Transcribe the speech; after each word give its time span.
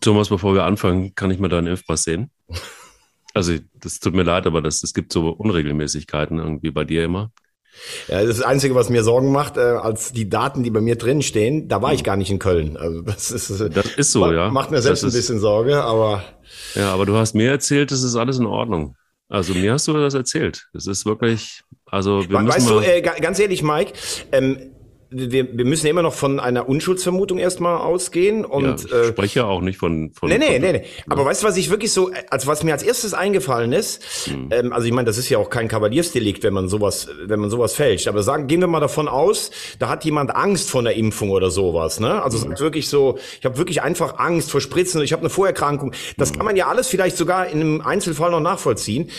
Thomas, 0.00 0.28
bevor 0.28 0.54
wir 0.54 0.64
anfangen, 0.64 1.14
kann 1.14 1.30
ich 1.30 1.38
mal 1.38 1.48
deinen 1.48 1.68
Impfpass 1.68 2.04
sehen? 2.04 2.30
Also, 3.34 3.54
das 3.74 4.00
tut 4.00 4.14
mir 4.14 4.22
leid, 4.22 4.46
aber 4.46 4.62
das, 4.62 4.82
es 4.82 4.94
gibt 4.94 5.12
so 5.12 5.28
Unregelmäßigkeiten 5.28 6.38
irgendwie 6.38 6.70
bei 6.70 6.84
dir 6.84 7.04
immer. 7.04 7.32
Ja, 8.08 8.20
das, 8.20 8.30
ist 8.30 8.40
das 8.40 8.46
Einzige, 8.46 8.74
was 8.74 8.88
mir 8.88 9.04
Sorgen 9.04 9.32
macht, 9.32 9.56
äh, 9.56 9.60
als 9.60 10.12
die 10.12 10.28
Daten, 10.28 10.62
die 10.62 10.70
bei 10.70 10.80
mir 10.80 10.96
drin 10.96 11.22
stehen, 11.22 11.68
da 11.68 11.82
war 11.82 11.92
ich 11.92 12.00
hm. 12.00 12.04
gar 12.04 12.16
nicht 12.16 12.30
in 12.30 12.38
Köln. 12.38 12.76
Also 12.76 13.02
das 13.02 13.30
ist, 13.30 13.50
das 13.60 13.86
ist 13.96 14.12
so, 14.12 14.32
ja. 14.32 14.50
Macht 14.50 14.70
mir 14.70 14.80
selbst 14.80 15.02
das 15.02 15.12
ein 15.12 15.16
bisschen 15.16 15.40
Sorge, 15.40 15.82
aber. 15.82 16.24
Ja, 16.74 16.92
aber 16.92 17.06
du 17.06 17.16
hast 17.16 17.34
mir 17.34 17.50
erzählt, 17.50 17.90
das 17.90 18.02
ist 18.02 18.16
alles 18.16 18.38
in 18.38 18.46
Ordnung. 18.46 18.96
Also 19.28 19.54
mir 19.54 19.72
hast 19.72 19.88
du 19.88 19.92
das 19.92 20.14
erzählt. 20.14 20.68
Es 20.72 20.86
ist 20.86 21.04
wirklich, 21.04 21.62
also 21.86 22.28
wir 22.28 22.36
weißt 22.36 22.44
müssen 22.44 22.76
Weißt 22.76 22.88
du, 22.88 22.90
äh, 22.90 23.02
ganz 23.02 23.38
ehrlich, 23.38 23.62
Mike, 23.62 23.92
ähm, 24.32 24.75
wir, 25.10 25.56
wir 25.56 25.64
müssen 25.64 25.86
immer 25.86 26.02
noch 26.02 26.14
von 26.14 26.40
einer 26.40 26.68
Unschuldsvermutung 26.68 27.38
erstmal 27.38 27.78
ausgehen. 27.78 28.44
Und, 28.44 28.90
ja, 28.90 29.02
ich 29.02 29.08
spreche 29.08 29.40
ja 29.40 29.46
auch 29.46 29.60
nicht 29.60 29.78
von. 29.78 30.10
von 30.12 30.28
nee, 30.28 30.38
nee, 30.38 30.58
nee, 30.58 30.72
nee. 30.72 30.82
Aber 31.08 31.24
weißt 31.24 31.42
du, 31.42 31.46
was 31.46 31.56
ich 31.56 31.70
wirklich 31.70 31.92
so, 31.92 32.10
als 32.30 32.46
was 32.46 32.64
mir 32.64 32.72
als 32.72 32.82
erstes 32.82 33.14
eingefallen 33.14 33.72
ist, 33.72 34.26
hm. 34.26 34.48
ähm, 34.50 34.72
also 34.72 34.86
ich 34.86 34.92
meine, 34.92 35.06
das 35.06 35.18
ist 35.18 35.28
ja 35.28 35.38
auch 35.38 35.50
kein 35.50 35.68
Kavaliersdelikt, 35.68 36.42
wenn 36.42 36.54
man 36.54 36.68
sowas, 36.68 37.08
wenn 37.24 37.38
man 37.40 37.50
sowas 37.50 37.74
fälscht. 37.74 38.08
Aber 38.08 38.22
sagen, 38.22 38.46
gehen 38.46 38.60
wir 38.60 38.66
mal 38.66 38.80
davon 38.80 39.08
aus, 39.08 39.50
da 39.78 39.88
hat 39.88 40.04
jemand 40.04 40.34
Angst 40.34 40.70
vor 40.70 40.80
einer 40.80 40.92
Impfung 40.92 41.30
oder 41.30 41.50
sowas. 41.50 42.00
Ne? 42.00 42.22
Also 42.22 42.38
hm. 42.38 42.52
es 42.52 42.58
ist 42.58 42.60
wirklich 42.60 42.88
so, 42.88 43.18
ich 43.38 43.44
habe 43.44 43.58
wirklich 43.58 43.82
einfach 43.82 44.18
Angst 44.18 44.50
vor 44.50 44.60
Spritzen, 44.60 45.00
ich 45.02 45.12
habe 45.12 45.20
eine 45.20 45.30
Vorerkrankung. 45.30 45.92
Das 46.16 46.30
hm. 46.30 46.36
kann 46.36 46.46
man 46.46 46.56
ja 46.56 46.68
alles 46.68 46.88
vielleicht 46.88 47.16
sogar 47.16 47.46
in 47.46 47.60
einem 47.60 47.80
Einzelfall 47.80 48.30
noch 48.30 48.40
nachvollziehen. 48.40 49.10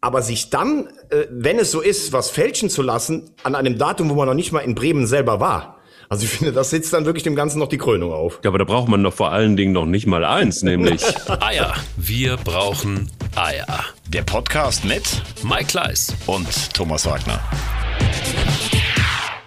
Aber 0.00 0.22
sich 0.22 0.50
dann, 0.50 0.88
äh, 1.10 1.26
wenn 1.30 1.58
es 1.58 1.70
so 1.70 1.80
ist, 1.80 2.12
was 2.12 2.30
fälschen 2.30 2.70
zu 2.70 2.82
lassen, 2.82 3.30
an 3.42 3.54
einem 3.54 3.78
Datum, 3.78 4.10
wo 4.10 4.14
man 4.14 4.26
noch 4.26 4.34
nicht 4.34 4.52
mal 4.52 4.60
in 4.60 4.74
Bremen 4.74 5.06
selber 5.06 5.40
war. 5.40 5.76
Also 6.08 6.24
ich 6.24 6.30
finde, 6.30 6.52
das 6.52 6.70
setzt 6.70 6.92
dann 6.92 7.04
wirklich 7.04 7.24
dem 7.24 7.34
Ganzen 7.34 7.58
noch 7.58 7.68
die 7.68 7.78
Krönung 7.78 8.12
auf. 8.12 8.38
Ja, 8.44 8.50
aber 8.50 8.58
da 8.58 8.64
braucht 8.64 8.88
man 8.88 9.02
doch 9.02 9.12
vor 9.12 9.32
allen 9.32 9.56
Dingen 9.56 9.72
noch 9.72 9.86
nicht 9.86 10.06
mal 10.06 10.24
eins, 10.24 10.62
nämlich 10.62 11.02
Eier. 11.40 11.74
Wir 11.96 12.36
brauchen 12.36 13.10
Eier. 13.34 13.66
Der 14.08 14.22
Podcast 14.22 14.84
mit 14.84 15.02
Mike 15.42 15.66
Kleiss 15.66 16.14
und 16.26 16.72
Thomas 16.72 17.06
Wagner. 17.06 17.40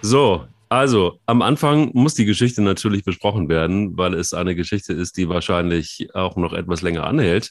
So, 0.02 0.44
also, 0.72 1.18
am 1.26 1.42
Anfang 1.42 1.90
muss 1.94 2.14
die 2.14 2.26
Geschichte 2.26 2.62
natürlich 2.62 3.04
besprochen 3.04 3.48
werden, 3.48 3.98
weil 3.98 4.14
es 4.14 4.32
eine 4.32 4.54
Geschichte 4.54 4.92
ist, 4.92 5.16
die 5.16 5.28
wahrscheinlich 5.28 6.08
auch 6.14 6.36
noch 6.36 6.52
etwas 6.52 6.80
länger 6.80 7.06
anhält. 7.06 7.50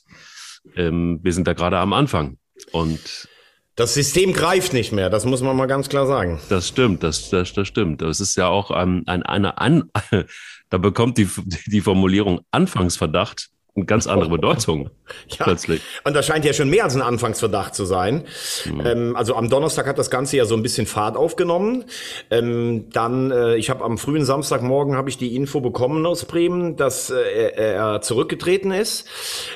Ähm, 0.75 1.19
wir 1.21 1.33
sind 1.33 1.45
da 1.45 1.53
gerade 1.53 1.79
am 1.79 1.91
Anfang. 1.91 2.37
Und 2.71 3.27
das 3.75 3.93
System 3.93 4.33
greift 4.33 4.73
nicht 4.73 4.91
mehr, 4.91 5.09
das 5.09 5.25
muss 5.25 5.41
man 5.41 5.55
mal 5.55 5.67
ganz 5.67 5.87
klar 5.87 6.05
sagen. 6.05 6.39
Das 6.49 6.67
stimmt, 6.67 7.01
das, 7.03 7.29
das, 7.29 7.53
das 7.53 7.67
stimmt. 7.67 8.01
Das 8.01 8.19
ist 8.19 8.35
ja 8.35 8.47
auch 8.47 8.71
ein, 8.71 9.07
ein, 9.07 9.23
eine, 9.23 9.57
an, 9.57 9.89
da 10.69 10.77
bekommt 10.77 11.17
die, 11.17 11.29
die 11.65 11.81
Formulierung 11.81 12.41
Anfangsverdacht 12.51 13.49
eine 13.75 13.85
ganz 13.85 14.07
andere 14.07 14.29
Bedeutung 14.39 14.89
ja, 15.27 15.45
plötzlich. 15.45 15.81
Und 16.03 16.13
das 16.13 16.25
scheint 16.25 16.45
ja 16.45 16.53
schon 16.53 16.69
mehr 16.69 16.83
als 16.83 16.95
ein 16.95 17.01
Anfangsverdacht 17.01 17.75
zu 17.75 17.85
sein. 17.85 18.25
Mhm. 18.65 18.85
Ähm, 18.85 19.15
also 19.15 19.35
am 19.35 19.49
Donnerstag 19.49 19.87
hat 19.87 19.97
das 19.97 20.09
Ganze 20.09 20.37
ja 20.37 20.45
so 20.45 20.55
ein 20.55 20.63
bisschen 20.63 20.85
Fahrt 20.85 21.17
aufgenommen. 21.17 21.85
Ähm, 22.29 22.89
dann, 22.91 23.31
äh, 23.31 23.55
ich 23.55 23.69
habe 23.69 23.83
am 23.83 23.97
frühen 23.97 24.25
Samstagmorgen 24.25 24.95
habe 24.95 25.09
ich 25.09 25.17
die 25.17 25.35
Info 25.35 25.61
bekommen 25.61 26.05
aus 26.05 26.25
Bremen, 26.25 26.75
dass 26.75 27.09
äh, 27.09 27.51
er, 27.55 28.01
zurückgetreten 28.01 28.71
ist. 28.71 29.07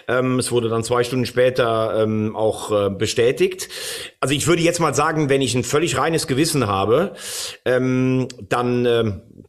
Ähm, 0.07 0.39
es 0.39 0.51
wurde 0.51 0.69
dann 0.69 0.83
zwei 0.83 1.03
Stunden 1.03 1.25
später 1.25 2.01
ähm, 2.01 2.35
auch 2.35 2.71
äh, 2.71 2.89
bestätigt. 2.89 3.69
Also 4.19 4.33
ich 4.33 4.47
würde 4.47 4.61
jetzt 4.61 4.79
mal 4.79 4.93
sagen, 4.93 5.29
wenn 5.29 5.41
ich 5.41 5.55
ein 5.55 5.63
völlig 5.63 5.97
reines 5.97 6.27
Gewissen 6.27 6.67
habe, 6.67 7.13
ähm, 7.65 8.27
dann 8.49 8.85
äh, 8.85 9.03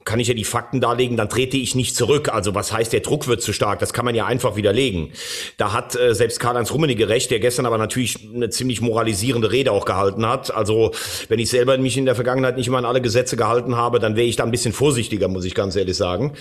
kann 0.05 0.21
ich 0.21 0.29
ja 0.29 0.35
die 0.35 0.45
Fakten 0.45 0.81
darlegen, 0.81 1.17
dann 1.17 1.29
trete 1.29 1.57
ich 1.57 1.75
nicht 1.75 1.97
zurück. 1.97 2.29
Also 2.29 2.55
was 2.55 2.73
heißt, 2.73 2.93
der 2.93 3.01
Druck 3.01 3.27
wird 3.27 3.43
zu 3.43 3.53
stark? 3.53 3.79
Das 3.79 3.93
kann 3.93 4.05
man 4.05 4.15
ja 4.15 4.27
einfach 4.27 4.54
widerlegen. 4.57 5.13
Da 5.57 5.73
hat 5.73 5.97
äh, 5.97 6.15
selbst 6.15 6.41
Karl-Heinz 6.41 6.73
Rummenigge 6.73 7.09
recht, 7.09 7.31
der 7.31 7.41
gestern 7.41 7.67
aber 7.67 7.79
natürlich 7.79 8.19
eine 8.35 8.51
ziemlich 8.51 8.81
moralisierende 8.81 9.51
Rede 9.51 9.73
auch 9.73 9.85
gehalten 9.85 10.27
hat. 10.27 10.55
Also 10.55 10.93
wenn 11.29 11.39
ich 11.39 11.51
selber 11.51 11.77
mich 11.79 11.97
in 11.97 12.05
der 12.05 12.15
Vergangenheit 12.15 12.57
nicht 12.57 12.69
immer 12.69 12.79
an 12.79 12.85
alle 12.85 13.01
Gesetze 13.01 13.37
gehalten 13.37 13.77
habe, 13.77 13.99
dann 13.99 14.17
wäre 14.17 14.27
ich 14.27 14.37
da 14.37 14.45
ein 14.45 14.51
bisschen 14.51 14.73
vorsichtiger, 14.73 15.29
muss 15.29 15.45
ich 15.45 15.55
ganz 15.55 15.77
ehrlich 15.77 15.97
sagen. 15.97 16.33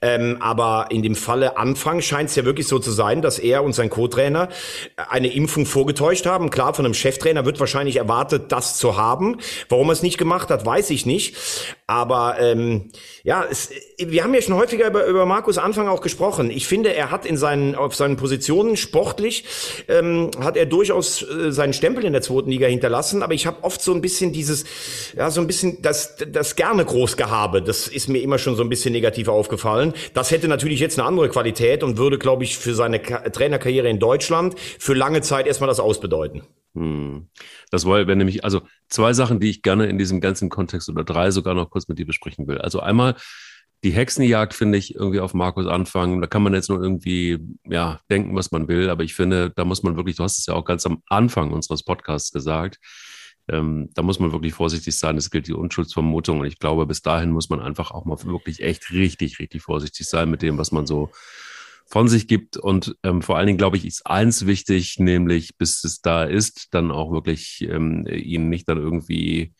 Ähm, 0.00 0.38
aber 0.40 0.86
in 0.90 1.02
dem 1.02 1.16
Falle 1.16 1.56
Anfang 1.56 2.00
scheint 2.00 2.30
es 2.30 2.36
ja 2.36 2.44
wirklich 2.44 2.66
so 2.66 2.78
zu 2.78 2.90
sein, 2.90 3.22
dass 3.22 3.38
er 3.38 3.62
und 3.62 3.74
sein 3.74 3.90
Co-Trainer 3.90 4.48
eine 4.96 5.32
Impfung 5.32 5.66
vorgetäuscht 5.66 6.26
haben. 6.26 6.50
Klar, 6.50 6.74
von 6.74 6.84
einem 6.84 6.94
Cheftrainer 6.94 7.44
wird 7.44 7.60
wahrscheinlich 7.60 7.96
erwartet, 7.96 8.52
das 8.52 8.76
zu 8.78 8.96
haben. 8.96 9.38
Warum 9.68 9.88
er 9.88 9.92
es 9.92 10.02
nicht 10.02 10.18
gemacht 10.18 10.50
hat, 10.50 10.64
weiß 10.64 10.90
ich 10.90 11.06
nicht. 11.06 11.36
Aber 11.86 12.36
ähm, 12.40 12.90
ja, 13.22 13.44
es, 13.50 13.70
wir 13.98 14.24
haben 14.24 14.34
ja 14.34 14.40
schon 14.40 14.54
häufiger 14.54 14.86
über, 14.86 15.06
über 15.06 15.26
Markus 15.26 15.58
Anfang 15.58 15.88
auch 15.88 16.00
gesprochen. 16.00 16.50
Ich 16.50 16.66
finde, 16.66 16.94
er 16.94 17.10
hat 17.10 17.26
in 17.26 17.36
seinen, 17.52 17.74
auf 17.74 17.94
seinen 17.94 18.16
Positionen 18.16 18.76
sportlich, 18.76 19.44
ähm, 19.88 20.30
hat 20.38 20.56
er 20.56 20.66
durchaus 20.66 21.22
äh, 21.22 21.52
seinen 21.52 21.72
Stempel 21.72 22.04
in 22.04 22.12
der 22.12 22.22
zweiten 22.22 22.50
Liga 22.50 22.66
hinterlassen. 22.66 23.22
Aber 23.22 23.34
ich 23.34 23.46
habe 23.46 23.62
oft 23.62 23.82
so 23.82 23.92
ein 23.92 24.00
bisschen 24.00 24.32
dieses, 24.32 24.64
ja, 25.16 25.30
so 25.30 25.40
ein 25.40 25.46
bisschen 25.46 25.82
das, 25.82 26.16
das 26.16 26.56
gerne 26.56 26.84
Großgehabe. 26.84 27.62
Das 27.62 27.88
ist 27.88 28.08
mir 28.08 28.20
immer 28.20 28.38
schon 28.38 28.56
so 28.56 28.62
ein 28.62 28.68
bisschen 28.68 28.92
negativ 28.92 29.28
aufgefallen. 29.28 29.92
Das 30.14 30.30
hätte 30.30 30.48
natürlich 30.48 30.80
jetzt 30.80 30.98
eine 30.98 31.06
andere 31.06 31.28
Qualität 31.28 31.82
und 31.82 31.98
würde, 31.98 32.18
glaube 32.18 32.44
ich, 32.44 32.58
für 32.58 32.74
seine 32.74 32.98
Ka 33.00 33.28
Trainerkarriere 33.28 33.88
in 33.88 33.98
Deutschland 33.98 34.58
für 34.78 34.94
lange 34.94 35.20
Zeit 35.20 35.46
erstmal 35.46 35.68
das 35.68 35.80
ausbedeuten. 35.80 36.42
Hm. 36.74 37.28
Das 37.70 37.84
wäre 37.86 38.16
nämlich, 38.16 38.44
also 38.44 38.62
zwei 38.88 39.12
Sachen, 39.12 39.40
die 39.40 39.50
ich 39.50 39.62
gerne 39.62 39.86
in 39.86 39.98
diesem 39.98 40.20
ganzen 40.20 40.48
Kontext 40.48 40.88
oder 40.88 41.04
drei 41.04 41.30
sogar 41.30 41.54
noch 41.54 41.70
kurz 41.70 41.86
mit 41.88 41.98
dir 41.98 42.06
besprechen 42.06 42.46
will. 42.46 42.58
Also 42.58 42.80
einmal 42.80 43.14
die 43.84 43.90
Hexenjagd 43.90 44.54
finde 44.54 44.78
ich 44.78 44.94
irgendwie 44.94 45.20
auf 45.20 45.34
Markus 45.34 45.66
anfangen. 45.66 46.20
Da 46.20 46.28
kann 46.28 46.42
man 46.42 46.54
jetzt 46.54 46.68
nur 46.68 46.80
irgendwie, 46.80 47.38
ja, 47.68 48.00
denken, 48.10 48.34
was 48.36 48.52
man 48.52 48.68
will. 48.68 48.88
Aber 48.90 49.02
ich 49.02 49.14
finde, 49.14 49.50
da 49.50 49.64
muss 49.64 49.82
man 49.82 49.96
wirklich, 49.96 50.16
du 50.16 50.22
hast 50.22 50.38
es 50.38 50.46
ja 50.46 50.54
auch 50.54 50.64
ganz 50.64 50.86
am 50.86 51.02
Anfang 51.06 51.52
unseres 51.52 51.82
Podcasts 51.82 52.30
gesagt, 52.30 52.78
ähm, 53.48 53.90
da 53.94 54.02
muss 54.02 54.20
man 54.20 54.30
wirklich 54.30 54.54
vorsichtig 54.54 54.96
sein. 54.96 55.16
Es 55.16 55.30
gilt 55.30 55.48
die 55.48 55.52
Unschuldsvermutung. 55.52 56.40
Und 56.40 56.46
ich 56.46 56.60
glaube, 56.60 56.86
bis 56.86 57.02
dahin 57.02 57.32
muss 57.32 57.50
man 57.50 57.60
einfach 57.60 57.90
auch 57.90 58.04
mal 58.04 58.22
wirklich 58.24 58.62
echt 58.62 58.92
richtig, 58.92 59.40
richtig 59.40 59.62
vorsichtig 59.62 60.06
sein 60.06 60.30
mit 60.30 60.42
dem, 60.42 60.58
was 60.58 60.70
man 60.70 60.86
so 60.86 61.10
von 61.86 62.08
sich 62.08 62.28
gibt. 62.28 62.56
Und 62.56 62.96
ähm, 63.02 63.20
vor 63.20 63.36
allen 63.36 63.48
Dingen, 63.48 63.58
glaube 63.58 63.76
ich, 63.76 63.84
ist 63.84 64.06
eins 64.06 64.46
wichtig, 64.46 65.00
nämlich 65.00 65.58
bis 65.58 65.82
es 65.82 66.00
da 66.00 66.22
ist, 66.22 66.72
dann 66.72 66.92
auch 66.92 67.10
wirklich 67.10 67.62
ähm, 67.68 68.06
ihn 68.06 68.48
nicht 68.48 68.68
dann 68.68 68.78
irgendwie 68.78 69.54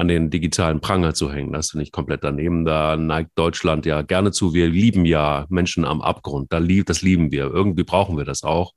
an 0.00 0.08
den 0.08 0.30
digitalen 0.30 0.80
Pranger 0.80 1.12
zu 1.12 1.30
hängen. 1.30 1.52
Das 1.52 1.72
finde 1.72 1.84
ich 1.84 1.92
komplett 1.92 2.24
daneben. 2.24 2.64
Da 2.64 2.96
neigt 2.96 3.32
Deutschland 3.34 3.84
ja 3.84 4.00
gerne 4.00 4.32
zu. 4.32 4.54
Wir 4.54 4.66
lieben 4.66 5.04
ja 5.04 5.44
Menschen 5.50 5.84
am 5.84 6.00
Abgrund. 6.00 6.50
Da 6.52 6.58
lieb, 6.58 6.86
das 6.86 7.02
lieben 7.02 7.30
wir. 7.30 7.44
Irgendwie 7.44 7.84
brauchen 7.84 8.16
wir 8.16 8.24
das 8.24 8.42
auch. 8.42 8.72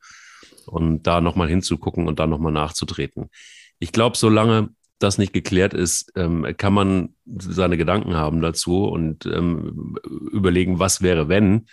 Und 0.66 1.04
da 1.04 1.22
nochmal 1.22 1.48
hinzugucken 1.48 2.08
und 2.08 2.20
da 2.20 2.28
nochmal 2.28 2.52
nachzutreten. 2.52 3.30
Ich 3.80 3.94
glaube, 3.94 4.18
solange 4.18 4.70
das 5.00 5.18
nicht 5.18 5.32
geklärt 5.32 5.74
ist, 5.74 6.12
ähm, 6.16 6.46
kann 6.58 6.74
man 6.74 7.16
seine 7.26 7.78
Gedanken 7.78 8.16
haben 8.16 8.42
dazu 8.42 8.86
und 8.86 9.26
ähm, 9.26 9.96
überlegen, 10.32 10.80
was 10.80 11.02
wäre, 11.02 11.30
wenn. 11.30 11.68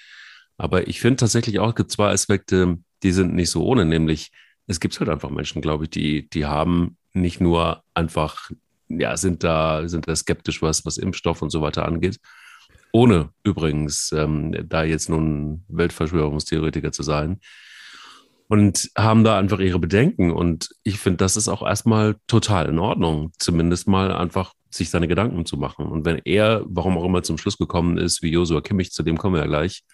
Aber 0.59 0.87
ich 0.87 1.01
finde 1.01 1.17
tatsächlich 1.17 1.59
auch, 1.59 1.71
es 1.71 1.75
gibt 1.75 1.91
zwei 1.91 2.11
Aspekte, 2.13 2.79
die 3.03 3.13
sind 3.13 3.35
nicht 3.35 3.51
so 3.51 3.65
ohne, 3.65 3.85
nämlich 3.85 4.31
es 4.69 4.79
gibt 4.79 4.99
halt 5.01 5.11
einfach 5.11 5.31
Menschen, 5.31 5.61
glaube 5.61 5.85
ich, 5.85 5.91
die, 5.91 6.29
die 6.31 6.47
haben 6.47 6.97
nicht 7.13 7.41
nur 7.41 7.83
einfach, 7.95 8.51
ja, 8.91 9.17
sind 9.17 9.45
da, 9.45 9.89
sind 9.89 10.09
da 10.09 10.15
skeptisch, 10.17 10.63
was, 10.63 10.85
was 10.85 10.99
Impfstoff 10.99 11.43
und 11.43 11.51
so 11.51 11.63
weiter 11.63 11.87
angeht. 11.87 12.19
Ohne 12.93 13.31
übrigens 13.45 14.13
ähm, 14.13 14.55
da 14.69 14.83
jetzt 14.83 15.09
nun 15.09 15.65
Weltverschwörungstheoretiker 15.69 16.93
zu 16.93 17.03
sein. 17.03 17.41
Und 18.49 18.91
haben 18.99 19.23
da 19.23 19.39
einfach 19.39 19.61
ihre 19.61 19.79
Bedenken. 19.79 20.33
Und 20.33 20.71
ich 20.83 20.99
finde, 20.99 21.19
das 21.19 21.37
ist 21.37 21.49
auch 21.49 21.65
erstmal 21.65 22.17
total 22.27 22.69
in 22.69 22.81
Ordnung, 22.81 23.31
zumindest 23.39 23.87
mal 23.87 24.11
einfach 24.11 24.55
sich 24.71 24.91
seine 24.91 25.07
Gedanken 25.07 25.47
zu 25.47 25.57
machen. 25.57 25.87
Und 25.87 26.05
wenn 26.05 26.21
er, 26.25 26.65
warum 26.67 26.99
auch 26.99 27.05
immer 27.05 27.23
zum 27.23 27.39
Schluss 27.39 27.59
gekommen 27.59 27.97
ist, 27.97 28.23
wie 28.23 28.31
Josua 28.31 28.61
Kimmich, 28.61 28.91
zu 28.91 29.05
dem 29.05 29.19
kommen 29.19 29.35
wir 29.37 29.43
ja 29.43 29.47
gleich, 29.47 29.85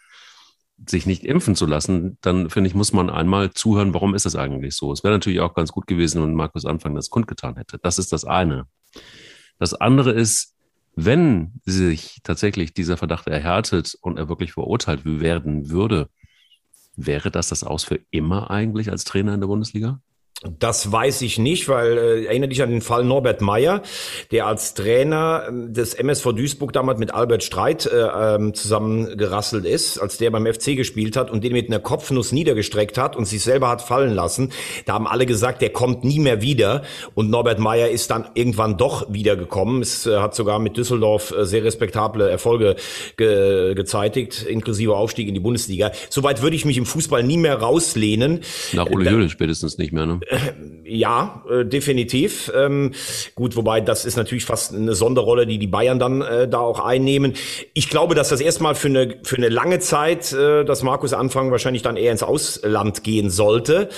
sich 0.87 1.07
nicht 1.07 1.25
impfen 1.25 1.55
zu 1.55 1.67
lassen, 1.67 2.19
dann 2.21 2.51
finde 2.51 2.69
ich, 2.69 2.75
muss 2.75 2.93
man 2.93 3.09
einmal 3.09 3.53
zuhören, 3.53 3.95
warum 3.95 4.15
ist 4.15 4.27
das 4.27 4.37
eigentlich 4.37 4.75
so? 4.75 4.93
Es 4.93 5.05
wäre 5.05 5.15
natürlich 5.15 5.41
auch 5.41 5.55
ganz 5.55 5.73
gut 5.73 5.87
gewesen, 5.87 6.23
wenn 6.23 6.35
Markus 6.35 6.67
Anfang 6.67 6.95
das 6.95 7.09
kundgetan 7.11 7.57
hätte. 7.57 7.79
Das 7.83 7.99
ist 7.99 8.13
das 8.13 8.25
eine. 8.25 8.67
Das 9.59 9.75
andere 9.75 10.13
ist, 10.13 10.55
wenn 10.95 11.61
sich 11.65 12.21
tatsächlich 12.23 12.73
dieser 12.73 12.97
Verdacht 12.97 13.27
erhärtet 13.27 13.97
und 14.01 14.19
er 14.19 14.29
wirklich 14.29 14.53
verurteilt 14.53 15.03
werden 15.05 15.71
würde, 15.71 16.09
wäre 16.97 17.31
das 17.31 17.49
das 17.49 17.65
Aus 17.65 17.85
für 17.85 18.01
immer 18.11 18.51
eigentlich 18.51 18.91
als 18.91 19.05
Trainer 19.05 19.35
in 19.35 19.41
der 19.41 19.49
Bundesliga? 19.49 20.01
Das 20.43 20.93
weiß 20.93 21.23
ich 21.23 21.39
nicht, 21.39 21.67
weil 21.67 21.97
äh, 21.97 22.25
erinnere 22.27 22.51
dich 22.51 22.63
an 22.63 22.69
den 22.69 22.83
Fall 22.83 23.05
Norbert 23.05 23.41
Meyer, 23.41 23.83
der 24.31 24.47
als 24.47 24.75
Trainer 24.75 25.45
ähm, 25.49 25.73
des 25.73 25.95
MSV 25.95 26.35
Duisburg 26.35 26.75
damals 26.75 26.99
mit 26.99 27.15
Albert 27.15 27.43
Streit 27.43 27.87
äh, 27.87 28.35
ähm, 28.35 28.53
zusammengerasselt 28.53 29.65
ist, 29.65 29.99
als 29.99 30.19
der 30.19 30.31
beim 30.31 30.45
FC 30.45 30.77
gespielt 30.77 31.17
hat 31.17 31.31
und 31.31 31.43
den 31.43 31.55
mit 31.55 31.69
einer 31.69 31.79
Kopfnuss 31.79 32.33
niedergestreckt 32.33 32.99
hat 32.99 33.17
und 33.17 33.25
sich 33.25 33.43
selber 33.43 33.71
hat 33.71 33.81
fallen 33.81 34.15
lassen. 34.15 34.53
Da 34.85 34.93
haben 34.93 35.07
alle 35.07 35.25
gesagt, 35.25 35.63
der 35.63 35.71
kommt 35.71 36.05
nie 36.05 36.19
mehr 36.19 36.43
wieder. 36.43 36.83
Und 37.15 37.31
Norbert 37.31 37.59
Meyer 37.59 37.89
ist 37.89 38.11
dann 38.11 38.29
irgendwann 38.35 38.77
doch 38.77 39.11
wiedergekommen. 39.11 39.81
Es 39.81 40.07
äh, 40.07 40.19
hat 40.19 40.35
sogar 40.35 40.59
mit 40.59 40.77
Düsseldorf 40.77 41.31
äh, 41.31 41.47
sehr 41.47 41.65
respektable 41.65 42.29
Erfolge 42.29 42.77
ge 43.17 43.75
gezeitigt, 43.75 44.43
inklusive 44.43 44.97
Aufstieg 44.97 45.29
in 45.29 45.35
die 45.35 45.41
Bundesliga. 45.41 45.93
Soweit 46.11 46.43
würde 46.43 46.57
ich 46.57 46.67
mich 46.67 46.77
im 46.77 46.85
Fußball 46.85 47.23
nie 47.23 47.39
mehr 47.39 47.57
rauslehnen. 47.57 48.41
Nach 48.75 48.87
Ole 48.91 49.11
Jöle 49.11 49.31
spätestens 49.31 49.79
nicht 49.79 49.93
mehr, 49.93 50.05
ne? 50.05 50.21
Ja, 50.85 51.45
äh, 51.51 51.65
definitiv. 51.65 52.51
Ähm, 52.55 52.93
gut, 53.35 53.57
wobei 53.57 53.81
das 53.81 54.05
ist 54.05 54.17
natürlich 54.17 54.45
fast 54.45 54.75
eine 54.75 54.95
Sonderrolle, 54.95 55.47
die 55.47 55.59
die 55.59 55.67
Bayern 55.67 55.99
dann 55.99 56.23
äh, 56.23 56.49
da 56.49 56.59
auch 56.59 56.81
einnehmen. 56.81 57.35
Ich 57.75 57.89
glaube, 57.89 58.15
dass 58.15 58.29
das 58.29 58.41
erstmal 58.41 58.75
für 58.75 58.89
eine 58.89 59.17
für 59.23 59.37
eine 59.37 59.49
lange 59.49 59.79
Zeit, 59.79 60.33
äh, 60.33 60.65
dass 60.65 60.83
Markus 60.83 61.13
Anfang 61.13 61.51
wahrscheinlich 61.51 61.83
dann 61.83 61.97
eher 61.97 62.13
ins 62.13 62.23
Ausland 62.23 63.05
gehen 63.05 63.31
sollte. 63.31 63.89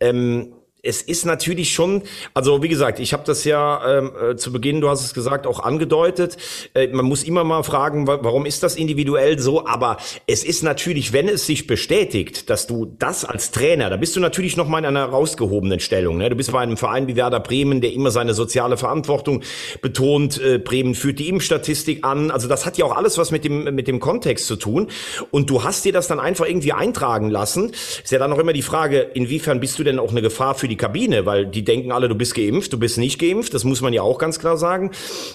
Ähm, 0.00 0.54
es 0.82 1.02
ist 1.02 1.26
natürlich 1.26 1.72
schon, 1.72 2.02
also 2.34 2.62
wie 2.62 2.68
gesagt, 2.68 3.00
ich 3.00 3.12
habe 3.12 3.22
das 3.26 3.44
ja 3.44 3.98
ähm, 3.98 4.12
äh, 4.30 4.36
zu 4.36 4.52
Beginn, 4.52 4.80
du 4.80 4.88
hast 4.88 5.04
es 5.04 5.14
gesagt, 5.14 5.46
auch 5.46 5.60
angedeutet. 5.60 6.36
Äh, 6.74 6.88
man 6.88 7.04
muss 7.04 7.22
immer 7.22 7.44
mal 7.44 7.62
fragen, 7.62 8.06
warum 8.06 8.46
ist 8.46 8.62
das 8.62 8.76
individuell 8.76 9.38
so? 9.38 9.66
Aber 9.66 9.98
es 10.26 10.44
ist 10.44 10.62
natürlich, 10.62 11.12
wenn 11.12 11.28
es 11.28 11.46
sich 11.46 11.66
bestätigt, 11.66 12.48
dass 12.48 12.66
du 12.66 12.94
das 12.98 13.24
als 13.24 13.50
Trainer, 13.50 13.90
da 13.90 13.96
bist 13.96 14.16
du 14.16 14.20
natürlich 14.20 14.56
noch 14.56 14.68
mal 14.68 14.78
in 14.78 14.86
einer 14.86 15.04
rausgehobenen 15.04 15.80
Stellung. 15.80 16.16
Ne? 16.16 16.30
Du 16.30 16.36
bist 16.36 16.52
bei 16.52 16.60
einem 16.60 16.76
Verein 16.76 17.06
wie 17.08 17.16
Werder 17.16 17.40
Bremen, 17.40 17.80
der 17.80 17.92
immer 17.92 18.10
seine 18.10 18.34
soziale 18.34 18.76
Verantwortung 18.76 19.42
betont. 19.82 20.40
Äh, 20.40 20.58
Bremen 20.58 20.94
führt 20.94 21.18
die 21.18 21.28
Impfstatistik 21.28 22.04
an. 22.04 22.30
Also 22.30 22.48
das 22.48 22.64
hat 22.64 22.78
ja 22.78 22.86
auch 22.86 22.96
alles 22.96 23.18
was 23.18 23.30
mit 23.30 23.44
dem 23.44 23.74
mit 23.74 23.86
dem 23.86 24.00
Kontext 24.00 24.46
zu 24.46 24.56
tun. 24.56 24.88
Und 25.30 25.50
du 25.50 25.62
hast 25.62 25.84
dir 25.84 25.92
das 25.92 26.08
dann 26.08 26.20
einfach 26.20 26.46
irgendwie 26.46 26.72
eintragen 26.72 27.28
lassen. 27.28 27.70
Ist 27.70 28.10
ja 28.10 28.18
dann 28.18 28.30
noch 28.30 28.38
immer 28.38 28.52
die 28.52 28.62
Frage, 28.62 29.00
inwiefern 29.14 29.60
bist 29.60 29.78
du 29.78 29.84
denn 29.84 29.98
auch 29.98 30.10
eine 30.10 30.22
Gefahr 30.22 30.54
für 30.54 30.69
die 30.70 30.76
Kabine, 30.76 31.26
weil 31.26 31.46
die 31.46 31.64
denken 31.64 31.92
alle, 31.92 32.08
du 32.08 32.14
bist 32.14 32.34
geimpft, 32.34 32.72
du 32.72 32.78
bist 32.78 32.96
nicht 32.96 33.18
geimpft, 33.18 33.52
das 33.52 33.64
muss 33.64 33.82
man 33.82 33.92
ja 33.92 34.02
auch 34.02 34.18
ganz 34.18 34.38
klar 34.38 34.56
sagen. 34.56 34.90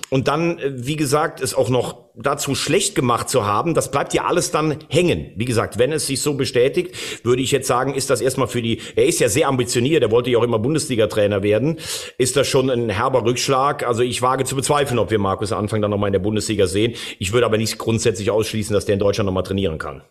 Und 0.09 0.27
dann, 0.27 0.57
äh, 0.57 0.71
wie 0.75 0.95
gesagt, 0.95 1.41
es 1.41 1.53
auch 1.53 1.69
noch 1.69 2.05
dazu 2.15 2.55
schlecht 2.55 2.95
gemacht 2.95 3.29
zu 3.29 3.45
haben, 3.45 3.73
das 3.73 3.91
bleibt 3.91 4.13
ja 4.13 4.25
alles 4.25 4.49
dann 4.49 4.77
hängen. 4.89 5.33
Wie 5.35 5.45
gesagt, 5.45 5.77
wenn 5.77 5.91
es 5.91 6.07
sich 6.07 6.21
so 6.21 6.35
bestätigt, 6.35 6.95
würde 7.23 7.41
ich 7.41 7.51
jetzt 7.51 7.67
sagen, 7.67 7.93
ist 7.93 8.09
das 8.09 8.21
erstmal 8.21 8.47
für 8.47 8.61
die, 8.61 8.79
er 8.95 9.05
ist 9.05 9.19
ja 9.19 9.29
sehr 9.29 9.47
ambitioniert, 9.47 10.01
er 10.01 10.11
wollte 10.11 10.29
ja 10.29 10.39
auch 10.39 10.43
immer 10.43 10.59
Bundesliga-Trainer 10.59 11.43
werden, 11.43 11.77
ist 12.17 12.37
das 12.37 12.47
schon 12.47 12.69
ein 12.69 12.89
herber 12.89 13.25
Rückschlag. 13.25 13.85
Also 13.85 14.01
ich 14.01 14.21
wage 14.21 14.45
zu 14.45 14.55
bezweifeln, 14.55 14.99
ob 14.99 15.11
wir 15.11 15.19
Markus 15.19 15.51
Anfang 15.51 15.81
dann 15.81 15.91
nochmal 15.91 16.07
in 16.07 16.13
der 16.13 16.19
Bundesliga 16.19 16.67
sehen. 16.67 16.93
Ich 17.19 17.33
würde 17.33 17.45
aber 17.45 17.57
nicht 17.57 17.77
grundsätzlich 17.77 18.31
ausschließen, 18.31 18.73
dass 18.73 18.85
der 18.85 18.93
in 18.93 18.99
Deutschland 18.99 19.25
nochmal 19.25 19.43
trainieren 19.43 19.77
kann. 19.77 20.01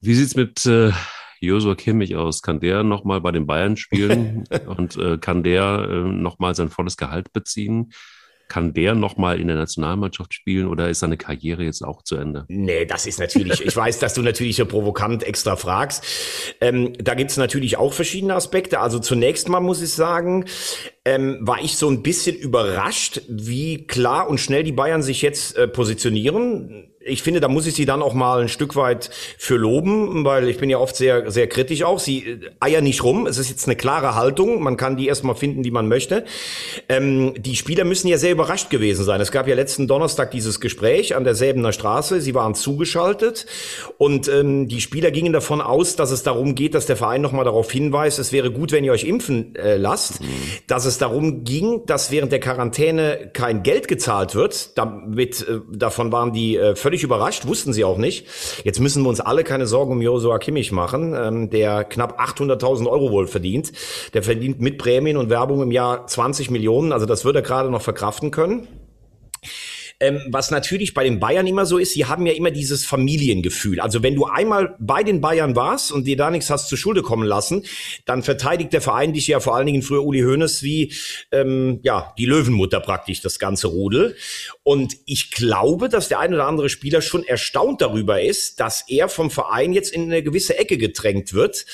Wie 0.00 0.14
sieht's 0.14 0.36
mit 0.36 0.66
äh, 0.66 0.92
Josua 1.46 1.74
Kimmich 1.74 2.16
aus? 2.16 2.42
Kann 2.42 2.60
der 2.60 2.82
nochmal 2.82 3.20
bei 3.20 3.32
den 3.32 3.46
Bayern 3.46 3.76
spielen 3.76 4.44
und 4.66 4.96
äh, 4.96 5.18
kann 5.18 5.42
der 5.42 5.88
äh, 5.90 5.94
nochmal 6.08 6.54
sein 6.54 6.68
volles 6.68 6.96
Gehalt 6.96 7.32
beziehen? 7.32 7.92
Kann 8.48 8.74
der 8.74 8.94
nochmal 8.94 9.40
in 9.40 9.48
der 9.48 9.56
Nationalmannschaft 9.56 10.32
spielen 10.32 10.68
oder 10.68 10.88
ist 10.88 11.00
seine 11.00 11.16
Karriere 11.16 11.64
jetzt 11.64 11.82
auch 11.82 12.02
zu 12.02 12.16
Ende? 12.16 12.44
Nee, 12.46 12.86
das 12.86 13.06
ist 13.06 13.18
natürlich, 13.18 13.60
ich 13.60 13.74
weiß, 13.74 13.98
dass 13.98 14.14
du 14.14 14.22
natürlich 14.22 14.54
so 14.54 14.66
provokant 14.66 15.24
extra 15.24 15.56
fragst. 15.56 16.04
Ähm, 16.60 16.92
da 16.96 17.14
gibt's 17.14 17.36
natürlich 17.36 17.76
auch 17.76 17.92
verschiedene 17.92 18.34
Aspekte. 18.34 18.78
Also 18.78 19.00
zunächst 19.00 19.48
mal 19.48 19.58
muss 19.58 19.82
ich 19.82 19.90
sagen, 19.90 20.44
ähm, 21.04 21.38
war 21.40 21.60
ich 21.60 21.76
so 21.76 21.88
ein 21.90 22.04
bisschen 22.04 22.36
überrascht, 22.36 23.20
wie 23.28 23.86
klar 23.88 24.30
und 24.30 24.38
schnell 24.38 24.62
die 24.62 24.72
Bayern 24.72 25.02
sich 25.02 25.22
jetzt 25.22 25.56
äh, 25.56 25.66
positionieren 25.66 26.92
ich 27.06 27.22
finde, 27.22 27.40
da 27.40 27.48
muss 27.48 27.66
ich 27.66 27.74
sie 27.74 27.86
dann 27.86 28.02
auch 28.02 28.14
mal 28.14 28.42
ein 28.42 28.48
Stück 28.48 28.76
weit 28.76 29.10
für 29.38 29.56
loben, 29.56 30.24
weil 30.24 30.48
ich 30.48 30.58
bin 30.58 30.70
ja 30.70 30.78
oft 30.78 30.96
sehr, 30.96 31.30
sehr 31.30 31.46
kritisch 31.46 31.82
auch. 31.82 31.98
Sie 31.98 32.18
äh, 32.18 32.50
eiern 32.60 32.84
nicht 32.84 33.02
rum. 33.04 33.26
Es 33.26 33.38
ist 33.38 33.48
jetzt 33.48 33.66
eine 33.66 33.76
klare 33.76 34.14
Haltung. 34.14 34.62
Man 34.62 34.76
kann 34.76 34.96
die 34.96 35.06
erstmal 35.06 35.34
finden, 35.34 35.64
wie 35.64 35.70
man 35.70 35.88
möchte. 35.88 36.24
Ähm, 36.88 37.34
die 37.36 37.56
Spieler 37.56 37.84
müssen 37.84 38.08
ja 38.08 38.18
sehr 38.18 38.32
überrascht 38.32 38.70
gewesen 38.70 39.04
sein. 39.04 39.20
Es 39.20 39.30
gab 39.30 39.48
ja 39.48 39.54
letzten 39.54 39.86
Donnerstag 39.86 40.30
dieses 40.30 40.60
Gespräch 40.60 41.14
an 41.14 41.24
der 41.24 41.34
Säbener 41.34 41.72
Straße. 41.72 42.20
Sie 42.20 42.34
waren 42.34 42.54
zugeschaltet 42.54 43.46
und 43.98 44.28
ähm, 44.28 44.68
die 44.68 44.80
Spieler 44.80 45.10
gingen 45.10 45.32
davon 45.32 45.60
aus, 45.60 45.96
dass 45.96 46.10
es 46.10 46.22
darum 46.22 46.54
geht, 46.54 46.74
dass 46.74 46.86
der 46.86 46.96
Verein 46.96 47.20
nochmal 47.22 47.44
darauf 47.44 47.70
hinweist, 47.70 48.18
es 48.18 48.32
wäre 48.32 48.50
gut, 48.50 48.72
wenn 48.72 48.84
ihr 48.84 48.92
euch 48.92 49.04
impfen 49.04 49.54
äh, 49.56 49.76
lasst. 49.76 50.20
Mhm. 50.20 50.26
Dass 50.66 50.84
es 50.84 50.98
darum 50.98 51.44
ging, 51.44 51.86
dass 51.86 52.10
während 52.10 52.32
der 52.32 52.40
Quarantäne 52.40 53.30
kein 53.32 53.62
Geld 53.62 53.88
gezahlt 53.88 54.34
wird. 54.34 54.76
Damit, 54.76 55.46
äh, 55.48 55.60
davon 55.72 56.12
waren 56.12 56.32
die 56.32 56.56
äh, 56.56 56.74
völlig 56.74 56.95
völlig 56.96 57.02
überrascht, 57.02 57.46
wussten 57.46 57.72
sie 57.72 57.84
auch 57.84 57.98
nicht. 57.98 58.26
Jetzt 58.64 58.80
müssen 58.80 59.02
wir 59.02 59.08
uns 59.10 59.20
alle 59.20 59.44
keine 59.44 59.66
Sorgen 59.66 59.92
um 59.92 60.00
Josua 60.00 60.38
Kimmich 60.38 60.72
machen, 60.72 61.14
ähm, 61.14 61.50
der 61.50 61.84
knapp 61.84 62.20
800.000 62.20 62.88
Euro 62.88 63.10
wohl 63.10 63.26
verdient. 63.26 63.72
Der 64.14 64.22
verdient 64.22 64.60
mit 64.60 64.78
Prämien 64.78 65.16
und 65.16 65.28
Werbung 65.28 65.62
im 65.62 65.70
Jahr 65.70 66.06
20 66.06 66.50
Millionen, 66.50 66.92
also 66.92 67.04
das 67.04 67.24
wird 67.24 67.36
er 67.36 67.42
gerade 67.42 67.70
noch 67.70 67.82
verkraften 67.82 68.30
können. 68.30 68.68
Ähm, 69.98 70.20
was 70.28 70.50
natürlich 70.50 70.92
bei 70.92 71.04
den 71.04 71.20
Bayern 71.20 71.46
immer 71.46 71.64
so 71.64 71.78
ist, 71.78 71.94
sie 71.94 72.04
haben 72.04 72.26
ja 72.26 72.34
immer 72.34 72.50
dieses 72.50 72.84
Familiengefühl. 72.84 73.80
Also 73.80 74.02
wenn 74.02 74.14
du 74.14 74.26
einmal 74.26 74.76
bei 74.78 75.02
den 75.02 75.20
Bayern 75.20 75.56
warst 75.56 75.90
und 75.90 76.06
dir 76.06 76.16
da 76.16 76.30
nichts 76.30 76.50
hast 76.50 76.68
zu 76.68 76.76
Schulde 76.76 77.02
kommen 77.02 77.26
lassen, 77.26 77.64
dann 78.04 78.22
verteidigt 78.22 78.72
der 78.72 78.82
Verein 78.82 79.14
dich 79.14 79.26
ja 79.26 79.40
vor 79.40 79.56
allen 79.56 79.66
Dingen 79.66 79.82
früher 79.82 80.04
Uli 80.04 80.20
Hoeneß 80.20 80.62
wie 80.62 80.92
ähm, 81.32 81.80
ja 81.82 82.12
die 82.18 82.26
Löwenmutter 82.26 82.80
praktisch 82.80 83.22
das 83.22 83.38
ganze 83.38 83.68
Rudel. 83.68 84.16
Und 84.62 84.96
ich 85.06 85.30
glaube, 85.30 85.88
dass 85.88 86.08
der 86.08 86.20
ein 86.20 86.34
oder 86.34 86.46
andere 86.46 86.68
Spieler 86.68 87.00
schon 87.00 87.24
erstaunt 87.24 87.80
darüber 87.80 88.20
ist, 88.20 88.60
dass 88.60 88.84
er 88.88 89.08
vom 89.08 89.30
Verein 89.30 89.72
jetzt 89.72 89.92
in 89.92 90.02
eine 90.02 90.22
gewisse 90.22 90.58
Ecke 90.58 90.76
gedrängt 90.76 91.32
wird. 91.32 91.64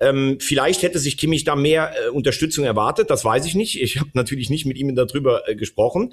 Ähm, 0.00 0.38
vielleicht 0.40 0.82
hätte 0.82 0.98
sich 0.98 1.16
Kimmich 1.16 1.44
da 1.44 1.54
mehr 1.54 1.92
äh, 2.06 2.08
Unterstützung 2.08 2.64
erwartet, 2.64 3.10
das 3.10 3.24
weiß 3.24 3.46
ich 3.46 3.54
nicht. 3.54 3.80
Ich 3.80 3.98
habe 4.00 4.10
natürlich 4.14 4.50
nicht 4.50 4.66
mit 4.66 4.76
ihm 4.76 4.94
darüber 4.96 5.48
äh, 5.48 5.54
gesprochen. 5.54 6.12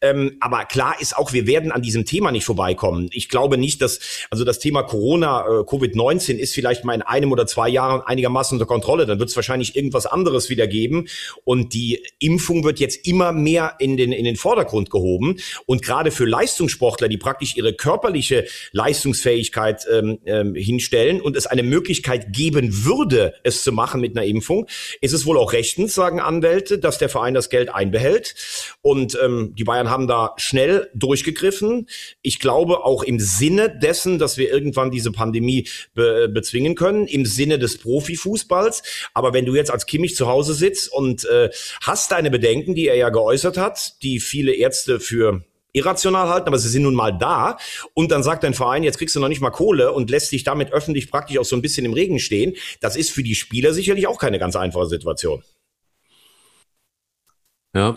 Ähm, 0.00 0.38
aber 0.40 0.64
klar 0.64 0.96
ist 1.04 1.16
auch, 1.16 1.32
wir 1.32 1.46
werden 1.46 1.70
an 1.70 1.82
diesem 1.82 2.06
Thema 2.06 2.32
nicht 2.32 2.44
vorbeikommen. 2.44 3.10
Ich 3.12 3.28
glaube 3.28 3.58
nicht, 3.58 3.82
dass, 3.82 4.00
also 4.30 4.44
das 4.44 4.58
Thema 4.58 4.82
Corona, 4.82 5.42
äh, 5.42 5.50
Covid-19 5.60 6.36
ist 6.36 6.54
vielleicht 6.54 6.84
mal 6.84 6.94
in 6.94 7.02
einem 7.02 7.30
oder 7.30 7.46
zwei 7.46 7.68
Jahren 7.68 8.00
einigermaßen 8.00 8.56
unter 8.56 8.66
Kontrolle. 8.66 9.04
Dann 9.04 9.18
wird 9.18 9.28
es 9.28 9.36
wahrscheinlich 9.36 9.76
irgendwas 9.76 10.06
anderes 10.06 10.48
wieder 10.48 10.66
geben. 10.66 11.06
Und 11.44 11.74
die 11.74 12.02
Impfung 12.18 12.64
wird 12.64 12.80
jetzt 12.80 13.06
immer 13.06 13.32
mehr 13.32 13.74
in 13.78 13.96
den, 13.98 14.12
in 14.12 14.24
den 14.24 14.36
Vordergrund 14.36 14.90
gehoben. 14.90 15.36
Und 15.66 15.82
gerade 15.82 16.10
für 16.10 16.24
Leistungssportler, 16.24 17.08
die 17.08 17.18
praktisch 17.18 17.54
ihre 17.56 17.74
körperliche 17.74 18.46
Leistungsfähigkeit 18.72 19.86
ähm, 19.92 20.18
ähm, 20.24 20.54
hinstellen 20.54 21.20
und 21.20 21.36
es 21.36 21.46
eine 21.46 21.62
Möglichkeit 21.62 22.32
geben 22.32 22.84
würde, 22.84 23.34
es 23.42 23.62
zu 23.62 23.72
machen 23.72 24.00
mit 24.00 24.16
einer 24.16 24.26
Impfung, 24.26 24.66
ist 25.02 25.12
es 25.12 25.26
wohl 25.26 25.36
auch 25.36 25.52
rechtens, 25.52 25.94
sagen 25.94 26.18
Anwälte, 26.18 26.78
dass 26.78 26.96
der 26.96 27.10
Verein 27.10 27.34
das 27.34 27.50
Geld 27.50 27.74
einbehält. 27.74 28.34
Und 28.80 29.18
ähm, 29.22 29.54
die 29.54 29.64
Bayern 29.64 29.90
haben 29.90 30.06
da 30.06 30.32
schnell 30.38 30.88
durchgegriffen. 30.94 31.88
Ich 32.22 32.38
glaube 32.38 32.84
auch 32.84 33.02
im 33.02 33.20
Sinne 33.20 33.68
dessen, 33.68 34.18
dass 34.18 34.36
wir 34.36 34.50
irgendwann 34.50 34.90
diese 34.90 35.12
Pandemie 35.12 35.68
be 35.94 36.28
bezwingen 36.28 36.74
können, 36.74 37.06
im 37.06 37.26
Sinne 37.26 37.58
des 37.58 37.78
Profifußballs. 37.78 38.82
Aber 39.14 39.32
wenn 39.32 39.46
du 39.46 39.54
jetzt 39.54 39.70
als 39.70 39.86
Kimmich 39.86 40.16
zu 40.16 40.26
Hause 40.26 40.54
sitzt 40.54 40.92
und 40.92 41.24
äh, 41.26 41.50
hast 41.82 42.12
deine 42.12 42.30
Bedenken, 42.30 42.74
die 42.74 42.88
er 42.88 42.96
ja 42.96 43.10
geäußert 43.10 43.56
hat, 43.56 44.02
die 44.02 44.20
viele 44.20 44.54
Ärzte 44.54 45.00
für 45.00 45.44
irrational 45.74 46.28
halten, 46.28 46.48
aber 46.48 46.58
sie 46.58 46.68
sind 46.68 46.84
nun 46.84 46.94
mal 46.94 47.12
da. 47.12 47.58
Und 47.92 48.10
dann 48.10 48.22
sagt 48.22 48.44
dein 48.44 48.54
Verein, 48.54 48.84
jetzt 48.84 48.96
kriegst 48.96 49.14
du 49.14 49.20
noch 49.20 49.28
nicht 49.28 49.40
mal 49.40 49.50
Kohle 49.50 49.92
und 49.92 50.08
lässt 50.08 50.32
dich 50.32 50.44
damit 50.44 50.72
öffentlich 50.72 51.10
praktisch 51.10 51.36
auch 51.36 51.44
so 51.44 51.56
ein 51.56 51.62
bisschen 51.62 51.84
im 51.84 51.92
Regen 51.92 52.18
stehen. 52.18 52.54
Das 52.80 52.96
ist 52.96 53.10
für 53.10 53.22
die 53.22 53.34
Spieler 53.34 53.74
sicherlich 53.74 54.06
auch 54.06 54.18
keine 54.18 54.38
ganz 54.38 54.56
einfache 54.56 54.86
Situation. 54.86 55.42
Ja, 57.74 57.96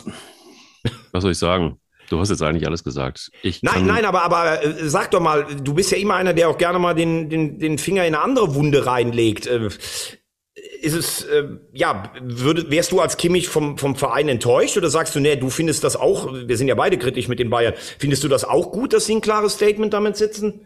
was 1.12 1.22
soll 1.22 1.32
ich 1.32 1.38
sagen? 1.38 1.80
Du 2.10 2.20
hast 2.20 2.30
jetzt 2.30 2.42
eigentlich 2.42 2.66
alles 2.68 2.84
gesagt. 2.84 3.32
Ich 3.42 3.64
nein, 3.64 3.86
nein, 3.86 4.06
aber, 4.06 4.24
aber 4.24 4.64
äh, 4.64 4.90
sag 4.90 5.12
doch 5.12 5.20
mal, 5.20 5.46
du 5.62 5.74
bist 5.74 5.92
ja 5.92 5.98
immer 5.98 6.16
einer, 6.16 6.34
der 6.34 6.50
auch 6.50 6.58
gerne 6.58 6.80
mal 6.80 6.94
den, 6.94 7.30
den, 7.30 7.60
den 7.60 7.78
Finger 7.78 8.06
in 8.06 8.16
eine 8.16 8.24
andere 8.24 8.56
Wunde 8.56 8.86
reinlegt. 8.86 9.48
Äh, 9.48 9.70
ist 10.82 10.94
es, 10.94 11.24
äh, 11.24 11.48
ja, 11.74 12.12
würd, 12.22 12.70
wärst 12.72 12.92
du 12.92 13.00
als 13.00 13.18
Kimmich 13.18 13.48
vom, 13.48 13.78
vom 13.78 13.96
Verein 13.96 14.30
enttäuscht 14.30 14.78
oder 14.78 14.90
sagst 14.90 15.16
du, 15.16 15.20
nee, 15.20 15.36
du 15.36 15.50
findest 15.50 15.84
das 15.84 15.96
auch, 15.96 16.34
wir 16.34 16.58
sind 16.58 16.68
ja 16.68 16.76
beide 16.76 16.98
kritisch 16.98 17.28
mit 17.28 17.40
den 17.40 17.50
Bayern, 17.50 17.74
findest 18.00 18.24
du 18.24 18.28
das 18.28 18.44
auch 18.44 18.72
gut, 18.72 18.94
dass 18.94 19.06
sie 19.06 19.16
ein 19.16 19.22
klares 19.22 19.54
Statement 19.56 19.94
damit 19.94 20.18
setzen? 20.18 20.66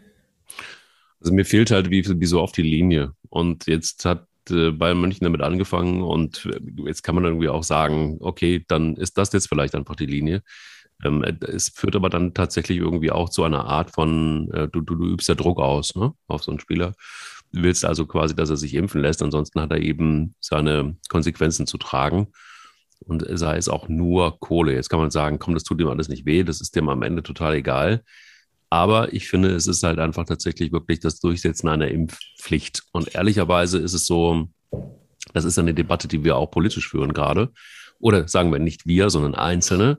Also 1.20 1.32
mir 1.32 1.44
fehlt 1.44 1.70
halt 1.70 1.90
wie, 1.90 2.04
wie 2.20 2.26
so 2.26 2.40
oft 2.40 2.56
die 2.56 2.62
Linie. 2.62 3.12
Und 3.28 3.66
jetzt 3.66 4.04
hat 4.04 4.26
Bayern 4.46 5.00
München 5.00 5.24
damit 5.24 5.40
angefangen 5.40 6.02
und 6.02 6.48
jetzt 6.84 7.02
kann 7.02 7.14
man 7.14 7.24
irgendwie 7.24 7.48
auch 7.48 7.62
sagen, 7.62 8.18
okay, 8.20 8.64
dann 8.66 8.96
ist 8.96 9.16
das 9.16 9.32
jetzt 9.32 9.48
vielleicht 9.48 9.74
einfach 9.74 9.94
die 9.94 10.06
Linie. 10.06 10.42
Ähm, 11.04 11.24
es 11.40 11.70
führt 11.70 11.96
aber 11.96 12.10
dann 12.10 12.34
tatsächlich 12.34 12.78
irgendwie 12.78 13.10
auch 13.10 13.28
zu 13.28 13.44
einer 13.44 13.64
Art 13.64 13.90
von, 13.90 14.50
äh, 14.52 14.68
du, 14.68 14.80
du, 14.80 14.94
du 14.94 15.06
übst 15.06 15.28
ja 15.28 15.34
Druck 15.34 15.58
aus 15.58 15.94
ne, 15.94 16.12
auf 16.28 16.42
so 16.42 16.50
einen 16.52 16.60
Spieler. 16.60 16.94
willst 17.50 17.84
also 17.84 18.06
quasi, 18.06 18.34
dass 18.34 18.50
er 18.50 18.56
sich 18.56 18.74
impfen 18.74 19.02
lässt. 19.02 19.22
Ansonsten 19.22 19.60
hat 19.60 19.70
er 19.70 19.80
eben 19.80 20.34
seine 20.40 20.96
Konsequenzen 21.08 21.66
zu 21.66 21.78
tragen. 21.78 22.28
Und 23.04 23.26
sei 23.28 23.56
es 23.56 23.68
auch 23.68 23.88
nur 23.88 24.38
Kohle. 24.38 24.74
Jetzt 24.74 24.88
kann 24.88 25.00
man 25.00 25.10
sagen, 25.10 25.40
komm, 25.40 25.54
das 25.54 25.64
tut 25.64 25.80
ihm 25.80 25.88
alles 25.88 26.08
nicht 26.08 26.24
weh, 26.24 26.44
das 26.44 26.60
ist 26.60 26.76
dem 26.76 26.88
am 26.88 27.02
Ende 27.02 27.24
total 27.24 27.54
egal. 27.54 28.04
Aber 28.70 29.12
ich 29.12 29.28
finde, 29.28 29.50
es 29.50 29.66
ist 29.66 29.82
halt 29.82 29.98
einfach 29.98 30.24
tatsächlich 30.24 30.72
wirklich 30.72 31.00
das 31.00 31.20
Durchsetzen 31.20 31.68
einer 31.68 31.88
Impfpflicht. 31.88 32.84
Und 32.92 33.14
ehrlicherweise 33.14 33.78
ist 33.78 33.92
es 33.92 34.06
so, 34.06 34.48
das 35.34 35.44
ist 35.44 35.58
eine 35.58 35.74
Debatte, 35.74 36.08
die 36.08 36.24
wir 36.24 36.36
auch 36.36 36.50
politisch 36.50 36.88
führen 36.88 37.12
gerade. 37.12 37.52
Oder 37.98 38.26
sagen 38.28 38.50
wir 38.50 38.58
nicht 38.58 38.86
wir, 38.86 39.10
sondern 39.10 39.34
Einzelne. 39.34 39.98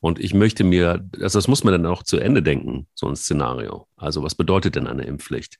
Und 0.00 0.20
ich 0.20 0.32
möchte 0.32 0.64
mir, 0.64 1.08
also 1.20 1.38
das 1.38 1.48
muss 1.48 1.64
man 1.64 1.72
dann 1.72 1.86
auch 1.86 2.02
zu 2.02 2.18
Ende 2.18 2.42
denken, 2.42 2.86
so 2.94 3.08
ein 3.08 3.16
Szenario. 3.16 3.88
Also 3.96 4.22
was 4.22 4.34
bedeutet 4.34 4.76
denn 4.76 4.86
eine 4.86 5.04
Impfpflicht? 5.04 5.58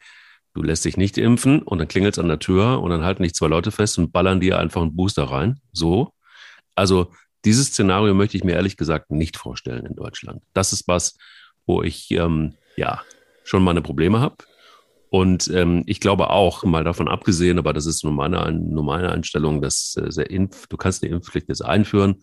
Du 0.54 0.62
lässt 0.62 0.84
dich 0.84 0.96
nicht 0.96 1.18
impfen 1.18 1.62
und 1.62 1.78
dann 1.78 1.88
klingelt 1.88 2.14
es 2.14 2.18
an 2.18 2.28
der 2.28 2.38
Tür 2.38 2.80
und 2.80 2.90
dann 2.90 3.04
halten 3.04 3.22
dich 3.22 3.34
zwei 3.34 3.48
Leute 3.48 3.70
fest 3.70 3.98
und 3.98 4.12
ballern 4.12 4.40
dir 4.40 4.58
einfach 4.58 4.82
einen 4.82 4.96
Booster 4.96 5.24
rein. 5.24 5.60
So. 5.72 6.12
Also 6.74 7.12
dieses 7.44 7.68
Szenario 7.68 8.14
möchte 8.14 8.36
ich 8.36 8.44
mir 8.44 8.52
ehrlich 8.52 8.76
gesagt 8.76 9.10
nicht 9.10 9.36
vorstellen 9.36 9.86
in 9.86 9.96
Deutschland. 9.96 10.42
Das 10.54 10.72
ist 10.72 10.88
was, 10.88 11.16
wo 11.66 11.82
ich 11.82 12.10
ähm, 12.12 12.54
ja 12.76 13.02
schon 13.44 13.62
meine 13.62 13.82
Probleme 13.82 14.20
habe. 14.20 14.36
Und 15.10 15.48
ähm, 15.48 15.84
ich 15.86 16.00
glaube 16.00 16.30
auch, 16.30 16.64
mal 16.64 16.84
davon 16.84 17.08
abgesehen, 17.08 17.58
aber 17.58 17.72
das 17.72 17.86
ist 17.86 18.04
nur 18.04 18.12
meine, 18.12 18.52
nur 18.52 18.84
meine 18.84 19.10
Einstellung, 19.10 19.62
dass 19.62 19.96
äh, 19.96 20.22
Impf, 20.24 20.66
du 20.66 20.76
kannst 20.76 21.02
eine 21.02 21.12
Impfpflicht 21.12 21.48
jetzt 21.48 21.64
einführen. 21.64 22.22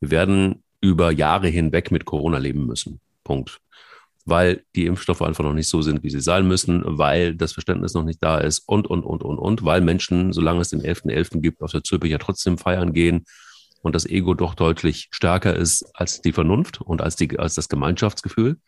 Wir 0.00 0.10
werden 0.10 0.64
über 0.80 1.10
Jahre 1.10 1.48
hinweg 1.48 1.90
mit 1.90 2.04
Corona 2.04 2.38
leben 2.38 2.66
müssen. 2.66 3.00
Punkt. 3.24 3.60
Weil 4.24 4.64
die 4.74 4.86
Impfstoffe 4.86 5.22
einfach 5.22 5.44
noch 5.44 5.52
nicht 5.52 5.68
so 5.68 5.82
sind, 5.82 6.02
wie 6.02 6.10
sie 6.10 6.20
sein 6.20 6.48
müssen, 6.48 6.82
weil 6.84 7.34
das 7.34 7.52
Verständnis 7.52 7.94
noch 7.94 8.04
nicht 8.04 8.22
da 8.22 8.38
ist 8.38 8.60
und, 8.66 8.86
und, 8.88 9.04
und, 9.04 9.22
und, 9.22 9.38
und, 9.38 9.64
weil 9.64 9.80
Menschen, 9.80 10.32
solange 10.32 10.60
es 10.60 10.70
den 10.70 10.82
11.11. 10.82 11.12
.11. 11.12 11.40
gibt, 11.40 11.62
auf 11.62 11.70
der 11.70 11.84
Zürich 11.84 12.10
ja 12.10 12.18
trotzdem 12.18 12.58
feiern 12.58 12.92
gehen 12.92 13.24
und 13.82 13.94
das 13.94 14.04
Ego 14.04 14.34
doch 14.34 14.54
deutlich 14.54 15.08
stärker 15.12 15.54
ist 15.54 15.84
als 15.94 16.20
die 16.20 16.32
Vernunft 16.32 16.80
und 16.80 17.00
als, 17.02 17.16
die, 17.16 17.38
als 17.38 17.54
das 17.54 17.68
Gemeinschaftsgefühl. 17.68 18.58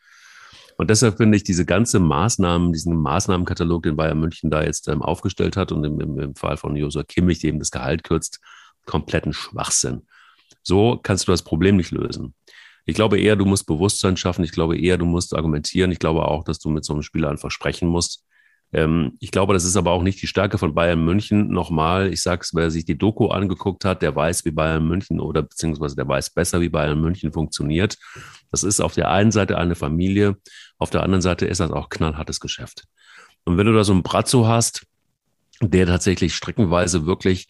Und 0.79 0.91
deshalb 0.91 1.17
finde 1.17 1.37
ich 1.37 1.43
diese 1.43 1.67
ganze 1.67 1.99
Maßnahmen, 1.99 2.73
diesen 2.73 2.97
Maßnahmenkatalog, 2.97 3.83
den 3.83 3.97
Bayern 3.97 4.21
München 4.21 4.49
da 4.49 4.63
jetzt 4.63 4.87
ähm, 4.87 5.03
aufgestellt 5.03 5.57
hat 5.57 5.73
und 5.73 5.83
im, 5.83 6.19
im, 6.19 6.37
Fall 6.37 6.57
von 6.57 6.77
Josua 6.77 7.03
Kimmich, 7.03 7.43
eben 7.43 7.59
das 7.59 7.73
Gehalt 7.73 8.05
kürzt, 8.05 8.39
kompletten 8.87 9.33
Schwachsinn. 9.33 10.07
So 10.69 11.01
kannst 11.03 11.27
du 11.27 11.33
das 11.33 11.43
Problem 11.43 11.77
nicht 11.77 11.91
lösen. 11.91 12.35
Ich 12.85 12.95
glaube 12.95 13.19
eher, 13.19 13.37
du 13.37 13.45
musst 13.45 13.67
Bewusstsein 13.67 14.17
schaffen. 14.17 14.45
Ich 14.45 14.53
glaube 14.53 14.79
eher, 14.79 14.99
du 14.99 15.07
musst 15.07 15.35
argumentieren. 15.35 15.91
Ich 15.91 15.99
glaube 15.99 16.29
auch, 16.29 16.45
dass 16.45 16.59
du 16.59 16.69
mit 16.69 16.85
so 16.85 16.93
einem 16.93 17.03
Spieler 17.03 17.31
einfach 17.31 17.51
sprechen 17.51 17.89
musst. 17.89 18.25
Ähm, 18.73 19.17
ich 19.19 19.31
glaube, 19.31 19.55
das 19.55 19.65
ist 19.65 19.77
aber 19.77 19.93
auch 19.93 20.03
nicht 20.03 20.21
die 20.21 20.27
Stärke 20.27 20.59
von 20.59 20.75
Bayern 20.75 21.03
München. 21.03 21.49
Nochmal, 21.49 22.13
ich 22.13 22.23
sage 22.23 22.43
es, 22.43 22.55
wer 22.55 22.71
sich 22.71 22.85
die 22.85 22.99
Doku 22.99 23.29
angeguckt 23.29 23.85
hat, 23.85 24.03
der 24.03 24.15
weiß, 24.15 24.45
wie 24.45 24.51
Bayern 24.51 24.87
München 24.87 25.21
oder 25.21 25.43
beziehungsweise 25.43 25.97
der 25.97 26.07
weiß 26.07 26.31
besser, 26.31 26.61
wie 26.61 26.69
Bayern 26.69 27.01
München 27.01 27.33
funktioniert. 27.33 27.97
Das 28.51 28.63
ist 28.63 28.81
auf 28.81 28.95
der 28.95 29.11
einen 29.11 29.31
Seite 29.31 29.57
eine 29.57 29.75
Familie, 29.75 30.37
auf 30.79 30.91
der 30.91 31.03
anderen 31.03 31.23
Seite 31.23 31.47
ist 31.47 31.61
das 31.61 31.71
auch 31.71 31.89
knallhartes 31.89 32.41
Geschäft. 32.41 32.85
Und 33.45 33.57
wenn 33.57 33.67
du 33.67 33.73
da 33.73 33.85
so 33.85 33.93
einen 33.93 34.03
Brazzo 34.03 34.47
hast, 34.47 34.87
der 35.61 35.87
tatsächlich 35.87 36.35
streckenweise 36.35 37.07
wirklich 37.07 37.49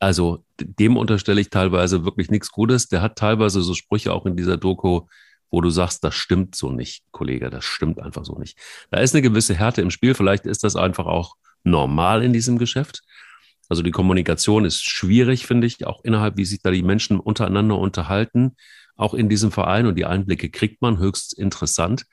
also 0.00 0.44
dem 0.58 0.96
unterstelle 0.96 1.40
ich 1.40 1.50
teilweise 1.50 2.04
wirklich 2.04 2.30
nichts 2.30 2.50
Gutes. 2.50 2.88
Der 2.88 3.02
hat 3.02 3.16
teilweise 3.16 3.62
so 3.62 3.74
Sprüche 3.74 4.12
auch 4.12 4.24
in 4.26 4.34
dieser 4.34 4.56
Doku, 4.56 5.02
wo 5.50 5.60
du 5.60 5.68
sagst, 5.68 6.02
das 6.02 6.14
stimmt 6.14 6.54
so 6.54 6.72
nicht, 6.72 7.04
Kollege, 7.12 7.50
das 7.50 7.64
stimmt 7.64 8.00
einfach 8.00 8.24
so 8.24 8.38
nicht. 8.38 8.58
Da 8.90 9.00
ist 9.00 9.14
eine 9.14 9.22
gewisse 9.22 9.54
Härte 9.54 9.82
im 9.82 9.90
Spiel. 9.90 10.14
Vielleicht 10.14 10.46
ist 10.46 10.64
das 10.64 10.74
einfach 10.74 11.06
auch 11.06 11.36
normal 11.64 12.24
in 12.24 12.32
diesem 12.32 12.58
Geschäft. 12.58 13.02
Also 13.68 13.82
die 13.82 13.90
Kommunikation 13.90 14.64
ist 14.64 14.82
schwierig, 14.82 15.46
finde 15.46 15.66
ich, 15.66 15.86
auch 15.86 16.02
innerhalb, 16.02 16.38
wie 16.38 16.46
sich 16.46 16.62
da 16.62 16.70
die 16.70 16.82
Menschen 16.82 17.20
untereinander 17.20 17.78
unterhalten, 17.78 18.56
auch 18.96 19.12
in 19.12 19.28
diesem 19.28 19.52
Verein. 19.52 19.86
Und 19.86 19.96
die 19.96 20.06
Einblicke 20.06 20.48
kriegt 20.50 20.80
man 20.80 20.98
höchst 20.98 21.36
interessant. 21.38 22.06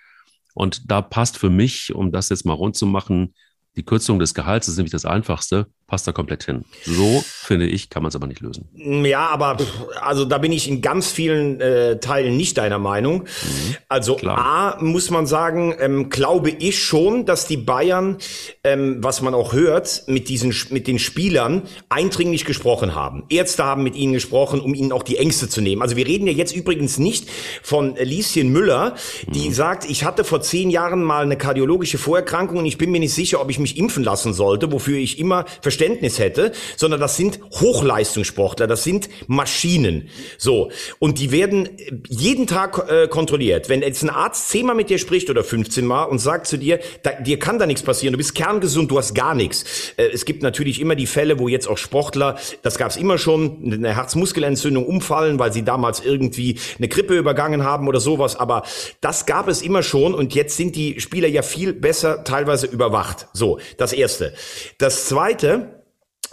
Und 0.54 0.92
da 0.92 1.02
passt 1.02 1.38
für 1.38 1.50
mich, 1.50 1.96
um 1.96 2.12
das 2.12 2.30
jetzt 2.30 2.46
mal 2.46 2.54
rund 2.54 2.76
zu 2.76 2.86
machen, 2.86 3.34
die 3.78 3.86
Kürzung 3.86 4.20
des 4.20 4.34
Gehalts 4.34 4.68
ist 4.68 4.78
nämlich 4.78 4.92
das 4.92 5.06
Einfachste, 5.06 5.68
passt 5.88 6.08
da 6.08 6.12
komplett 6.12 6.44
hin. 6.44 6.66
So, 6.84 7.24
finde 7.26 7.68
ich, 7.68 7.90
kann 7.90 8.04
man 8.04 8.10
es 8.10 8.16
aber 8.16 8.28
nicht 8.28 8.42
lösen. 8.42 8.68
Ja, 9.06 9.28
aber 9.28 9.58
also 10.02 10.26
da 10.26 10.38
bin 10.38 10.52
ich 10.52 10.68
in 10.68 10.82
ganz 10.82 11.12
vielen 11.12 11.62
äh, 11.62 12.00
Teilen 12.00 12.36
nicht 12.36 12.58
deiner 12.58 12.80
Meinung. 12.80 13.20
Mhm, 13.22 13.76
also 13.88 14.16
klar. 14.16 14.38
A, 14.80 14.84
muss 14.84 15.10
man 15.12 15.28
sagen, 15.28 15.76
ähm, 15.80 16.10
glaube 16.10 16.50
ich 16.50 16.84
schon, 16.84 17.26
dass 17.26 17.48
die 17.48 17.58
Bayern, 17.58 18.18
ähm, 18.64 18.98
was 19.02 19.22
man 19.22 19.34
auch 19.34 19.54
hört, 19.54 20.04
mit 20.08 20.28
diesen 20.28 20.54
mit 20.72 20.88
den 20.88 20.98
Spielern 20.98 21.62
eindringlich 21.90 22.46
gesprochen 22.46 22.96
haben. 22.96 23.26
Ärzte 23.30 23.64
haben 23.64 23.84
mit 23.84 23.96
ihnen 23.96 24.14
gesprochen, 24.14 24.60
um 24.60 24.74
ihnen 24.74 24.92
auch 24.92 25.04
die 25.04 25.18
Ängste 25.18 25.48
zu 25.48 25.62
nehmen. 25.62 25.82
Also 25.82 25.96
wir 25.96 26.08
reden 26.08 26.26
ja 26.28 26.34
jetzt 26.34 26.56
übrigens 26.56 26.98
nicht 26.98 27.30
von 27.62 27.96
Lieschen 27.96 28.52
Müller, 28.52 28.96
die 29.28 29.50
mhm. 29.50 29.54
sagt, 29.54 29.90
ich 29.90 30.04
hatte 30.04 30.24
vor 30.24 30.42
zehn 30.42 30.70
Jahren 30.72 31.04
mal 31.04 31.24
eine 31.24 31.38
kardiologische 31.38 31.98
Vorerkrankung 31.98 32.58
und 32.58 32.66
ich 32.66 32.78
bin 32.78 32.92
mir 32.92 33.00
nicht 33.00 33.14
sicher, 33.14 33.40
ob 33.40 33.50
ich 33.52 33.60
mich 33.60 33.68
mich 33.68 33.78
impfen 33.78 34.04
lassen 34.04 34.34
sollte, 34.34 34.72
wofür 34.72 34.98
ich 34.98 35.20
immer 35.20 35.46
Verständnis 35.78 36.18
hätte, 36.18 36.54
sondern 36.76 37.00
das 37.00 37.18
sind 37.18 37.40
Hochleistungssportler, 37.52 38.66
das 38.66 38.84
sind 38.84 39.10
Maschinen. 39.28 40.10
So. 40.40 40.72
Und 40.98 41.20
die 41.20 41.32
werden 41.32 41.70
jeden 42.10 42.48
Tag 42.48 42.90
äh, 42.90 43.08
kontrolliert. 43.08 43.70
Wenn 43.70 43.84
jetzt 43.84 44.02
ein 44.02 44.10
Arzt 44.10 44.50
zehnmal 44.50 44.76
mit 44.76 44.90
dir 44.90 44.98
spricht 44.98 45.30
oder 45.30 45.44
15 45.44 45.86
Mal 45.86 46.06
und 46.06 46.18
sagt 46.18 46.48
zu 46.48 46.58
dir, 46.58 46.80
da, 47.04 47.12
dir 47.12 47.38
kann 47.38 47.60
da 47.60 47.68
nichts 47.68 47.84
passieren, 47.84 48.14
du 48.14 48.18
bist 48.18 48.34
kerngesund, 48.34 48.90
du 48.90 48.98
hast 48.98 49.14
gar 49.14 49.36
nichts. 49.36 49.94
Äh, 49.98 50.08
es 50.08 50.26
gibt 50.26 50.42
natürlich 50.42 50.82
immer 50.82 50.96
die 50.96 51.06
Fälle, 51.06 51.38
wo 51.38 51.48
jetzt 51.48 51.68
auch 51.68 51.78
Sportler, 51.78 52.40
das 52.64 52.80
gab 52.80 52.90
es 52.90 52.98
immer 52.98 53.20
schon, 53.20 53.72
eine 53.72 53.96
Herzmuskelentzündung 53.96 54.84
umfallen, 54.84 55.38
weil 55.38 55.54
sie 55.54 55.64
damals 55.64 56.00
irgendwie 56.00 56.58
eine 56.80 56.88
Grippe 56.88 57.16
übergangen 57.16 57.64
haben 57.64 57.88
oder 57.88 58.00
sowas. 58.00 58.36
Aber 58.36 58.64
das 59.00 59.28
gab 59.28 59.48
es 59.48 59.62
immer 59.62 59.84
schon 59.84 60.16
und 60.16 60.34
jetzt 60.34 60.58
sind 60.58 60.76
die 60.76 61.00
Spieler 61.00 61.28
ja 61.28 61.44
viel 61.44 61.74
besser 61.74 62.24
teilweise 62.24 62.66
überwacht. 62.66 63.28
So 63.34 63.60
das 63.78 63.94
erste. 63.94 64.34
Das 64.80 65.06
zweite, 65.06 65.67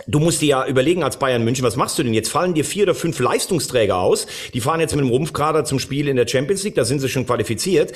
Du 0.06 0.18
musst 0.18 0.42
dir 0.42 0.48
ja 0.48 0.66
überlegen 0.66 1.04
als 1.04 1.18
Bayern 1.18 1.44
München, 1.44 1.64
was 1.64 1.76
machst 1.76 1.96
du 1.98 2.02
denn 2.02 2.14
jetzt? 2.14 2.28
Fallen 2.28 2.52
dir 2.52 2.64
vier 2.64 2.82
oder 2.82 2.96
fünf 2.96 3.20
Leistungsträger 3.20 3.96
aus? 3.96 4.26
Die 4.52 4.60
fahren 4.60 4.80
jetzt 4.80 4.96
mit 4.96 5.04
dem 5.04 5.10
Rumpfkader 5.10 5.64
zum 5.64 5.78
Spiel 5.78 6.08
in 6.08 6.16
der 6.16 6.26
Champions 6.26 6.64
League, 6.64 6.74
da 6.74 6.84
sind 6.84 6.98
sie 6.98 7.08
schon 7.08 7.26
qualifiziert. 7.26 7.92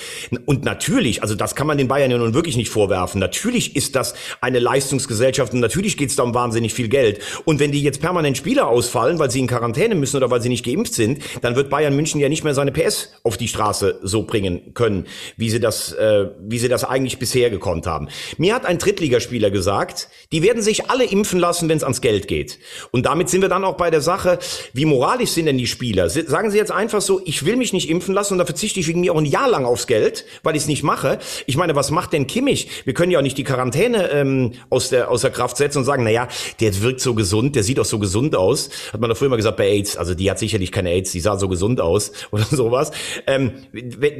Und 0.46 0.64
natürlich, 0.64 1.22
also 1.22 1.34
das 1.34 1.56
kann 1.56 1.66
man 1.66 1.76
den 1.76 1.88
Bayern 1.88 2.10
ja 2.10 2.18
nun 2.18 2.34
wirklich 2.34 2.56
nicht 2.56 2.70
vorwerfen. 2.70 3.18
Natürlich 3.18 3.74
ist 3.74 3.96
das 3.96 4.14
eine 4.40 4.60
Leistungsgesellschaft 4.60 5.52
und 5.52 5.60
natürlich 5.60 5.96
geht 5.96 6.10
es 6.10 6.16
da 6.16 6.22
um 6.22 6.34
wahnsinnig 6.34 6.72
viel 6.72 6.88
Geld. 6.88 7.20
Und 7.44 7.58
wenn 7.58 7.72
die 7.72 7.82
jetzt 7.82 8.00
permanent 8.00 8.36
Spieler 8.36 8.68
ausfallen, 8.68 9.18
weil 9.18 9.32
sie 9.32 9.40
in 9.40 9.48
Quarantäne 9.48 9.96
müssen 9.96 10.18
oder 10.18 10.30
weil 10.30 10.40
sie 10.40 10.50
nicht 10.50 10.64
geimpft 10.64 10.94
sind, 10.94 11.20
dann 11.42 11.56
wird 11.56 11.68
Bayern 11.68 11.96
München 11.96 12.20
ja 12.20 12.28
nicht 12.28 12.44
mehr 12.44 12.54
seine 12.54 12.70
PS 12.70 13.12
auf 13.24 13.36
die 13.36 13.48
Straße 13.48 13.98
so 14.02 14.22
bringen 14.22 14.72
können, 14.72 15.06
wie 15.36 15.50
sie 15.50 15.58
das, 15.58 15.94
äh, 15.94 16.28
wie 16.40 16.58
sie 16.58 16.68
das 16.68 16.84
eigentlich 16.84 17.18
bisher 17.18 17.50
gekonnt 17.50 17.88
haben. 17.88 18.08
Mir 18.36 18.54
hat 18.54 18.66
ein 18.66 18.78
Drittligaspieler 18.78 19.50
gesagt, 19.50 20.08
die 20.30 20.42
werden 20.42 20.62
sich 20.62 20.90
alle 20.90 21.04
impfen 21.04 21.40
lassen, 21.40 21.68
wenn 21.68 21.77
es 21.78 21.82
ans 21.82 22.00
Geld 22.00 22.28
geht. 22.28 22.58
Und 22.90 23.06
damit 23.06 23.28
sind 23.28 23.40
wir 23.40 23.48
dann 23.48 23.64
auch 23.64 23.76
bei 23.76 23.90
der 23.90 24.00
Sache, 24.00 24.38
wie 24.72 24.84
moralisch 24.84 25.30
sind 25.30 25.46
denn 25.46 25.58
die 25.58 25.66
Spieler? 25.66 26.10
Sagen 26.10 26.50
sie 26.50 26.58
jetzt 26.58 26.70
einfach 26.70 27.00
so, 27.00 27.20
ich 27.24 27.44
will 27.44 27.56
mich 27.56 27.72
nicht 27.72 27.88
impfen 27.88 28.14
lassen 28.14 28.34
und 28.34 28.38
da 28.38 28.44
verzichte 28.44 28.80
ich 28.80 28.86
wegen 28.86 29.00
mir 29.00 29.12
auch 29.12 29.18
ein 29.18 29.26
Jahr 29.26 29.48
lang 29.48 29.64
aufs 29.64 29.86
Geld, 29.86 30.24
weil 30.42 30.56
ich 30.56 30.62
es 30.62 30.68
nicht 30.68 30.82
mache. 30.82 31.18
Ich 31.46 31.56
meine, 31.56 31.74
was 31.74 31.90
macht 31.90 32.12
denn 32.12 32.26
Kimmich? 32.26 32.68
Wir 32.84 32.94
können 32.94 33.10
ja 33.10 33.18
auch 33.18 33.22
nicht 33.22 33.38
die 33.38 33.44
Quarantäne 33.44 34.10
ähm, 34.10 34.52
aus, 34.70 34.90
der, 34.90 35.10
aus 35.10 35.22
der 35.22 35.30
Kraft 35.30 35.56
setzen 35.56 35.78
und 35.78 35.84
sagen, 35.84 36.04
naja, 36.04 36.28
der 36.60 36.82
wirkt 36.82 37.00
so 37.00 37.14
gesund, 37.14 37.56
der 37.56 37.62
sieht 37.62 37.80
auch 37.80 37.84
so 37.84 37.98
gesund 37.98 38.36
aus. 38.36 38.70
Hat 38.92 39.00
man 39.00 39.10
doch 39.10 39.16
früher 39.16 39.28
mal 39.28 39.36
gesagt 39.36 39.56
bei 39.56 39.68
AIDS, 39.68 39.96
also 39.96 40.14
die 40.14 40.30
hat 40.30 40.38
sicherlich 40.38 40.72
keine 40.72 40.90
AIDS, 40.90 41.12
die 41.12 41.20
sah 41.20 41.36
so 41.36 41.48
gesund 41.48 41.80
aus 41.80 42.12
oder 42.30 42.44
sowas. 42.44 42.90
Ähm, 43.26 43.52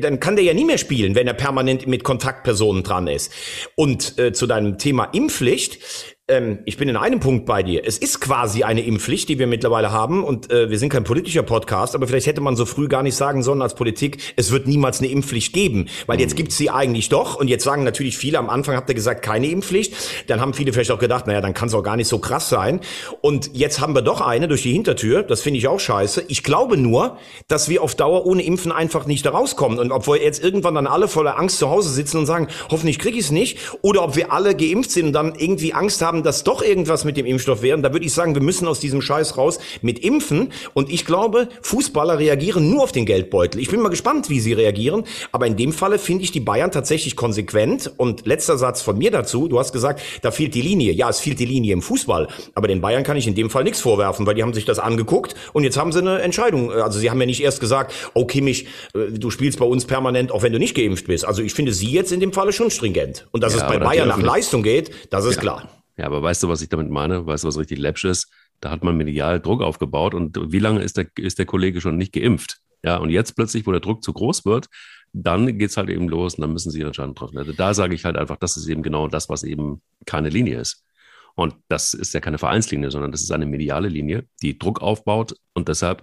dann 0.01 0.21
kann 0.21 0.37
der 0.37 0.45
ja 0.45 0.55
nie 0.55 0.65
mehr 0.65 0.79
spielen, 0.79 1.15
wenn 1.15 1.27
er 1.27 1.35
permanent 1.35 1.87
mit 1.87 2.05
Kontaktpersonen 2.05 2.83
dran 2.83 3.07
ist. 3.07 3.33
Und 3.77 4.19
äh, 4.19 4.33
zu 4.33 4.47
deinem 4.47 4.79
Thema 4.79 5.05
Impfpflicht, 5.05 5.79
ähm, 6.29 6.59
ich 6.67 6.77
bin 6.77 6.89
in 6.89 6.97
einem 6.97 7.21
Punkt 7.21 7.47
bei 7.47 7.63
dir. 7.63 7.83
Es 7.85 7.99
ist 7.99 8.21
quasi 8.21 8.63
eine 8.63 8.83
Impfpflicht, 8.83 9.29
die 9.29 9.39
wir 9.39 9.47
mittlerweile 9.47 9.91
haben. 9.91 10.23
Und 10.23 10.51
äh, 10.53 10.71
wir 10.71 10.79
sind 10.79 10.91
kein 10.91 11.05
politischer 11.05 11.43
Podcast, 11.43 11.95
aber 11.95 12.07
vielleicht 12.07 12.27
hätte 12.27 12.43
man 12.43 12.55
so 12.55 12.67
früh 12.67 12.87
gar 12.87 13.03
nicht 13.03 13.17
sagen 13.17 13.43
sollen 13.43 13.63
als 13.63 13.75
Politik, 13.75 14.19
es 14.37 14.51
wird 14.51 14.67
niemals 14.67 15.01
eine 15.01 15.09
Impfpflicht 15.09 15.55
geben. 15.55 15.87
Weil 16.07 16.21
jetzt 16.21 16.37
gibt's 16.37 16.57
sie 16.57 16.71
eigentlich 16.71 17.09
doch. 17.09 17.35
Und 17.37 17.49
jetzt 17.49 17.65
sagen 17.65 17.83
natürlich 17.83 18.19
viele, 18.19 18.39
am 18.39 18.51
Anfang 18.51 18.77
habt 18.77 18.89
ihr 18.91 18.95
gesagt, 18.95 19.23
keine 19.23 19.47
Impfpflicht. 19.49 19.95
Dann 20.27 20.41
haben 20.41 20.53
viele 20.53 20.73
vielleicht 20.73 20.91
auch 20.91 20.99
gedacht, 20.99 21.27
naja, 21.27 21.41
dann 21.41 21.55
kann 21.55 21.69
es 21.69 21.75
auch 21.75 21.83
gar 21.83 21.97
nicht 21.97 22.09
so 22.09 22.19
krass 22.19 22.51
sein. 22.51 22.81
Und 23.23 23.51
jetzt 23.55 23.81
haben 23.81 23.95
wir 23.95 24.03
doch 24.03 24.21
eine 24.21 24.49
durch 24.49 24.63
die 24.63 24.73
Hintertür. 24.73 25.23
Das 25.23 25.41
finde 25.41 25.59
ich 25.59 25.69
auch 25.69 25.81
scheiße. 25.81 26.25
Ich 26.29 26.43
glaube 26.43 26.77
nur, 26.77 27.17
dass 27.49 27.71
wir 27.71 27.83
auf 27.83 27.95
Dauer 27.95 28.27
ohne 28.27 28.43
Impfen 28.43 28.71
einfach 28.71 29.07
nicht 29.07 29.25
da 29.25 29.31
rauskommen. 29.31 29.79
Und 29.79 29.93
ob 29.93 30.07
wir 30.07 30.23
jetzt 30.23 30.45
irgendwann 30.45 30.75
dann 30.75 30.87
alle 30.87 31.09
voller 31.09 31.39
Angst 31.39 31.59
zu 31.59 31.71
Hause 31.71 31.89
sitzen 31.89 32.19
und 32.19 32.27
sagen, 32.27 32.49
hoffentlich 32.71 32.99
krieg 32.99 33.15
ich 33.15 33.21
es 33.21 33.31
nicht. 33.31 33.59
Oder 33.81 34.05
ob 34.05 34.17
wir 34.17 34.31
alle 34.31 34.55
geimpft 34.55 34.91
sind 34.91 35.07
und 35.07 35.13
dann 35.15 35.35
irgendwie 35.35 35.73
Angst 35.73 36.03
haben, 36.03 36.18
haben, 36.19 36.25
dass 36.25 36.45
doch 36.45 36.63
irgendwas 36.63 37.05
mit 37.05 37.17
dem 37.17 37.27
Impfstoff 37.27 37.63
wäre, 37.63 37.81
da 37.81 37.93
würde 37.93 38.05
ich 38.05 38.13
sagen, 38.13 38.35
wir 38.35 38.43
müssen 38.43 38.67
aus 38.67 38.81
diesem 38.81 39.01
Scheiß 39.01 39.37
raus 39.37 39.59
mit 39.83 40.01
Impfen. 40.01 40.53
Und 40.75 40.91
ich 40.91 41.05
glaube, 41.05 41.49
Fußballer 41.63 42.19
reagieren 42.19 42.71
nur 42.71 42.83
auf 42.83 42.93
den 42.93 43.07
Geldbeutel. 43.07 43.61
Ich 43.61 43.71
bin 43.71 43.81
mal 43.81 43.89
gespannt, 43.89 44.29
wie 44.29 44.41
sie 44.41 44.53
reagieren. 44.53 45.05
Aber 45.33 45.47
in 45.47 45.57
dem 45.57 45.73
Falle 45.73 45.99
finde 45.99 46.25
ich 46.25 46.33
die 46.33 46.41
Bayern 46.41 46.71
tatsächlich 46.71 47.17
konsequent. 47.17 47.93
Und 47.97 48.27
letzter 48.27 48.59
Satz 48.59 48.83
von 48.83 48.99
mir 48.99 49.11
dazu. 49.11 49.49
Du 49.49 49.59
hast 49.59 49.73
gesagt, 49.73 50.03
da 50.23 50.31
fehlt 50.31 50.55
die 50.55 50.63
Linie. 50.63 50.93
Ja, 50.93 51.09
es 51.09 51.21
fehlt 51.21 51.39
die 51.39 51.45
Linie 51.45 51.73
im 51.73 51.83
Fußball. 51.83 52.29
Aber 52.55 52.69
den 52.69 52.81
Bayern 52.81 53.05
kann 53.05 53.17
ich 53.17 53.27
in 53.27 53.35
dem 53.35 53.51
Fall 53.51 53.65
nichts 53.65 53.81
vorwerfen, 53.81 54.27
weil 54.27 54.35
die 54.35 54.43
haben 54.43 54.55
sich 54.55 54.65
das 54.65 54.79
angeguckt 54.79 55.35
und 55.53 55.65
jetzt 55.65 55.77
haben 55.77 55.93
sie 55.93 56.01
eine 56.01 56.21
Entscheidung. 56.21 56.73
Also 56.73 56.99
sie 56.99 57.11
haben 57.11 57.21
ja 57.21 57.27
nicht 57.27 57.43
erst 57.43 57.61
gesagt, 57.61 57.93
oh 58.15 58.25
Kimmich, 58.25 58.67
äh, 58.95 59.13
du 59.13 59.31
spielst 59.31 59.59
bei 59.59 59.65
uns 59.65 59.85
permanent, 59.85 60.33
auch 60.33 60.43
wenn 60.43 60.53
du 60.53 60.59
nicht 60.59 60.75
geimpft 60.75 61.07
bist. 61.07 61.25
Also 61.25 61.43
ich 61.43 61.55
finde 61.55 61.73
sie 61.73 61.91
jetzt 61.91 62.13
in 62.13 62.21
dem 62.21 62.33
Falle 62.33 62.53
schon 62.53 62.71
stringent. 62.71 63.27
Und 63.31 63.43
dass 63.43 63.55
ja, 63.55 63.61
es 63.61 63.67
bei 63.67 63.79
Bayern 63.79 64.09
nach 64.09 64.21
Leistung 64.21 64.63
geht, 64.63 64.91
das 65.11 65.25
ist 65.25 65.37
ja. 65.37 65.41
klar. 65.41 65.78
Ja, 65.99 66.07
aber 66.07 66.23
weißt 66.23 66.43
du, 66.45 66.49
was 66.49 66.63
ich 66.63 66.69
damit 66.69 66.89
meine? 66.91 67.27
Weißt 67.27 67.45
du, 67.45 67.49
was 67.49 67.59
richtig 67.59 67.79
läppsch 67.79 68.05
ist? 68.05 68.31
Da 68.61 68.71
hat 68.71 68.85
man 68.85 68.97
medial 68.97 69.41
Druck 69.41 69.63
aufgebaut 69.63 70.15
und 70.15 70.53
wie 70.53 70.59
lange 70.59 70.81
ist 70.81 70.97
der, 70.97 71.07
ist 71.17 71.39
der 71.39 71.47
Kollege 71.47 71.81
schon 71.81 71.97
nicht 71.97 72.13
geimpft? 72.13 72.61
Ja, 72.85 72.97
und 72.97 73.11
jetzt 73.11 73.35
plötzlich, 73.35 73.67
wo 73.67 73.73
der 73.73 73.81
Druck 73.81 74.05
zu 74.05 74.13
groß 74.13 74.45
wird, 74.45 74.69
dann 75.13 75.59
geht 75.59 75.71
es 75.71 75.77
halt 75.77 75.91
eben 75.91 76.09
los 76.09 76.37
und 76.37 76.43
dann 76.43 76.53
müssen 76.53 76.71
sie 76.71 76.79
ihre 76.79 76.89
Entscheidung 76.89 77.15
treffen. 77.15 77.39
Also 77.39 77.53
da 77.53 77.75
sage 77.75 77.95
ich 77.95 78.05
halt 78.05 78.17
einfach, 78.17 78.37
das 78.37 78.57
ist 78.57 78.69
eben 78.69 78.83
genau 78.83 79.09
das, 79.09 79.29
was 79.29 79.43
eben 79.43 79.83
keine 80.07 80.29
Linie 80.29 80.61
ist. 80.61 80.85
Und 81.35 81.55
das 81.69 81.95
ist 81.95 82.15
ja 82.15 82.21
keine 82.21 82.39
Vereinslinie, 82.39 82.91
sondern 82.91 83.13
das 83.13 83.23
ist 83.23 83.33
eine 83.33 83.47
mediale 83.47 83.89
Linie, 83.89 84.27
die 84.43 84.59
Druck 84.59 84.81
aufbaut 84.81 85.35
und 85.55 85.69
deshalb 85.69 86.03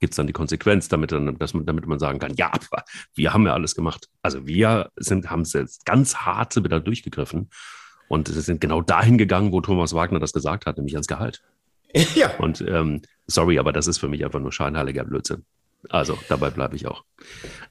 gibt 0.00 0.12
es 0.12 0.16
dann 0.16 0.26
die 0.26 0.32
Konsequenz, 0.32 0.88
damit, 0.88 1.12
dann, 1.12 1.38
dass 1.38 1.54
man, 1.54 1.64
damit 1.64 1.86
man 1.86 1.98
sagen 1.98 2.18
kann, 2.18 2.34
ja, 2.36 2.52
wir 3.14 3.32
haben 3.32 3.46
ja 3.46 3.54
alles 3.54 3.74
gemacht. 3.74 4.08
Also 4.22 4.46
wir 4.46 4.90
sind, 4.96 5.30
haben 5.30 5.42
es 5.42 5.54
jetzt 5.54 5.86
ganz 5.86 6.16
hart 6.16 6.56
wieder 6.62 6.80
durchgegriffen 6.80 7.48
und 8.08 8.28
sind 8.28 8.60
genau 8.60 8.82
dahin 8.82 9.18
gegangen, 9.18 9.52
wo 9.52 9.60
Thomas 9.60 9.94
Wagner 9.94 10.20
das 10.20 10.32
gesagt 10.32 10.66
hat, 10.66 10.76
nämlich 10.76 10.94
ans 10.94 11.06
Gehalt. 11.06 11.42
Ja. 12.14 12.34
Und 12.38 12.60
ähm, 12.60 13.00
sorry, 13.26 13.58
aber 13.58 13.72
das 13.72 13.86
ist 13.86 13.98
für 13.98 14.08
mich 14.08 14.22
einfach 14.24 14.40
nur 14.40 14.52
scheinheiliger 14.52 15.04
Blödsinn. 15.04 15.44
Also 15.88 16.18
dabei 16.28 16.50
bleibe 16.50 16.76
ich 16.76 16.86
auch. 16.86 17.04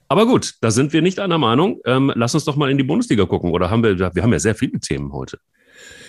Aber 0.07 0.25
gut, 0.25 0.55
da 0.61 0.71
sind 0.71 0.93
wir 0.93 1.01
nicht 1.01 1.19
einer 1.19 1.37
Meinung. 1.37 1.81
Ähm, 1.85 2.11
lass 2.15 2.33
uns 2.33 2.45
doch 2.45 2.55
mal 2.55 2.71
in 2.71 2.77
die 2.77 2.83
Bundesliga 2.83 3.25
gucken. 3.25 3.51
Oder 3.51 3.69
haben 3.69 3.83
wir, 3.83 3.99
wir 3.99 4.23
haben 4.23 4.31
ja 4.33 4.39
sehr 4.39 4.55
viele 4.55 4.79
Themen 4.79 5.11
heute. 5.13 5.37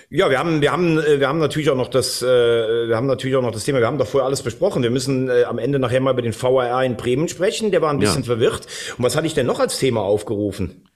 Ja, 0.09 0.30
wir 0.30 0.38
haben, 0.38 0.61
wir 0.61 0.71
haben, 0.71 0.99
äh, 0.99 1.18
wir 1.18 1.28
haben 1.28 1.38
natürlich 1.38 1.68
auch 1.68 1.76
noch 1.76 1.88
das, 1.88 2.23
äh, 2.23 2.26
wir 2.26 2.97
haben 2.97 3.06
natürlich 3.06 3.37
auch 3.37 3.42
noch 3.42 3.50
das 3.50 3.64
Thema. 3.64 3.80
Wir 3.80 3.87
haben 3.87 3.99
doch 3.99 4.06
vorher 4.06 4.26
alles 4.26 4.42
besprochen. 4.42 4.83
Wir 4.83 4.90
müssen 4.90 5.28
äh, 5.28 5.45
am 5.45 5.59
Ende 5.59 5.78
nachher 5.78 6.00
mal 6.00 6.12
über 6.12 6.23
den 6.23 6.33
VRR 6.33 6.85
in 6.85 6.97
Bremen 6.97 7.28
sprechen. 7.28 7.73
Der 7.73 7.83
war 7.83 7.90
ein 7.90 7.99
bisschen 7.99 8.23
ja. 8.23 8.26
verwirrt. 8.26 8.66
Und 8.97 9.04
was 9.04 9.16
hatte 9.16 9.26
ich 9.26 9.35
denn 9.35 9.47
noch 9.47 9.59
als 9.59 9.78
Thema 9.78 10.02
aufgerufen? 10.02 10.88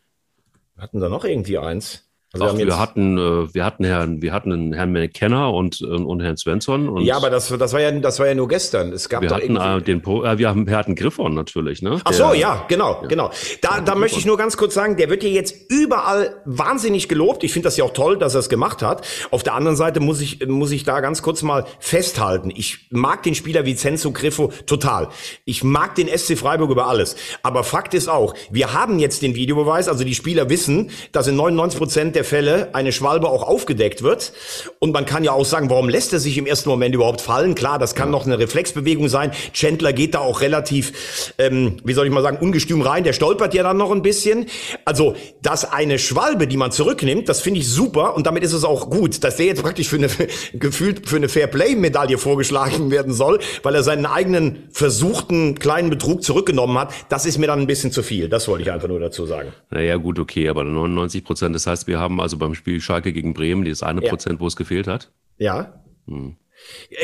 Wir 0.76 0.84
hatten 0.84 1.00
da 1.00 1.08
noch 1.08 1.24
irgendwie 1.24 1.58
eins? 1.58 2.09
Also 2.32 2.46
Ach, 2.46 2.56
wir, 2.56 2.66
wir, 2.66 2.78
hatten, 2.78 3.18
äh, 3.18 3.52
wir 3.52 3.64
hatten 3.64 3.84
Herrn, 3.84 4.22
wir 4.22 4.32
hatten 4.32 4.72
Herrn 4.72 4.92
McKenna 4.92 5.48
und, 5.48 5.80
äh, 5.80 5.86
und 5.86 6.20
Herrn 6.22 6.36
Svensson. 6.36 6.88
Und 6.88 7.02
ja, 7.02 7.16
aber 7.16 7.28
das, 7.28 7.48
das 7.48 7.72
war 7.72 7.80
ja, 7.80 7.90
das 7.90 8.20
war 8.20 8.28
ja 8.28 8.36
nur 8.36 8.46
gestern. 8.46 8.92
Es 8.92 9.08
gab 9.08 9.22
wir 9.22 9.30
hatten 9.30 9.56
äh, 9.56 9.82
den, 9.82 9.98
äh, 9.98 10.38
wir 10.38 10.48
haben, 10.48 10.68
wir 10.68 10.76
hatten 10.76 10.94
Griffon 10.94 11.34
natürlich, 11.34 11.82
ne? 11.82 12.00
Ach 12.04 12.12
so, 12.12 12.32
ja, 12.32 12.64
genau, 12.68 13.00
ja. 13.02 13.08
genau. 13.08 13.30
Da, 13.62 13.80
da 13.80 13.96
möchte 13.96 14.20
ich 14.20 14.26
nur 14.26 14.36
ganz 14.36 14.56
kurz 14.56 14.74
sagen, 14.74 14.96
der 14.96 15.10
wird 15.10 15.24
ja 15.24 15.28
jetzt 15.28 15.56
überall 15.70 16.36
wahnsinnig 16.44 17.08
gelobt. 17.08 17.42
Ich 17.42 17.52
finde 17.52 17.66
das 17.66 17.76
ja 17.76 17.82
auch 17.82 17.92
toll, 17.92 18.16
dass 18.16 18.34
er 18.34 18.40
es 18.40 18.48
gemacht 18.48 18.80
hat. 18.82 19.04
Auf 19.32 19.42
der 19.42 19.54
anderen 19.54 19.76
Seite 19.76 19.98
muss 19.98 20.20
ich, 20.20 20.46
muss 20.46 20.70
ich 20.70 20.84
da 20.84 21.00
ganz 21.00 21.22
kurz 21.22 21.42
mal 21.42 21.64
festhalten. 21.80 22.52
Ich 22.54 22.86
mag 22.90 23.24
den 23.24 23.34
Spieler 23.34 23.66
Vincenzo 23.66 24.12
Griffo 24.12 24.52
total. 24.66 25.08
Ich 25.46 25.64
mag 25.64 25.96
den 25.96 26.06
SC 26.06 26.38
Freiburg 26.38 26.70
über 26.70 26.86
alles. 26.86 27.16
Aber 27.42 27.64
Fakt 27.64 27.92
ist 27.92 28.08
auch, 28.08 28.34
wir 28.52 28.72
haben 28.72 29.00
jetzt 29.00 29.22
den 29.22 29.34
Videobeweis, 29.34 29.88
also 29.88 30.04
die 30.04 30.14
Spieler 30.14 30.48
wissen, 30.48 30.92
dass 31.10 31.26
in 31.26 31.34
99 31.34 31.76
Prozent 31.76 32.19
der 32.20 32.24
Fälle 32.26 32.68
eine 32.74 32.92
Schwalbe 32.92 33.30
auch 33.30 33.42
aufgedeckt 33.42 34.02
wird. 34.02 34.34
Und 34.78 34.92
man 34.92 35.06
kann 35.06 35.24
ja 35.24 35.32
auch 35.32 35.46
sagen, 35.46 35.70
warum 35.70 35.88
lässt 35.88 36.12
er 36.12 36.18
sich 36.18 36.36
im 36.36 36.44
ersten 36.44 36.68
Moment 36.68 36.94
überhaupt 36.94 37.22
fallen? 37.22 37.54
Klar, 37.54 37.78
das 37.78 37.94
kann 37.94 38.08
ja. 38.08 38.12
noch 38.12 38.26
eine 38.26 38.38
Reflexbewegung 38.38 39.08
sein. 39.08 39.30
Chandler 39.54 39.94
geht 39.94 40.12
da 40.12 40.18
auch 40.18 40.42
relativ, 40.42 41.32
ähm, 41.38 41.78
wie 41.82 41.94
soll 41.94 42.06
ich 42.06 42.12
mal 42.12 42.22
sagen, 42.22 42.36
ungestüm 42.38 42.82
rein. 42.82 43.04
Der 43.04 43.14
stolpert 43.14 43.54
ja 43.54 43.62
dann 43.62 43.78
noch 43.78 43.90
ein 43.90 44.02
bisschen. 44.02 44.46
Also, 44.84 45.14
dass 45.40 45.64
eine 45.64 45.98
Schwalbe, 45.98 46.46
die 46.46 46.58
man 46.58 46.72
zurücknimmt, 46.72 47.26
das 47.26 47.40
finde 47.40 47.60
ich 47.60 47.68
super. 47.68 48.14
Und 48.14 48.26
damit 48.26 48.42
ist 48.42 48.52
es 48.52 48.64
auch 48.64 48.90
gut, 48.90 49.24
dass 49.24 49.36
der 49.36 49.46
jetzt 49.46 49.62
praktisch 49.62 49.88
für 49.88 49.96
eine, 49.96 50.08
gefühlt 50.52 51.08
für 51.08 51.16
eine 51.16 51.30
Fairplay-Medaille 51.30 52.18
vorgeschlagen 52.18 52.90
werden 52.90 53.14
soll, 53.14 53.38
weil 53.62 53.74
er 53.74 53.82
seinen 53.82 54.04
eigenen 54.04 54.68
versuchten 54.72 55.58
kleinen 55.58 55.88
Betrug 55.88 56.22
zurückgenommen 56.22 56.78
hat. 56.78 56.92
Das 57.08 57.24
ist 57.24 57.38
mir 57.38 57.46
dann 57.46 57.60
ein 57.60 57.66
bisschen 57.66 57.92
zu 57.92 58.02
viel. 58.02 58.28
Das 58.28 58.46
wollte 58.46 58.64
ich 58.64 58.70
einfach 58.70 58.88
nur 58.88 59.00
dazu 59.00 59.24
sagen. 59.24 59.54
Naja, 59.70 59.96
gut, 59.96 60.18
okay, 60.18 60.50
aber 60.50 60.64
99 60.64 61.24
Prozent, 61.24 61.54
das 61.54 61.66
heißt, 61.66 61.86
wir 61.86 61.98
haben 61.98 62.09
haben, 62.10 62.20
also 62.20 62.36
beim 62.36 62.54
Spiel 62.54 62.80
Schalke 62.80 63.12
gegen 63.12 63.34
Bremen, 63.34 63.64
dieses 63.64 63.82
eine 63.82 64.02
ja. 64.02 64.08
Prozent, 64.08 64.40
wo 64.40 64.46
es 64.46 64.56
gefehlt 64.56 64.86
hat. 64.86 65.10
Ja. 65.38 65.80
Hm. 66.06 66.36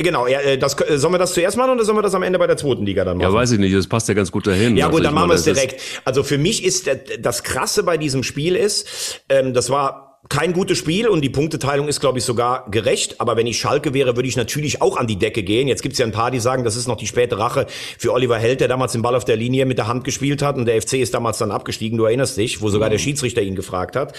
Genau, 0.03 0.27
ja, 0.27 0.41
äh, 0.41 0.59
das, 0.59 0.79
äh, 0.83 0.99
sollen 0.99 1.15
wir 1.15 1.19
das 1.19 1.33
zuerst 1.33 1.57
machen 1.57 1.71
oder 1.71 1.85
sollen 1.85 1.97
wir 1.97 2.03
das 2.03 2.15
am 2.15 2.23
Ende 2.23 2.39
bei 2.39 2.47
der 2.47 2.59
zweiten 2.59 2.85
Liga 2.85 3.05
dann 3.05 3.17
machen? 3.17 3.33
Ja, 3.33 3.35
weiß 3.35 3.53
ich 3.53 3.59
nicht, 3.59 3.75
das 3.75 3.87
passt 3.87 4.07
ja 4.09 4.15
ganz 4.15 4.31
gut 4.31 4.47
dahin. 4.47 4.77
Ja 4.77 4.87
gut, 4.87 4.97
also 4.97 5.05
dann 5.05 5.15
machen 5.15 5.31
wir 5.31 5.35
es 5.35 5.45
direkt. 5.45 5.81
Also 6.05 6.23
für 6.23 6.37
mich 6.37 6.63
ist 6.63 6.91
das 7.21 7.43
Krasse 7.43 7.83
bei 7.83 7.97
diesem 7.97 8.23
Spiel 8.23 8.55
ist, 8.55 9.23
ähm, 9.31 9.55
das 9.55 9.71
war 9.71 10.06
kein 10.29 10.53
gutes 10.53 10.79
Spiel 10.79 11.09
und 11.09 11.21
die 11.23 11.31
Punkteteilung 11.31 11.89
ist, 11.89 12.01
glaube 12.01 12.19
ich, 12.19 12.25
sogar 12.25 12.69
gerecht. 12.71 13.21
Aber 13.21 13.37
wenn 13.37 13.47
ich 13.47 13.59
Schalke 13.59 13.95
wäre, 13.95 14.17
würde 14.17 14.29
ich 14.29 14.37
natürlich 14.37 14.83
auch 14.83 14.97
an 14.97 15.07
die 15.07 15.17
Decke 15.17 15.43
gehen. 15.43 15.69
Jetzt 15.69 15.83
gibt 15.83 15.93
es 15.93 15.99
ja 15.99 16.07
ein 16.07 16.13
paar, 16.13 16.31
die 16.31 16.41
sagen, 16.41 16.65
das 16.65 16.77
ist 16.77 16.89
noch 16.89 16.97
die 16.97 17.07
späte 17.07 17.39
Rache 17.39 17.67
für 17.99 18.13
Oliver 18.13 18.39
Held, 18.39 18.61
der 18.61 18.69
damals 18.69 18.93
den 18.93 19.03
Ball 19.03 19.15
auf 19.15 19.25
der 19.25 19.37
Linie 19.37 19.67
mit 19.67 19.79
der 19.79 19.87
Hand 19.87 20.05
gespielt 20.05 20.43
hat 20.43 20.57
und 20.57 20.67
der 20.67 20.81
FC 20.81 20.95
ist 20.95 21.15
damals 21.15 21.39
dann 21.39 21.51
abgestiegen, 21.51 21.99
du 21.99 22.05
erinnerst 22.05 22.37
dich, 22.37 22.61
wo 22.61 22.69
sogar 22.69 22.89
mhm. 22.89 22.93
der 22.93 22.99
Schiedsrichter 22.99 23.43
ihn 23.43 23.57
gefragt 23.57 23.97
hat. 23.97 24.15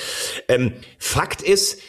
Ähm, 0.48 0.74
Fakt 0.98 1.42
ist, 1.42 1.80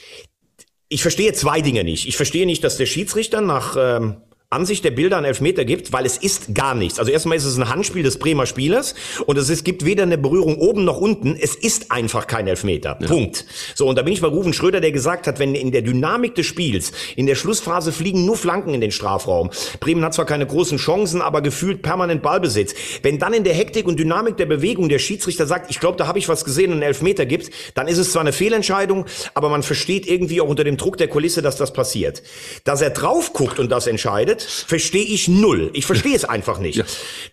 ich 0.88 1.02
verstehe 1.02 1.32
zwei 1.32 1.60
Dinge 1.60 1.84
nicht. 1.84 2.08
Ich 2.08 2.16
verstehe 2.16 2.46
nicht, 2.46 2.64
dass 2.64 2.76
der 2.76 2.86
Schiedsrichter 2.86 3.40
nach... 3.40 3.76
Ähm, 3.78 4.16
Ansicht 4.50 4.82
der 4.82 4.92
Bilder 4.92 5.18
einen 5.18 5.26
Elfmeter 5.26 5.66
gibt, 5.66 5.92
weil 5.92 6.06
es 6.06 6.16
ist 6.16 6.54
gar 6.54 6.74
nichts. 6.74 6.98
Also 6.98 7.10
erstmal 7.10 7.36
ist 7.36 7.44
es 7.44 7.58
ein 7.58 7.68
Handspiel 7.68 8.02
des 8.02 8.18
Bremer 8.18 8.46
Spielers 8.46 8.94
und 9.26 9.36
es 9.36 9.50
ist, 9.50 9.62
gibt 9.62 9.84
weder 9.84 10.04
eine 10.04 10.16
Berührung 10.16 10.56
oben 10.56 10.86
noch 10.86 11.02
unten. 11.02 11.36
Es 11.38 11.54
ist 11.54 11.92
einfach 11.92 12.26
kein 12.26 12.46
Elfmeter. 12.46 12.96
Ja. 12.98 13.08
Punkt. 13.08 13.44
So, 13.74 13.86
und 13.86 13.98
da 13.98 14.02
bin 14.02 14.14
ich 14.14 14.22
bei 14.22 14.28
Rufen 14.28 14.54
Schröder, 14.54 14.80
der 14.80 14.90
gesagt 14.90 15.26
hat, 15.26 15.38
wenn 15.38 15.54
in 15.54 15.70
der 15.70 15.82
Dynamik 15.82 16.34
des 16.34 16.46
Spiels, 16.46 16.92
in 17.14 17.26
der 17.26 17.34
Schlussphase 17.34 17.92
fliegen 17.92 18.24
nur 18.24 18.38
Flanken 18.38 18.72
in 18.72 18.80
den 18.80 18.90
Strafraum. 18.90 19.50
Bremen 19.80 20.02
hat 20.02 20.14
zwar 20.14 20.24
keine 20.24 20.46
großen 20.46 20.78
Chancen, 20.78 21.20
aber 21.20 21.42
gefühlt 21.42 21.82
permanent 21.82 22.22
Ballbesitz. 22.22 22.74
Wenn 23.02 23.18
dann 23.18 23.34
in 23.34 23.44
der 23.44 23.52
Hektik 23.52 23.86
und 23.86 24.00
Dynamik 24.00 24.38
der 24.38 24.46
Bewegung 24.46 24.88
der 24.88 24.98
Schiedsrichter 24.98 25.46
sagt, 25.46 25.70
ich 25.70 25.78
glaube, 25.78 25.98
da 25.98 26.06
habe 26.06 26.18
ich 26.18 26.30
was 26.30 26.46
gesehen 26.46 26.70
und 26.70 26.78
einen 26.78 26.84
Elfmeter 26.84 27.26
gibt, 27.26 27.50
dann 27.74 27.86
ist 27.86 27.98
es 27.98 28.12
zwar 28.12 28.22
eine 28.22 28.32
Fehlentscheidung, 28.32 29.04
aber 29.34 29.50
man 29.50 29.62
versteht 29.62 30.06
irgendwie 30.06 30.40
auch 30.40 30.48
unter 30.48 30.64
dem 30.64 30.78
Druck 30.78 30.96
der 30.96 31.08
Kulisse, 31.08 31.42
dass 31.42 31.56
das 31.56 31.74
passiert. 31.74 32.22
Dass 32.64 32.80
er 32.80 32.88
drauf 32.88 33.34
guckt 33.34 33.58
und 33.58 33.70
das 33.70 33.86
entscheidet, 33.86 34.37
verstehe 34.42 35.04
ich 35.04 35.28
null. 35.28 35.70
Ich 35.72 35.86
verstehe 35.86 36.14
es 36.14 36.24
einfach 36.24 36.58
nicht. 36.58 36.76
Ja. 36.76 36.84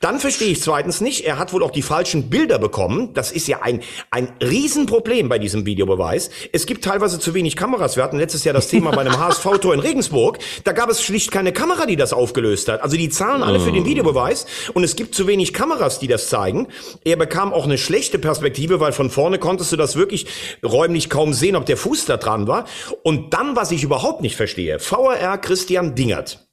Dann 0.02 0.20
verstehe 0.20 0.50
ich 0.50 0.62
zweitens 0.62 1.02
nicht, 1.02 1.26
er 1.26 1.38
hat 1.38 1.54
wohl 1.54 1.64
auch 1.64 1.72
die 1.72 1.82
falschen 1.82 2.30
Bilder 2.30 2.60
bekommen. 2.60 3.14
Das 3.14 3.32
ist 3.32 3.48
ja 3.48 3.62
ein, 3.62 3.82
ein 4.12 4.30
Riesenproblem 4.42 5.30
bei 5.30 5.40
diesem 5.40 5.66
Videobeweis. 5.66 6.30
Es 6.52 6.66
gibt 6.66 6.84
teilweise 6.84 7.20
zu 7.20 7.34
wenig 7.34 7.56
Kameras. 7.56 7.96
Wir 7.96 8.04
hatten 8.04 8.18
letztes 8.18 8.44
Jahr 8.44 8.54
das 8.54 8.68
Thema 8.68 8.92
bei 8.92 9.02
einem 9.02 9.18
HSV-Tor 9.20 9.74
in 9.74 9.80
Regensburg. 9.80 10.40
Da 10.64 10.72
gab 10.72 10.90
es 10.90 11.02
schlicht 11.02 11.32
keine 11.32 11.54
Kamera, 11.54 11.86
die 11.86 11.96
das 11.96 12.14
aufgelöst 12.14 12.68
hat. 12.68 12.82
Also 12.82 12.98
die 12.98 13.10
zahlen 13.10 13.44
alle 13.44 13.60
für 13.60 13.72
den 13.72 13.84
oh. 13.84 13.88
Videobeweis 13.88 14.46
und 14.74 14.84
es 14.84 14.96
gibt 14.96 15.16
zu 15.16 15.28
wenig 15.28 15.54
Kameras, 15.54 16.00
die 16.00 16.08
das 16.08 16.30
zeigen. 16.30 16.68
Er 17.04 17.16
bekam 17.16 17.54
auch 17.54 17.66
eine 17.66 17.78
schlechte 17.78 18.20
Perspektive, 18.20 18.80
weil 18.80 18.92
von 18.92 19.10
vorne 19.10 19.40
konntest 19.40 19.72
du 19.72 19.76
das 19.76 19.96
wirklich 19.96 20.28
räumlich 20.64 21.10
kaum 21.10 21.34
sehen, 21.34 21.56
ob 21.56 21.66
der 21.66 21.78
Fuß 21.78 22.06
da 22.06 22.18
dran 22.18 22.48
war. 22.48 22.66
Und 23.04 23.34
dann, 23.34 23.56
was 23.56 23.72
ich 23.72 23.84
überhaupt 23.84 24.22
nicht 24.22 24.36
verstehe, 24.36 24.80
VRR 24.80 25.38
Christian 25.38 25.96
Dingert. 25.96 26.45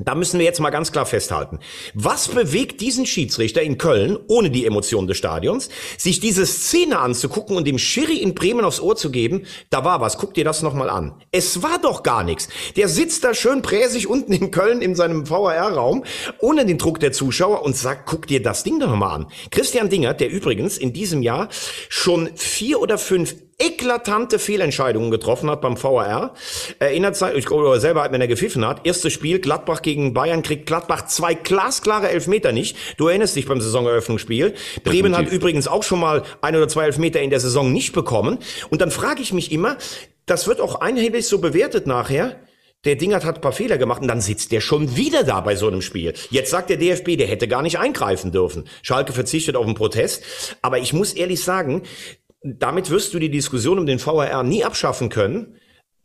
Da 0.00 0.14
müssen 0.14 0.38
wir 0.38 0.46
jetzt 0.46 0.60
mal 0.60 0.70
ganz 0.70 0.92
klar 0.92 1.06
festhalten. 1.06 1.58
Was 1.92 2.28
bewegt 2.28 2.80
diesen 2.80 3.04
Schiedsrichter 3.04 3.62
in 3.62 3.78
Köln, 3.78 4.16
ohne 4.28 4.48
die 4.48 4.64
Emotion 4.64 5.08
des 5.08 5.16
Stadions, 5.16 5.70
sich 5.96 6.20
diese 6.20 6.46
Szene 6.46 7.00
anzugucken 7.00 7.56
und 7.56 7.66
dem 7.66 7.78
Schiri 7.78 8.18
in 8.18 8.32
Bremen 8.32 8.64
aufs 8.64 8.78
Ohr 8.78 8.94
zu 8.94 9.10
geben? 9.10 9.46
Da 9.70 9.84
war 9.84 10.00
was, 10.00 10.16
guck 10.16 10.34
dir 10.34 10.44
das 10.44 10.62
nochmal 10.62 10.88
an. 10.88 11.14
Es 11.32 11.64
war 11.64 11.80
doch 11.82 12.04
gar 12.04 12.22
nichts. 12.22 12.48
Der 12.76 12.86
sitzt 12.86 13.24
da 13.24 13.34
schön 13.34 13.60
präsig 13.60 14.06
unten 14.06 14.32
in 14.32 14.52
Köln 14.52 14.82
in 14.82 14.94
seinem 14.94 15.28
VAR-Raum, 15.28 16.04
ohne 16.38 16.64
den 16.64 16.78
Druck 16.78 17.00
der 17.00 17.10
Zuschauer 17.10 17.64
und 17.64 17.76
sagt, 17.76 18.06
guck 18.06 18.28
dir 18.28 18.40
das 18.40 18.62
Ding 18.62 18.78
doch 18.78 18.94
mal 18.94 19.12
an. 19.12 19.26
Christian 19.50 19.88
Dinger, 19.88 20.14
der 20.14 20.30
übrigens 20.30 20.78
in 20.78 20.92
diesem 20.92 21.22
Jahr 21.22 21.48
schon 21.88 22.30
vier 22.36 22.80
oder 22.80 22.98
fünf 22.98 23.34
eklatante 23.58 24.38
Fehlentscheidungen 24.38 25.10
getroffen 25.10 25.50
hat 25.50 25.60
beim 25.60 25.82
VAR. 25.82 26.34
Erinnert 26.78 27.16
sich, 27.16 27.28
ich 27.34 27.44
glaube 27.44 27.80
selber, 27.80 28.06
wenn 28.10 28.20
er 28.20 28.28
gepfiffen 28.28 28.64
hat, 28.64 28.86
erstes 28.86 29.12
Spiel, 29.12 29.40
Gladbach 29.40 29.82
gegen 29.82 30.14
Bayern, 30.14 30.42
kriegt 30.42 30.66
Gladbach 30.66 31.06
zwei 31.06 31.34
glasklare 31.34 32.08
Elfmeter 32.08 32.52
nicht. 32.52 32.76
Du 32.96 33.08
erinnerst 33.08 33.34
dich 33.34 33.46
beim 33.46 33.60
Saisoneröffnungsspiel. 33.60 34.54
Bremen 34.84 35.16
hat 35.16 35.30
übrigens 35.32 35.66
auch 35.66 35.82
schon 35.82 36.00
mal 36.00 36.22
ein 36.40 36.54
oder 36.54 36.68
zwei 36.68 36.84
Elfmeter 36.84 37.20
in 37.20 37.30
der 37.30 37.40
Saison 37.40 37.72
nicht 37.72 37.92
bekommen. 37.92 38.38
Und 38.70 38.80
dann 38.80 38.92
frage 38.92 39.22
ich 39.22 39.32
mich 39.32 39.50
immer, 39.50 39.76
das 40.26 40.46
wird 40.46 40.60
auch 40.60 40.80
einhellig 40.80 41.26
so 41.26 41.38
bewertet 41.38 41.86
nachher, 41.86 42.36
der 42.84 42.94
Dingert 42.94 43.24
hat 43.24 43.36
ein 43.36 43.40
paar 43.40 43.52
Fehler 43.52 43.76
gemacht 43.76 44.02
und 44.02 44.08
dann 44.08 44.20
sitzt 44.20 44.52
der 44.52 44.60
schon 44.60 44.96
wieder 44.96 45.24
da 45.24 45.40
bei 45.40 45.56
so 45.56 45.66
einem 45.66 45.82
Spiel. 45.82 46.14
Jetzt 46.30 46.50
sagt 46.50 46.70
der 46.70 46.76
DFB, 46.76 47.16
der 47.16 47.26
hätte 47.26 47.48
gar 47.48 47.62
nicht 47.62 47.80
eingreifen 47.80 48.30
dürfen. 48.30 48.68
Schalke 48.82 49.12
verzichtet 49.12 49.56
auf 49.56 49.66
einen 49.66 49.74
Protest. 49.74 50.22
Aber 50.62 50.78
ich 50.78 50.92
muss 50.92 51.12
ehrlich 51.12 51.42
sagen, 51.42 51.82
damit 52.42 52.90
wirst 52.90 53.14
du 53.14 53.18
die 53.18 53.30
Diskussion 53.30 53.78
um 53.78 53.86
den 53.86 54.04
VAR 54.04 54.42
nie 54.42 54.64
abschaffen 54.64 55.08
können. 55.08 55.56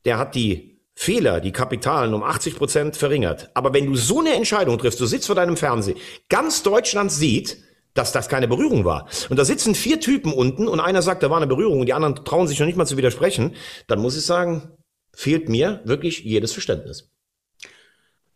Der 0.05 0.17
hat 0.17 0.35
die 0.35 0.81
Fehler 0.95 1.41
die 1.41 1.51
Kapitalen 1.51 2.13
um 2.13 2.23
80 2.23 2.55
Prozent 2.55 2.97
verringert. 2.97 3.49
Aber 3.53 3.73
wenn 3.73 3.87
du 3.87 3.95
so 3.95 4.19
eine 4.19 4.33
Entscheidung 4.33 4.77
triffst, 4.77 4.99
du 4.99 5.05
sitzt 5.05 5.27
vor 5.27 5.35
deinem 5.35 5.57
Fernseher, 5.57 5.95
ganz 6.29 6.63
Deutschland 6.63 7.11
sieht, 7.11 7.57
dass 7.93 8.11
das 8.11 8.29
keine 8.29 8.47
Berührung 8.47 8.85
war. 8.85 9.07
Und 9.29 9.37
da 9.37 9.45
sitzen 9.45 9.75
vier 9.75 9.99
Typen 9.99 10.33
unten 10.33 10.67
und 10.67 10.79
einer 10.79 11.01
sagt, 11.01 11.23
da 11.23 11.29
war 11.29 11.37
eine 11.37 11.47
Berührung 11.47 11.79
und 11.79 11.85
die 11.85 11.93
anderen 11.93 12.25
trauen 12.25 12.47
sich 12.47 12.59
noch 12.59 12.65
nicht 12.65 12.77
mal 12.77 12.85
zu 12.85 12.97
widersprechen, 12.97 13.55
dann 13.87 13.99
muss 13.99 14.17
ich 14.17 14.25
sagen, 14.25 14.71
fehlt 15.15 15.49
mir 15.49 15.81
wirklich 15.85 16.19
jedes 16.19 16.53
Verständnis. 16.53 17.12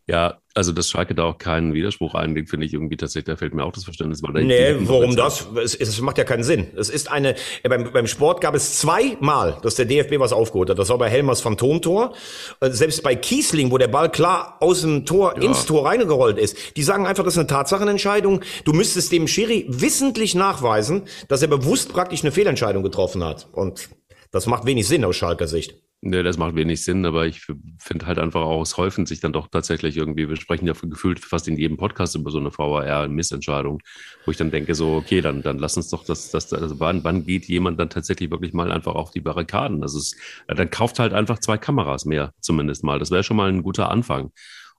Ja, 0.08 0.40
also 0.54 0.72
dass 0.72 0.88
Schalke 0.88 1.14
da 1.14 1.24
auch 1.24 1.36
keinen 1.36 1.74
Widerspruch 1.74 2.14
einlegt, 2.14 2.48
finde 2.48 2.64
ich 2.64 2.72
irgendwie 2.72 2.96
tatsächlich, 2.96 3.26
da 3.26 3.36
fällt 3.36 3.52
mir 3.52 3.62
auch 3.62 3.72
das 3.72 3.84
Verständnis. 3.84 4.22
Weil 4.22 4.42
nee, 4.42 4.74
warum 4.80 5.14
das? 5.14 5.46
Es, 5.62 5.74
es, 5.74 6.00
macht 6.00 6.16
ja 6.16 6.24
keinen 6.24 6.44
Sinn. 6.44 6.68
Es 6.76 6.88
ist 6.88 7.10
eine, 7.10 7.34
beim, 7.62 7.92
beim 7.92 8.06
Sport 8.06 8.40
gab 8.40 8.54
es 8.54 8.78
zweimal, 8.78 9.58
dass 9.62 9.74
der 9.74 9.84
DFB 9.84 10.18
was 10.18 10.32
aufgeholt 10.32 10.70
hat. 10.70 10.78
Das 10.78 10.88
war 10.88 10.96
bei 10.96 11.10
Helmers 11.10 11.42
Phantomtor. 11.42 12.14
Äh, 12.60 12.70
selbst 12.70 13.02
bei 13.02 13.16
Kiesling, 13.16 13.70
wo 13.70 13.76
der 13.76 13.88
Ball 13.88 14.10
klar 14.10 14.56
aus 14.60 14.80
dem 14.80 15.04
Tor 15.04 15.34
ja. 15.36 15.42
ins 15.42 15.66
Tor 15.66 15.84
reingerollt 15.84 16.38
ist. 16.38 16.76
Die 16.78 16.82
sagen 16.82 17.06
einfach, 17.06 17.22
das 17.22 17.34
ist 17.34 17.38
eine 17.38 17.46
Tatsachenentscheidung. 17.46 18.40
Du 18.64 18.72
müsstest 18.72 19.12
dem 19.12 19.28
Schiri 19.28 19.66
wissentlich 19.68 20.34
nachweisen, 20.34 21.02
dass 21.28 21.42
er 21.42 21.48
bewusst 21.48 21.92
praktisch 21.92 22.22
eine 22.22 22.32
Fehlentscheidung 22.32 22.82
getroffen 22.82 23.22
hat. 23.22 23.46
Und 23.52 23.90
das 24.30 24.46
macht 24.46 24.64
wenig 24.64 24.88
Sinn 24.88 25.04
aus 25.04 25.16
Schalker 25.16 25.48
Sicht. 25.48 25.74
Nee, 26.00 26.22
das 26.22 26.38
macht 26.38 26.54
wenig 26.54 26.84
Sinn, 26.84 27.04
aber 27.04 27.26
ich 27.26 27.44
finde 27.80 28.06
halt 28.06 28.20
einfach 28.20 28.42
auch, 28.42 28.62
es 28.62 28.76
häufen 28.76 29.04
sich 29.04 29.18
dann 29.18 29.32
doch 29.32 29.48
tatsächlich 29.48 29.96
irgendwie, 29.96 30.28
wir 30.28 30.36
sprechen 30.36 30.64
ja 30.64 30.72
gefühlt 30.72 31.18
fast 31.18 31.48
in 31.48 31.56
jedem 31.56 31.76
Podcast 31.76 32.14
über 32.14 32.30
so 32.30 32.38
eine 32.38 32.56
VAR-Missentscheidung, 32.56 33.82
wo 34.24 34.30
ich 34.30 34.36
dann 34.36 34.52
denke, 34.52 34.76
so, 34.76 34.94
okay, 34.94 35.20
dann, 35.20 35.42
dann 35.42 35.58
lass 35.58 35.76
uns 35.76 35.90
doch 35.90 36.04
das, 36.04 36.30
das 36.30 36.52
also 36.52 36.78
wann, 36.78 37.02
wann 37.02 37.24
geht 37.24 37.46
jemand 37.46 37.80
dann 37.80 37.90
tatsächlich 37.90 38.30
wirklich 38.30 38.52
mal 38.52 38.70
einfach 38.70 38.94
auf 38.94 39.10
die 39.10 39.20
Barrikaden? 39.20 39.80
Das 39.80 39.96
ist, 39.96 40.16
dann 40.46 40.70
kauft 40.70 41.00
halt 41.00 41.12
einfach 41.12 41.40
zwei 41.40 41.58
Kameras 41.58 42.04
mehr, 42.04 42.32
zumindest 42.40 42.84
mal. 42.84 43.00
Das 43.00 43.10
wäre 43.10 43.24
schon 43.24 43.36
mal 43.36 43.48
ein 43.48 43.64
guter 43.64 43.90
Anfang. 43.90 44.30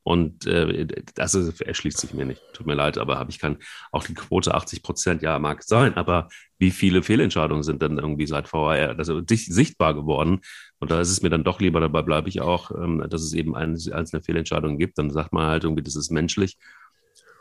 Und 0.04 0.46
äh, 0.48 0.88
das 1.16 1.36
ist, 1.36 1.62
erschließt 1.62 2.00
sich 2.00 2.14
mir 2.14 2.26
nicht. 2.26 2.42
Tut 2.54 2.66
mir 2.66 2.74
leid, 2.74 2.98
aber 2.98 3.20
habe 3.20 3.32
ich 3.32 3.40
kann 3.40 3.58
auch 3.92 4.04
die 4.04 4.14
Quote 4.14 4.54
80 4.54 4.82
Prozent, 4.82 5.22
ja, 5.22 5.38
mag 5.40 5.64
sein, 5.64 5.96
aber 5.96 6.30
wie 6.58 6.72
viele 6.72 7.04
Fehlentscheidungen 7.04 7.64
sind 7.64 7.82
dann 7.82 7.98
irgendwie 7.98 8.28
seit 8.28 8.52
VAR 8.52 8.98
also 8.98 9.22
sichtbar 9.28 9.94
geworden? 9.94 10.42
Und 10.80 10.92
da 10.92 11.00
ist 11.00 11.10
es 11.10 11.22
mir 11.22 11.30
dann 11.30 11.44
doch 11.44 11.60
lieber, 11.60 11.80
dabei 11.80 12.02
bleibe 12.02 12.30
ich 12.30 12.42
auch, 12.42 12.72
ähm, 12.72 13.06
dass 13.10 13.22
es 13.22 13.34
eben 13.34 13.56
einzelne 13.56 14.22
Fehlentscheidungen 14.22 14.78
gibt. 14.78 14.98
Dann 14.98 15.12
sagt 15.12 15.34
man 15.34 15.48
halt 15.48 15.64
irgendwie, 15.64 15.84
das 15.84 15.96
ist 15.96 16.12
menschlich. 16.12 16.58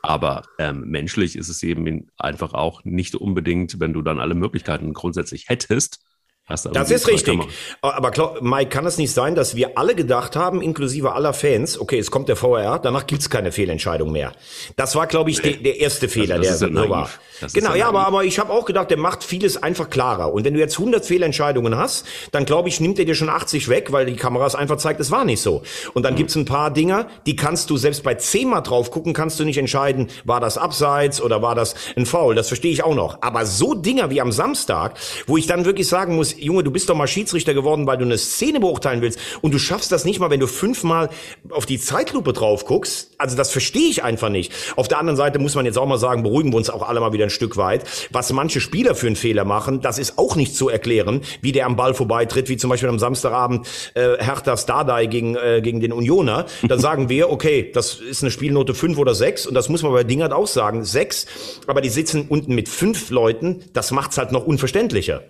Aber 0.03 0.43
ähm, 0.59 0.89
menschlich 0.89 1.37
ist 1.37 1.49
es 1.49 1.63
eben 1.63 2.09
einfach 2.17 2.55
auch 2.55 2.85
nicht 2.85 3.15
unbedingt, 3.15 3.81
wenn 3.81 3.93
du 3.93 4.03
dann 4.03 4.21
alle 4.21 4.35
Möglichkeiten 4.35 4.93
grundsätzlich 4.93 5.49
hättest, 5.49 6.05
das 6.49 6.91
ist 6.91 7.07
richtig. 7.09 7.41
Aber 7.83 8.11
klar, 8.11 8.37
Mike, 8.41 8.71
kann 8.71 8.87
es 8.87 8.97
nicht 8.97 9.13
sein, 9.13 9.35
dass 9.35 9.55
wir 9.55 9.77
alle 9.77 9.95
gedacht 9.95 10.35
haben, 10.35 10.63
inklusive 10.63 11.13
aller 11.13 11.35
Fans, 11.35 11.79
okay, 11.79 11.99
es 11.99 12.11
kommt 12.11 12.29
der 12.29 12.37
VR, 12.37 12.79
danach 12.79 13.07
gibt's 13.07 13.29
keine 13.29 13.53
Fehlentscheidung 13.53 14.11
mehr. 14.13 14.33
Das 14.77 14.97
war, 14.97 15.07
glaube 15.07 15.31
ich, 15.31 15.43
nee. 15.43 15.53
der, 15.53 15.63
der 15.63 15.81
erste 15.81 16.09
Fehler, 16.09 16.37
also 16.37 16.67
der 16.67 16.85
so 16.85 16.89
war. 16.89 17.11
genau, 17.53 17.75
ja, 17.75 17.89
aber, 17.89 18.07
aber 18.07 18.25
ich 18.25 18.39
habe 18.39 18.51
auch 18.53 18.65
gedacht, 18.65 18.91
der 18.91 18.97
macht 18.97 19.25
vieles 19.25 19.63
einfach 19.63 19.91
klarer. 19.91 20.33
Und 20.33 20.45
wenn 20.45 20.55
du 20.55 20.61
jetzt 20.61 20.79
100 20.79 21.05
Fehlentscheidungen 21.05 21.77
hast, 21.77 22.07
dann 22.33 22.47
glaube 22.47 22.71
ich, 22.71 22.81
nimmt 22.81 22.99
er 22.99 23.05
dir 23.05 23.15
schon 23.15 23.29
80 23.29 23.69
weg, 23.69 23.93
weil 23.93 24.07
die 24.07 24.17
Kameras 24.17 24.55
einfach 24.55 24.79
zeigt, 24.79 25.01
es 25.01 25.11
war 25.11 25.27
nicht 25.27 25.43
so. 25.43 25.63
Und 25.93 26.05
dann 26.05 26.15
mhm. 26.15 26.19
gibt's 26.19 26.35
ein 26.35 26.47
paar 26.47 26.73
Dinger, 26.73 27.09
die 27.27 27.37
kannst 27.37 27.69
du 27.69 27.77
selbst 27.77 28.03
bei 28.03 28.15
zehnmal 28.15 28.63
drauf 28.63 28.91
gucken, 28.91 29.13
kannst 29.13 29.39
du 29.39 29.45
nicht 29.45 29.59
entscheiden, 29.59 30.09
war 30.25 30.41
das 30.41 30.57
abseits 30.57 31.21
oder 31.21 31.43
war 31.43 31.55
das 31.55 31.75
ein 31.97 32.07
Foul. 32.07 32.35
Das 32.35 32.49
verstehe 32.49 32.73
ich 32.73 32.85
auch 32.85 32.95
noch. 32.95 33.19
Aber 33.21 33.45
so 33.45 33.75
Dinger 33.75 34.09
wie 34.09 34.23
am 34.23 34.33
Samstag, 34.33 34.95
wo 35.27 35.37
ich 35.37 35.47
dann 35.47 35.67
wirklich 35.67 35.89
sagen 35.89 36.17
muss, 36.17 36.38
Junge, 36.41 36.65
du 36.65 36.71
bist 36.71 36.89
doch 36.89 36.95
mal 36.95 37.07
Schiedsrichter 37.07 37.55
geworden, 37.55 37.87
weil 37.87 37.99
du 37.99 38.05
eine 38.05 38.19
Szene 38.19 38.61
beurteilen 38.61 39.03
willst 39.03 39.19
und 39.41 39.53
du 39.53 39.59
schaffst 39.59 39.93
das 39.93 40.05
nicht 40.05 40.21
mal, 40.21 40.31
wenn 40.31 40.41
du 40.41 40.47
fünfmal 40.47 41.11
auf 41.51 41.67
die 41.67 41.79
Zeitlupe 41.79 42.33
drauf 42.33 42.65
guckst. 42.65 43.13
Also 43.19 43.37
das 43.37 43.51
verstehe 43.51 43.89
ich 43.89 44.03
einfach 44.03 44.29
nicht. 44.29 44.53
Auf 44.77 44.89
der 44.89 44.99
anderen 44.99 45.17
Seite 45.17 45.39
muss 45.39 45.55
man 45.55 45.67
jetzt 45.67 45.79
auch 45.79 45.87
mal 45.87 45.99
sagen, 45.99 46.23
beruhigen 46.23 46.53
wir 46.53 46.57
uns 46.57 46.71
auch 46.71 46.89
alle 46.89 47.01
mal 47.01 47.13
wieder 47.13 47.25
ein 47.25 47.31
Stück 47.31 47.57
weit. 47.57 47.85
Was 48.11 48.33
manche 48.33 48.61
Spieler 48.61 48.95
für 48.95 49.07
einen 49.07 49.17
Fehler 49.17 49.45
machen, 49.45 49.81
das 49.81 49.99
ist 49.99 50.19
auch 50.19 50.37
nicht 50.37 50.55
zu 50.55 50.69
erklären, 50.69 51.23
wie 51.41 51.53
der 51.53 51.67
am 51.67 51.77
Ball 51.77 51.95
vorbeitritt, 51.95 52.49
wie 52.49 52.57
zum 52.57 52.71
Beispiel 52.71 52.89
am 52.89 52.99
Samstagabend 52.99 53.67
äh, 53.95 54.17
Hertha 54.19 54.57
Stardai 54.57 55.07
gegen, 55.07 55.37
äh, 55.37 55.61
gegen 55.63 55.81
den 55.81 55.93
Unioner. 55.93 56.47
Dann 56.67 56.81
sagen 56.81 57.09
wir, 57.09 57.31
okay, 57.31 57.71
das 57.73 57.95
ist 57.95 58.23
eine 58.23 58.31
Spielnote 58.31 58.75
fünf 58.75 58.99
oder 58.99 59.15
sechs 59.15 59.47
und 59.47 59.55
das 59.55 59.69
muss 59.69 59.83
man 59.83 59.93
bei 59.93 60.05
Dingert 60.05 60.33
auch 60.33 60.47
sagen, 60.47 60.85
sechs. 60.85 61.27
Aber 61.67 61.81
die 61.81 61.89
sitzen 61.89 62.27
unten 62.29 62.55
mit 62.55 62.69
fünf 62.69 63.11
Leuten, 63.11 63.65
das 63.73 63.91
macht's 63.91 64.19
halt 64.19 64.33
noch 64.33 64.47
unverständlicher. 64.47 65.23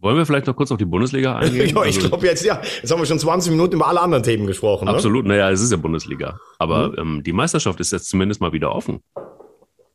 Wollen 0.00 0.16
wir 0.16 0.26
vielleicht 0.26 0.46
noch 0.46 0.56
kurz 0.56 0.70
auf 0.70 0.78
die 0.78 0.84
Bundesliga 0.84 1.36
eingehen? 1.38 1.74
ja, 1.74 1.84
ich 1.84 1.96
also, 1.96 2.08
glaube 2.08 2.26
jetzt, 2.26 2.44
ja. 2.44 2.60
Jetzt 2.80 2.90
haben 2.90 3.00
wir 3.00 3.06
schon 3.06 3.18
20 3.18 3.50
Minuten 3.50 3.74
über 3.74 3.88
alle 3.88 4.00
anderen 4.00 4.22
Themen 4.22 4.46
gesprochen. 4.46 4.86
Ne? 4.86 4.90
Absolut, 4.92 5.24
ne? 5.24 5.34
naja, 5.34 5.50
es 5.50 5.62
ist 5.62 5.70
ja 5.70 5.76
Bundesliga. 5.76 6.38
Aber 6.58 6.88
mhm. 6.88 6.94
ähm, 6.98 7.22
die 7.22 7.32
Meisterschaft 7.32 7.80
ist 7.80 7.92
jetzt 7.92 8.08
zumindest 8.08 8.40
mal 8.40 8.52
wieder 8.52 8.74
offen. 8.74 9.02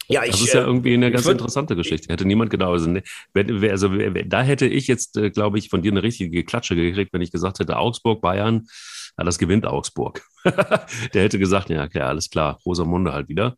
Ja, 0.08 0.24
ich, 0.24 0.32
das 0.32 0.42
ist 0.42 0.54
ja 0.54 0.62
äh, 0.62 0.66
irgendwie 0.66 0.94
eine 0.94 1.12
ganz 1.12 1.26
würd, 1.26 1.36
interessante 1.36 1.76
Geschichte. 1.76 2.12
Hätte 2.12 2.26
niemand 2.26 2.50
genau. 2.50 2.72
Also, 2.72 2.90
ne, 2.90 3.04
also 3.70 3.90
da 4.26 4.42
hätte 4.42 4.66
ich 4.66 4.88
jetzt, 4.88 5.16
äh, 5.16 5.30
glaube 5.30 5.58
ich, 5.58 5.70
von 5.70 5.82
dir 5.82 5.92
eine 5.92 6.04
richtige 6.04 6.44
Klatsche 6.44 6.76
gekriegt, 6.76 7.14
wenn 7.14 7.22
ich 7.22 7.32
gesagt 7.32 7.60
hätte, 7.60 7.78
Augsburg, 7.78 8.22
Bayern, 8.22 8.68
ja, 9.18 9.24
das 9.24 9.38
gewinnt 9.38 9.66
Augsburg. 9.66 10.22
Der 11.14 11.24
hätte 11.24 11.40
gesagt, 11.40 11.70
ja, 11.70 11.84
okay, 11.84 12.02
alles 12.02 12.30
klar, 12.30 12.60
Rosamunde 12.66 13.14
halt 13.14 13.30
wieder. 13.30 13.56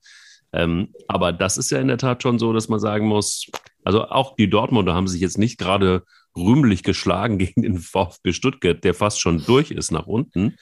Ähm, 0.52 0.90
aber 1.08 1.34
das 1.34 1.58
ist 1.58 1.72
ja 1.72 1.80
in 1.80 1.88
der 1.88 1.98
Tat 1.98 2.22
schon 2.22 2.38
so, 2.38 2.54
dass 2.54 2.70
man 2.70 2.80
sagen 2.80 3.08
muss, 3.08 3.48
also 3.84 4.04
auch 4.04 4.36
die 4.36 4.50
Dortmunder 4.50 4.94
haben 4.94 5.08
sich 5.08 5.22
jetzt 5.22 5.40
nicht 5.40 5.58
gerade 5.58 6.04
rühmlich 6.36 6.84
geschlagen 6.84 7.38
gegen 7.40 7.62
den 7.62 7.80
VfB 7.80 8.34
Stuttgart, 8.34 8.84
der 8.84 8.94
fast 8.94 9.20
schon 9.20 9.44
durch 9.46 9.72
ist 9.72 9.92
nach 9.92 10.08
unten. 10.08 10.58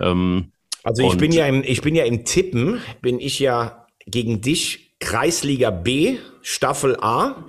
Ähm, 0.00 0.52
also 0.82 1.02
ich 1.02 1.18
bin 1.18 1.32
ja 1.32 1.46
im, 1.46 1.62
ich 1.62 1.82
bin 1.82 1.94
ja 1.94 2.04
im 2.04 2.24
Tippen, 2.24 2.80
bin 3.02 3.20
ich 3.20 3.38
ja 3.38 3.86
gegen 4.06 4.40
dich 4.40 4.94
Kreisliga 4.98 5.70
B, 5.70 6.18
Staffel 6.42 6.96
A, 7.00 7.46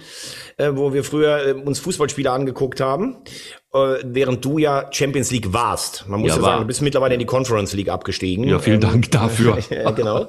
äh, 0.57 0.71
wo 0.73 0.93
wir 0.93 1.03
früher 1.03 1.47
äh, 1.47 1.53
uns 1.53 1.79
Fußballspiele 1.79 2.31
angeguckt 2.31 2.79
haben. 2.79 3.17
Äh, 3.73 3.99
während 4.03 4.43
du 4.43 4.57
ja 4.57 4.87
Champions 4.91 5.31
League 5.31 5.53
warst. 5.53 6.03
Man 6.05 6.19
muss 6.19 6.31
ja, 6.31 6.35
ja 6.35 6.41
sagen, 6.41 6.61
du 6.61 6.67
bist 6.67 6.81
mittlerweile 6.81 7.13
in 7.13 7.19
die 7.21 7.25
Conference 7.25 7.71
League 7.71 7.87
abgestiegen. 7.87 8.43
Ja, 8.43 8.59
vielen 8.59 8.81
ähm, 8.83 8.89
Dank 8.89 9.11
dafür. 9.11 9.59
genau. 9.95 10.27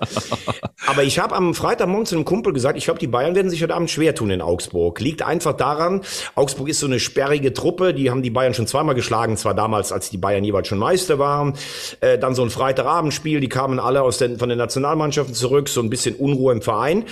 Aber 0.87 1.03
ich 1.03 1.19
habe 1.19 1.35
am 1.35 1.53
Freitagmorgen 1.53 2.07
zu 2.07 2.15
einem 2.15 2.25
Kumpel 2.25 2.53
gesagt, 2.53 2.79
ich 2.79 2.85
glaube, 2.85 3.01
die 3.01 3.09
Bayern 3.09 3.35
werden 3.35 3.51
sich 3.51 3.61
heute 3.61 3.75
Abend 3.75 3.91
schwer 3.91 4.15
tun 4.15 4.31
in 4.31 4.43
Augsburg. 4.43 5.01
Liegt 5.01 5.23
einfach 5.23 5.55
daran, 5.55 6.03
Augsburg 6.37 6.69
ist 6.69 6.79
so 6.79 6.87
eine 6.87 7.01
sperrige 7.01 7.53
Truppe, 7.53 7.95
die 7.95 8.11
haben 8.11 8.23
die 8.23 8.31
Bayern 8.31 8.55
schon 8.55 8.69
zweimal 8.69 8.95
geschlagen, 8.95 9.37
zwar 9.37 9.55
damals, 9.55 9.91
als 9.91 10.09
die 10.09 10.19
Bayern 10.19 10.45
jeweils 10.45 10.69
schon 10.69 10.79
Meister 10.79 11.19
waren. 11.19 11.55
Äh, 12.01 12.19
dann 12.19 12.37
so 12.37 12.43
ein 12.45 12.51
Freitagabendspiel, 12.51 13.41
die 13.41 13.49
kamen 13.49 13.81
alle 13.81 14.03
aus 14.03 14.19
den, 14.19 14.39
von 14.39 14.51
den 14.51 14.59
Nationalmannschaften 14.59 15.35
zurück, 15.35 15.69
so 15.69 15.81
ein 15.81 15.91
bisschen 15.91 16.15
Unruhe 16.15 16.53
im 16.53 16.63
Verein. 16.63 17.07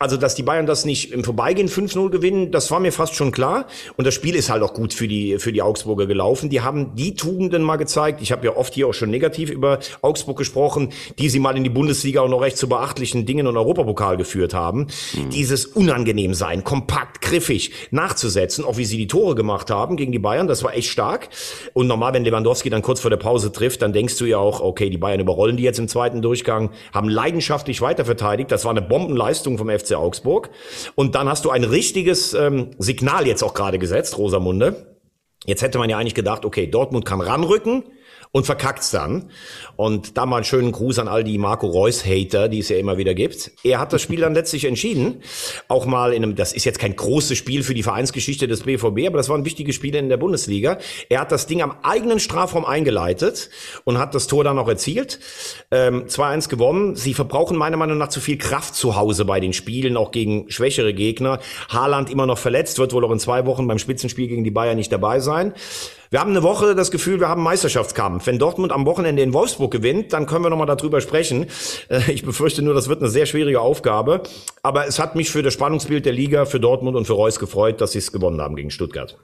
Also, 0.00 0.16
dass 0.16 0.36
die 0.36 0.44
Bayern 0.44 0.64
das 0.64 0.84
nicht 0.84 1.10
im 1.10 1.24
Vorbeigehen 1.24 1.68
5-0 1.68 2.10
gewinnen, 2.10 2.52
das 2.52 2.70
war 2.70 2.78
mir 2.78 2.92
fast 2.92 3.16
schon 3.16 3.32
klar. 3.32 3.66
Und 3.96 4.06
das 4.06 4.14
Spiel 4.14 4.36
ist 4.36 4.48
halt 4.48 4.62
auch 4.62 4.72
gut 4.72 4.94
für 4.94 5.08
die, 5.08 5.40
für 5.40 5.50
die 5.50 5.60
Augsburger 5.60 6.06
gelaufen. 6.06 6.50
Die 6.50 6.60
haben 6.60 6.94
die 6.94 7.16
Tugenden 7.16 7.64
mal 7.64 7.78
gezeigt. 7.78 8.22
Ich 8.22 8.30
habe 8.30 8.46
ja 8.46 8.56
oft 8.56 8.74
hier 8.74 8.86
auch 8.86 8.94
schon 8.94 9.10
negativ 9.10 9.50
über 9.50 9.80
Augsburg 10.00 10.38
gesprochen, 10.38 10.90
die 11.18 11.28
sie 11.28 11.40
mal 11.40 11.56
in 11.56 11.64
die 11.64 11.70
Bundesliga 11.70 12.20
auch 12.20 12.28
noch 12.28 12.42
recht 12.42 12.56
zu 12.56 12.68
beachtlichen 12.68 13.26
Dingen 13.26 13.48
und 13.48 13.56
Europapokal 13.56 14.16
geführt 14.16 14.54
haben. 14.54 14.86
Mhm. 15.14 15.30
Dieses 15.30 15.66
unangenehm 15.66 16.32
sein, 16.32 16.62
kompakt, 16.62 17.20
griffig 17.20 17.72
nachzusetzen, 17.90 18.64
auch 18.64 18.76
wie 18.76 18.84
sie 18.84 18.98
die 18.98 19.08
Tore 19.08 19.34
gemacht 19.34 19.68
haben 19.68 19.96
gegen 19.96 20.12
die 20.12 20.20
Bayern, 20.20 20.46
das 20.46 20.62
war 20.62 20.76
echt 20.76 20.90
stark. 20.90 21.28
Und 21.72 21.88
normal, 21.88 22.14
wenn 22.14 22.24
Lewandowski 22.24 22.70
dann 22.70 22.82
kurz 22.82 23.00
vor 23.00 23.10
der 23.10 23.16
Pause 23.16 23.50
trifft, 23.50 23.82
dann 23.82 23.92
denkst 23.92 24.16
du 24.18 24.26
ja 24.26 24.38
auch, 24.38 24.60
okay, 24.60 24.90
die 24.90 24.98
Bayern 24.98 25.18
überrollen 25.18 25.56
die 25.56 25.64
jetzt 25.64 25.80
im 25.80 25.88
zweiten 25.88 26.22
Durchgang, 26.22 26.70
haben 26.92 27.08
leidenschaftlich 27.08 27.80
weiter 27.80 28.04
verteidigt. 28.04 28.52
Das 28.52 28.64
war 28.64 28.70
eine 28.70 28.82
Bombenleistung 28.82 29.58
vom 29.58 29.68
FC 29.68 29.87
FC 29.88 29.94
Augsburg. 29.94 30.50
Und 30.94 31.14
dann 31.14 31.28
hast 31.28 31.44
du 31.44 31.50
ein 31.50 31.64
richtiges 31.64 32.34
ähm, 32.34 32.70
Signal 32.78 33.26
jetzt 33.26 33.42
auch 33.42 33.54
gerade 33.54 33.78
gesetzt, 33.78 34.18
Rosamunde. 34.18 34.96
Jetzt 35.44 35.62
hätte 35.62 35.78
man 35.78 35.88
ja 35.88 35.98
eigentlich 35.98 36.14
gedacht, 36.14 36.44
okay, 36.44 36.66
Dortmund 36.66 37.04
kann 37.04 37.20
ranrücken 37.20 37.84
und 38.32 38.46
verkackt's 38.46 38.90
dann. 38.90 39.30
Und 39.76 40.16
da 40.16 40.26
mal 40.26 40.36
einen 40.36 40.44
schönen 40.44 40.72
Gruß 40.72 40.98
an 40.98 41.08
all 41.08 41.24
die 41.24 41.38
Marco 41.38 41.66
Reus-Hater, 41.66 42.48
die 42.48 42.58
es 42.58 42.68
ja 42.68 42.76
immer 42.76 42.98
wieder 42.98 43.14
gibt. 43.14 43.52
Er 43.64 43.78
hat 43.78 43.92
das 43.92 44.02
Spiel 44.02 44.20
dann 44.20 44.34
letztlich 44.38 44.64
entschieden. 44.64 45.22
Auch 45.68 45.86
mal 45.86 46.12
in 46.12 46.22
einem, 46.22 46.34
das 46.36 46.52
ist 46.52 46.64
jetzt 46.64 46.78
kein 46.78 46.96
großes 46.96 47.36
Spiel 47.38 47.62
für 47.62 47.74
die 47.74 47.82
Vereinsgeschichte 47.82 48.48
des 48.48 48.62
BVB, 48.62 49.06
aber 49.06 49.18
das 49.18 49.28
war 49.28 49.36
ein 49.36 49.44
wichtiges 49.44 49.74
Spiel 49.74 49.94
in 49.94 50.08
der 50.08 50.16
Bundesliga. 50.16 50.78
Er 51.08 51.20
hat 51.20 51.32
das 51.32 51.46
Ding 51.46 51.62
am 51.62 51.74
eigenen 51.82 52.20
Strafraum 52.20 52.64
eingeleitet 52.64 53.50
und 53.84 53.98
hat 53.98 54.14
das 54.14 54.26
Tor 54.26 54.44
dann 54.44 54.58
auch 54.58 54.68
erzielt. 54.68 55.20
Ähm, 55.70 56.06
2-1 56.06 56.48
gewonnen. 56.48 56.96
Sie 56.96 57.14
verbrauchen 57.14 57.56
meiner 57.56 57.76
Meinung 57.76 57.98
nach 57.98 58.08
zu 58.08 58.20
viel 58.20 58.38
Kraft 58.38 58.74
zu 58.74 58.96
Hause 58.96 59.24
bei 59.24 59.40
den 59.40 59.52
Spielen, 59.52 59.96
auch 59.96 60.10
gegen 60.10 60.50
schwächere 60.50 60.94
Gegner. 60.94 61.40
Haaland 61.68 62.10
immer 62.10 62.26
noch 62.26 62.38
verletzt, 62.38 62.78
wird 62.78 62.92
wohl 62.92 63.04
auch 63.04 63.10
in 63.10 63.18
zwei 63.18 63.46
Wochen 63.46 63.66
beim 63.66 63.78
Spitzenspiel 63.78 64.28
gegen 64.28 64.44
die 64.44 64.50
Bayern 64.50 64.76
nicht 64.76 64.92
dabei 64.92 65.20
sein. 65.20 65.54
Wir 66.10 66.20
haben 66.20 66.30
eine 66.30 66.42
Woche 66.42 66.74
das 66.74 66.90
Gefühl, 66.90 67.20
wir 67.20 67.28
haben 67.28 67.42
Meisterschaftskampf. 67.42 68.26
Wenn 68.26 68.38
Dortmund 68.38 68.72
am 68.72 68.86
Wochenende 68.86 69.22
in 69.22 69.34
Wolfsburg 69.34 69.70
gewinnt, 69.70 70.12
dann 70.14 70.24
können 70.24 70.42
wir 70.42 70.50
nochmal 70.50 70.66
darüber 70.66 71.00
sprechen. 71.00 71.46
Äh, 71.90 72.10
ich 72.10 72.24
befürchte 72.24 72.62
nur, 72.62 72.74
das 72.74 72.88
wird 72.88 73.00
eine 73.00 73.10
sehr 73.10 73.26
schwierige 73.26 73.60
Aufgabe. 73.60 74.22
Aber 74.62 74.86
es 74.86 74.98
hat 74.98 75.16
mich 75.16 75.30
für 75.30 75.42
das 75.42 75.52
Spannungsbild 75.52 76.06
der 76.06 76.14
Liga, 76.14 76.46
für 76.46 76.60
Dortmund 76.60 76.96
und 76.96 77.06
für 77.06 77.12
Reus 77.12 77.38
gefreut, 77.38 77.80
dass 77.80 77.92
sie 77.92 77.98
es 77.98 78.10
gewonnen 78.10 78.40
haben 78.40 78.56
gegen 78.56 78.70
Stuttgart. 78.70 79.18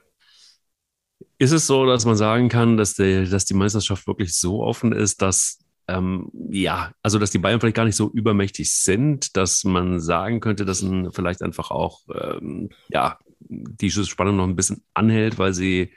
Ist 1.39 1.53
es 1.53 1.67
so, 1.67 1.87
dass 1.87 2.05
man 2.05 2.17
sagen 2.17 2.49
kann, 2.49 2.77
dass, 2.77 2.95
der, 2.95 3.25
dass 3.25 3.45
die 3.45 3.55
Meisterschaft 3.55 4.07
wirklich 4.07 4.35
so 4.35 4.63
offen 4.63 4.93
ist, 4.93 5.23
dass 5.23 5.61
ähm, 5.87 6.31
ja, 6.51 6.93
also 7.03 7.19
dass 7.19 7.31
die 7.31 7.39
Bayern 7.39 7.61
vielleicht 7.61 7.77
gar 7.77 7.85
nicht 7.85 7.97
so 7.97 8.11
übermächtig 8.11 8.73
sind, 8.73 9.37
dass 9.37 9.65
man 9.65 10.01
sagen 10.01 10.41
könnte, 10.41 10.65
dass 10.65 10.85
vielleicht 11.13 11.43
einfach 11.43 11.71
auch 11.71 12.01
ähm, 12.15 12.71
ja, 12.89 13.19
die 13.41 13.91
Spannung 13.91 14.37
noch 14.37 14.45
ein 14.45 14.57
bisschen 14.57 14.83
anhält, 14.95 15.39
weil 15.39 15.53
sie 15.53 15.93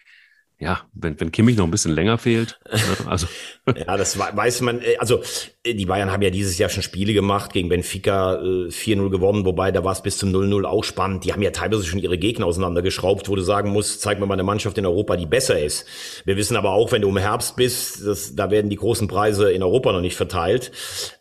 ja, 0.60 0.82
wenn, 0.93 1.20
wenn 1.20 1.32
Kimmich 1.32 1.56
noch 1.56 1.65
ein 1.65 1.72
bisschen 1.72 1.93
länger 1.93 2.17
fehlt. 2.17 2.60
Ne? 2.72 2.80
Also. 3.06 3.28
ja, 3.76 3.96
das 3.96 4.17
weiß 4.17 4.62
man. 4.62 4.82
Äh, 4.82 4.98
also 4.98 5.22
äh, 5.63 5.76
die 5.76 5.86
Bayern 5.86 6.12
haben 6.12 6.24
ja 6.24 6.32
dieses 6.32 6.58
Jahr 6.58 6.70
schon 6.70 6.82
Spiele 6.82 7.13
gemacht 7.13 7.54
gegen 7.54 7.70
Benfica 7.70 8.36
äh, 8.36 8.70
4-0 8.70 9.12
gewonnen, 9.12 9.46
wobei 9.46 9.72
da 9.72 9.84
war 9.84 9.91
es 9.91 10.02
bis 10.02 10.17
zum 10.17 10.30
0-0 10.30 10.65
auch 10.65 10.84
spannend. 10.84 11.26
Die 11.26 11.34
haben 11.34 11.43
ja 11.43 11.52
teilweise 11.52 11.84
schon 11.84 12.00
ihre 12.00 12.17
Gegner 12.17 12.48
auseinandergeschraubt, 12.48 13.30
wo 13.30 13.36
du 13.36 13.43
sagen 13.43 13.70
musst, 13.70 14.02
zeig 14.02 14.20
mir 14.20 14.26
mal 14.26 14.34
eine 14.34 14.43
Mannschaft 14.43 14.80
in 14.80 14.86
Europa, 14.88 15.15
die 15.15 15.28
besser 15.28 15.60
ist. 15.60 15.86
Wir 16.26 16.38
wissen 16.38 16.58
aber 16.58 16.72
auch, 16.72 16.91
wenn 16.91 17.04
du 17.04 17.10
im 17.10 17.17
Herbst 17.17 17.56
bist, 17.56 18.08
das, 18.08 18.36
da 18.36 18.50
werden 18.50 18.72
die 18.72 18.78
großen 18.78 19.08
Preise 19.08 19.52
in 19.52 19.62
Europa 19.62 19.91
noch 19.91 20.02
nicht 20.02 20.15
verteilt. 20.15 20.72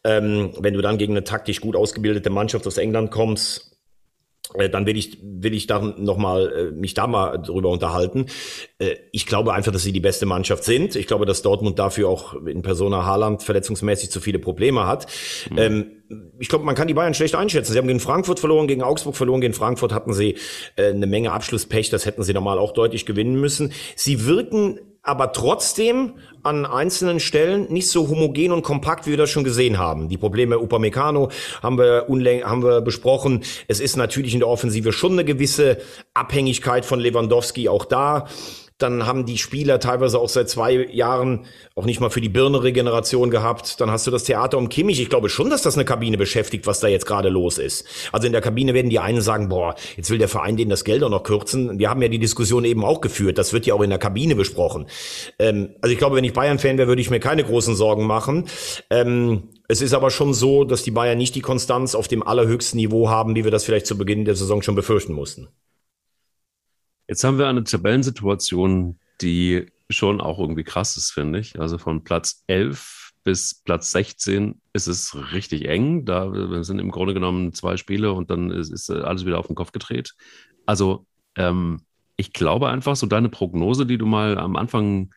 Ähm, 0.03 0.53
wenn 0.59 0.73
du 0.73 0.81
dann 0.81 0.97
gegen 0.97 1.13
eine 1.13 1.25
taktisch 1.25 1.61
gut 1.61 1.77
ausgebildete 1.77 2.31
Mannschaft 2.31 2.67
aus 2.67 2.79
England 2.79 3.11
kommst, 3.11 3.73
äh, 3.73 3.76
dann 4.71 4.87
will 4.87 4.97
ich, 4.97 5.19
will 5.23 5.55
ich 5.55 5.67
da 5.67 5.81
noch 5.81 6.17
mal, 6.17 6.53
äh, 6.53 6.71
mich 6.71 6.95
da 6.95 7.07
mal 7.07 7.39
drüber 7.39 7.71
unterhalten. 7.71 8.27
Äh, 8.79 8.97
ich 9.13 9.27
glaube 9.27 9.53
einfach, 9.53 9.73
dass 9.73 9.83
sie 9.83 9.93
die 9.93 10.01
beste 10.01 10.27
Mannschaft 10.27 10.65
sind. 10.65 10.97
Ich 10.97 11.07
glaube, 11.07 11.27
dass 11.27 11.43
Dortmund 11.43 11.79
dafür 11.79 12.09
auch 12.09 12.35
in 12.47 12.63
Persona 12.63 13.05
Haaland 13.05 13.43
verletzungsmäßig 13.43 14.11
zu 14.11 14.21
viele 14.21 14.39
Probleme 14.39 14.87
hat. 14.87 15.07
Mhm. 15.51 15.93
Ich 16.39 16.49
glaube, 16.49 16.65
man 16.65 16.77
kann 16.77 16.87
die 16.87 16.95
Bayern 16.95 17.15
schlecht 17.15 17.35
einschätzen. 17.35 17.73
Sie 17.73 17.79
haben 17.79 17.89
gegen 17.89 18.01
Frankfurt 18.01 18.39
verloren, 18.39 18.69
gegen 18.69 18.83
Augsburg 18.83 19.17
verloren. 19.17 19.41
Gegen 19.41 19.55
Frankfurt 19.55 19.93
hatten 19.93 20.13
sie 20.13 20.37
eine 20.77 21.07
Menge 21.07 21.33
Abschlusspech. 21.33 21.91
Das 21.91 22.07
hätten 22.07 22.23
sie 22.23 22.33
normal 22.33 22.59
auch 22.59 22.73
deutlich 22.73 23.07
gewinnen 23.07 23.41
müssen. 23.41 23.73
Sie 23.97 24.25
wirken 24.25 24.79
aber 25.07 25.33
trotzdem 25.33 26.15
an 26.43 26.67
einzelnen 26.67 27.21
Stellen 27.21 27.73
nicht 27.73 27.89
so 27.89 28.09
homogen 28.09 28.53
und 28.53 28.63
kompakt, 28.63 29.07
wie 29.07 29.11
wir 29.11 29.17
das 29.17 29.31
schon 29.31 29.45
gesehen 29.45 29.79
haben. 29.79 30.09
Die 30.09 30.19
Probleme 30.19 30.59
Upamecano 30.59 31.31
haben 31.63 31.79
wir, 31.79 32.07
unläng 32.09 32.43
haben 32.45 32.63
wir 32.63 32.81
besprochen. 32.81 33.43
Es 33.69 33.81
ist 33.81 33.97
natürlich 33.97 34.35
in 34.35 34.41
der 34.41 34.49
Offensive 34.49 34.93
schon 34.93 35.13
eine 35.13 35.25
gewisse 35.25 35.79
Abhängigkeit 36.15 36.85
von 36.85 36.99
Lewandowski 37.01 37.69
auch 37.69 37.85
da. 37.85 38.27
Dann 38.79 39.07
haben 39.07 39.25
die 39.25 39.39
Spieler 39.39 39.81
teilweise 39.81 40.19
auch 40.19 40.29
seit 40.29 40.51
zwei 40.51 40.87
Jahren 40.91 41.47
auch 41.75 41.87
nicht 41.87 42.01
mal 42.01 42.11
für 42.11 42.21
die 42.21 42.29
Birne-Regeneration 42.29 43.31
gehabt. 43.31 43.81
Dann 43.81 43.91
hast 43.91 44.07
du 44.07 44.11
das 44.11 44.25
Theater 44.25 44.59
um 44.59 44.69
Kimmich. 44.69 45.01
Ich 45.01 45.09
glaube 45.09 45.31
schon, 45.31 45.49
dass 45.49 45.63
das 45.63 45.77
eine 45.77 45.87
Kabine 45.87 46.19
beschäftigt, 46.19 46.67
was 46.67 46.81
da 46.81 46.89
jetzt 46.89 47.07
gerade 47.07 47.31
los 47.31 47.57
ist. 47.57 47.87
Also 48.13 48.27
in 48.27 48.33
der 48.33 48.43
Kabine 48.43 48.75
werden 48.75 48.91
die 48.91 48.99
einen 48.99 49.23
sagen, 49.23 49.49
boah, 49.49 49.77
jetzt 49.97 50.11
will 50.11 50.19
der 50.19 50.29
Verein 50.29 50.59
denen 50.59 50.69
das 50.69 50.85
Geld 50.85 51.03
auch 51.03 51.09
noch 51.09 51.23
kürzen. 51.23 51.79
Wir 51.79 51.89
haben 51.89 52.03
ja 52.03 52.09
die 52.09 52.19
Diskussion 52.19 52.67
eben 52.67 52.85
auch 52.85 53.01
geführt. 53.01 53.39
Das 53.39 53.55
wird 53.55 53.65
ja 53.65 53.73
auch 53.73 53.83
in 53.83 53.91
der 53.91 53.99
Kabine 53.99 54.37
besprochen. 54.37 54.87
Ähm, 55.39 55.77
also 55.81 55.93
ich 55.93 55.99
glaube, 55.99 56.17
wenn 56.17 56.25
ich 56.25 56.35
Bayern-Fan 56.35 56.77
wäre, 56.77 56.89
würde 56.89 57.01
ich 57.01 57.09
mir 57.09 57.21
keine 57.21 57.45
großen 57.45 57.75
Sorgen 57.75 58.07
machen. 58.07 58.45
Ähm, 58.91 59.49
es 59.69 59.81
ist 59.81 59.95
aber 59.95 60.11
schon 60.11 60.35
so, 60.35 60.65
dass 60.65 60.83
die 60.83 60.91
Bayern 60.91 61.19
nicht 61.19 61.35
die 61.35 61.41
Konstanz 61.41 61.95
auf 61.95 62.09
dem 62.09 62.23
allerhöchsten 62.23 62.77
Niveau 62.77 63.09
haben, 63.09 63.35
wie 63.35 63.45
wir 63.45 63.51
das 63.51 63.65
vielleicht 63.65 63.87
zu 63.87 63.97
Beginn 63.97 64.27
der 64.27 64.37
Saison 64.37 64.61
schon 64.61 64.75
befürchten 64.75 65.15
mussten. 65.15 65.49
Jetzt 67.09 67.25
haben 67.25 67.39
wir 67.39 67.49
eine 67.49 67.65
Tabellensituation, 67.65 68.99
die 69.21 69.67
schon 69.89 70.21
auch 70.21 70.39
irgendwie 70.39 70.65
krass 70.65 70.97
ist, 70.97 71.11
finde 71.13 71.39
ich. 71.39 71.61
Also 71.61 71.79
von 71.79 72.05
Platz 72.05 72.43
11 72.49 73.13
bis 73.23 73.55
Platz 73.55 73.91
16 73.93 74.61
ist 74.73 74.87
es 74.87 75.17
richtig 75.33 75.69
eng. 75.69 76.05
Da 76.05 76.63
sind 76.63 76.79
im 76.79 76.91
Grunde 76.91 77.15
genommen 77.15 77.53
zwei 77.53 77.77
Spiele 77.77 78.13
und 78.13 78.31
dann 78.31 78.51
ist, 78.51 78.71
ist 78.71 78.91
alles 78.91 79.27
wieder 79.27 79.39
auf 79.39 79.47
den 79.47 79.57
Kopf 79.57 79.73
gedreht. 79.73 80.15
Also 80.65 81.07
ähm, 81.37 81.81
ich 82.17 82.33
glaube 82.33 82.69
einfach, 82.69 82.97
so 82.97 83.07
deine 83.07 83.29
Prognose, 83.29 83.87
die 83.87 83.99
du 83.99 84.07
mal 84.07 84.39
am 84.39 84.57
Anfang 84.57 85.11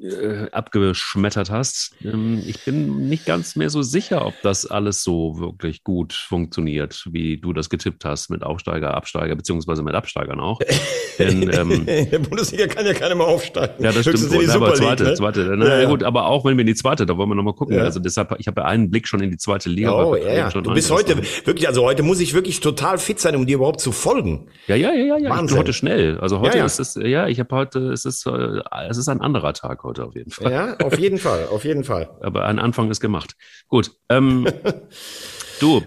äh, 0.00 0.46
abgeschmettert 0.52 1.50
hast. 1.50 1.94
Ähm, 2.04 2.42
ich 2.46 2.64
bin 2.64 3.08
nicht 3.08 3.26
ganz 3.26 3.56
mehr 3.56 3.68
so 3.68 3.82
sicher, 3.82 4.26
ob 4.26 4.34
das 4.42 4.66
alles 4.66 5.02
so 5.02 5.38
wirklich 5.40 5.82
gut 5.82 6.12
funktioniert, 6.12 7.04
wie 7.10 7.38
du 7.38 7.52
das 7.52 7.68
getippt 7.68 8.04
hast 8.04 8.30
mit 8.30 8.42
Aufsteiger, 8.42 8.94
Absteiger, 8.94 9.34
beziehungsweise 9.34 9.82
mit 9.82 9.94
Absteigern 9.94 10.40
auch. 10.40 10.60
Denn, 11.18 11.50
ähm, 11.52 11.84
der 11.86 12.18
Bundesliga 12.20 12.68
kann 12.68 12.86
ja 12.86 12.94
keiner 12.94 13.16
mehr 13.16 13.26
aufsteigen. 13.26 13.82
Ja, 13.82 13.90
das 13.90 14.02
stimmt. 14.02 14.30
Wohl, 14.30 14.48
aber 14.50 14.74
zweite, 14.74 15.02
ne? 15.02 15.14
zweite. 15.14 15.56
Na, 15.56 15.66
ja, 15.66 15.80
ja. 15.80 15.88
gut, 15.88 16.04
aber 16.04 16.26
auch 16.26 16.44
wenn 16.44 16.56
wir 16.56 16.60
in 16.60 16.68
die 16.68 16.76
zweite, 16.76 17.04
da 17.04 17.16
wollen 17.16 17.28
wir 17.28 17.34
nochmal 17.34 17.54
gucken. 17.54 17.76
Ja. 17.76 17.82
Also 17.82 17.98
deshalb, 17.98 18.36
ich 18.38 18.46
habe 18.46 18.60
ja 18.60 18.66
einen 18.68 18.90
Blick 18.90 19.08
schon 19.08 19.20
in 19.20 19.30
die 19.30 19.36
zweite 19.36 19.68
Liga. 19.68 20.04
Oh, 20.04 20.14
ja, 20.14 20.32
ja. 20.32 20.50
Du 20.50 20.72
bist 20.72 20.92
heute 20.92 21.16
wirklich, 21.44 21.66
also 21.66 21.82
heute 21.82 22.04
muss 22.04 22.20
ich 22.20 22.34
wirklich 22.34 22.60
total 22.60 22.98
fit 22.98 23.18
sein, 23.18 23.34
um 23.34 23.46
dir 23.46 23.56
überhaupt 23.56 23.80
zu 23.80 23.90
folgen. 23.90 24.48
Ja, 24.68 24.76
ja, 24.76 24.92
ja, 24.92 25.16
ja. 25.16 25.18
ja. 25.18 25.40
Ich 25.40 25.46
bin 25.48 25.58
heute 25.58 25.72
schnell. 25.72 26.18
Also 26.20 26.38
heute 26.38 26.58
ist 26.58 26.78
es, 26.78 26.94
ja, 26.94 27.26
ich 27.26 27.40
habe 27.40 27.54
heute, 27.56 27.90
es 27.90 28.04
ist, 28.04 28.24
äh, 28.26 28.60
es 28.88 28.96
ist 28.96 29.08
ein 29.08 29.20
anderer 29.20 29.52
Tag 29.54 29.82
heute 29.82 29.87
auf 29.96 30.14
jeden 30.14 30.30
Fall. 30.30 30.52
Ja, 30.52 30.76
auf 30.76 30.98
jeden 30.98 31.18
Fall, 31.18 31.46
auf 31.46 31.64
jeden 31.64 31.84
Fall. 31.84 32.10
Aber 32.20 32.44
ein 32.46 32.58
Anfang 32.58 32.90
ist 32.90 33.00
gemacht. 33.00 33.34
Gut. 33.68 33.92
Ähm, 34.08 34.46
du, 35.60 35.82